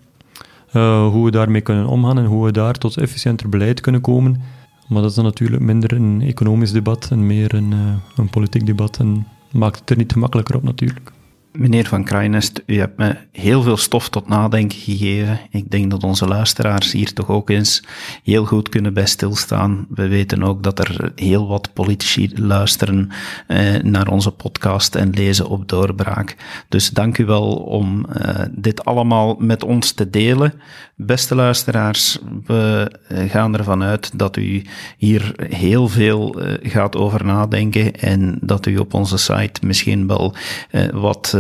uh, 0.73 1.09
hoe 1.09 1.25
we 1.25 1.31
daarmee 1.31 1.61
kunnen 1.61 1.87
omgaan 1.87 2.19
en 2.19 2.25
hoe 2.25 2.45
we 2.45 2.53
daar 2.53 2.75
tot 2.75 2.97
efficiënter 2.97 3.49
beleid 3.49 3.81
kunnen 3.81 4.01
komen. 4.01 4.43
Maar 4.89 5.01
dat 5.01 5.11
is 5.11 5.17
dan 5.17 5.25
natuurlijk 5.25 5.63
minder 5.63 5.93
een 5.93 6.21
economisch 6.21 6.73
debat 6.73 7.09
en 7.11 7.27
meer 7.27 7.55
een, 7.55 7.73
uh, 7.73 7.95
een 8.17 8.31
politiek 8.31 8.67
debat 8.67 8.99
en 8.99 9.27
maakt 9.53 9.79
het 9.79 9.91
er 9.91 9.97
niet 9.97 10.13
gemakkelijker 10.13 10.57
op 10.57 10.63
natuurlijk. 10.63 11.12
Meneer 11.53 11.87
Van 11.87 12.05
Krijnest, 12.05 12.63
u 12.67 12.79
hebt 12.79 12.99
me 12.99 13.17
heel 13.33 13.63
veel 13.63 13.77
stof 13.77 14.09
tot 14.09 14.29
nadenken 14.29 14.79
gegeven. 14.79 15.41
Ik 15.51 15.71
denk 15.71 15.91
dat 15.91 16.05
onze 16.05 16.27
luisteraars 16.27 16.93
hier 16.93 17.13
toch 17.13 17.29
ook 17.29 17.51
eens 17.51 17.83
heel 18.25 18.45
goed 18.45 18.69
kunnen 18.69 18.95
bij 18.95 19.07
stilstaan. 19.07 19.87
We 19.89 20.09
weten 20.09 20.43
ook 20.43 20.63
dat 20.63 20.79
er 20.79 21.13
heel 21.15 21.49
wat 21.49 21.73
politici 21.73 22.31
luisteren 22.35 23.09
eh, 23.47 23.83
naar 23.83 24.09
onze 24.09 24.31
podcast 24.31 24.95
en 24.95 25.11
lezen 25.11 25.49
op 25.49 25.69
doorbraak. 25.69 26.37
Dus 26.69 26.91
dank 26.91 27.19
u 27.19 27.25
wel 27.25 27.55
om 27.55 28.07
eh, 28.07 28.45
dit 28.51 28.85
allemaal 28.85 29.37
met 29.39 29.65
ons 29.65 29.93
te 29.93 30.11
delen. 30.11 30.53
Beste 30.97 31.35
luisteraars, 31.35 32.19
we 32.47 32.91
eh, 33.09 33.31
gaan 33.31 33.57
ervan 33.57 33.83
uit 33.83 34.19
dat 34.19 34.37
u 34.37 34.63
hier 34.97 35.35
heel 35.49 35.89
veel 35.89 36.41
eh, 36.41 36.71
gaat 36.71 36.97
over 36.97 37.25
nadenken 37.25 37.95
en 37.95 38.39
dat 38.41 38.67
u 38.67 38.77
op 38.77 38.95
onze 38.95 39.17
site 39.17 39.67
misschien 39.67 40.07
wel 40.07 40.35
uh, 40.71 40.89
wat 40.93 41.37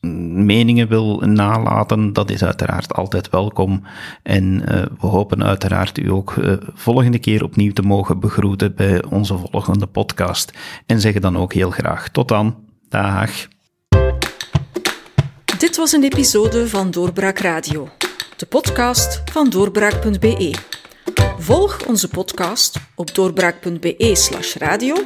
meningen 0.00 0.88
wil 0.88 1.20
nalaten. 1.20 2.12
Dat 2.12 2.30
is 2.30 2.44
uiteraard 2.44 2.94
altijd 2.94 3.30
welkom. 3.30 3.82
En 4.22 4.44
uh, 4.44 4.82
we 5.00 5.06
hopen 5.06 5.44
uiteraard 5.44 5.98
u 5.98 6.10
ook 6.10 6.34
volgende 6.74 7.18
keer 7.18 7.44
opnieuw 7.44 7.72
te 7.72 7.82
mogen 7.82 8.20
begroeten 8.20 8.74
bij 8.74 9.04
onze 9.04 9.38
volgende 9.50 9.86
podcast. 9.86 10.52
En 10.86 11.00
zeggen 11.00 11.20
dan 11.20 11.36
ook 11.36 11.52
heel 11.52 11.70
graag 11.70 12.08
tot 12.08 12.28
dan. 12.28 12.56
Dag. 12.88 13.30
Dit 15.58 15.76
was 15.76 15.92
een 15.92 16.02
episode 16.02 16.68
van 16.68 16.90
Doorbraak 16.90 17.38
Radio, 17.38 17.88
de 18.36 18.46
podcast 18.46 19.22
van 19.32 19.50
doorbraak.be. 19.50 20.54
Volg 21.38 21.86
onze 21.86 22.08
podcast 22.08 22.80
op 22.94 23.14
doorbraak.be/slash 23.14 24.56
radio 24.56 24.96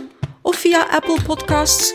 of 0.43 0.57
via 0.57 0.87
Apple 0.91 1.19
Podcasts, 1.27 1.95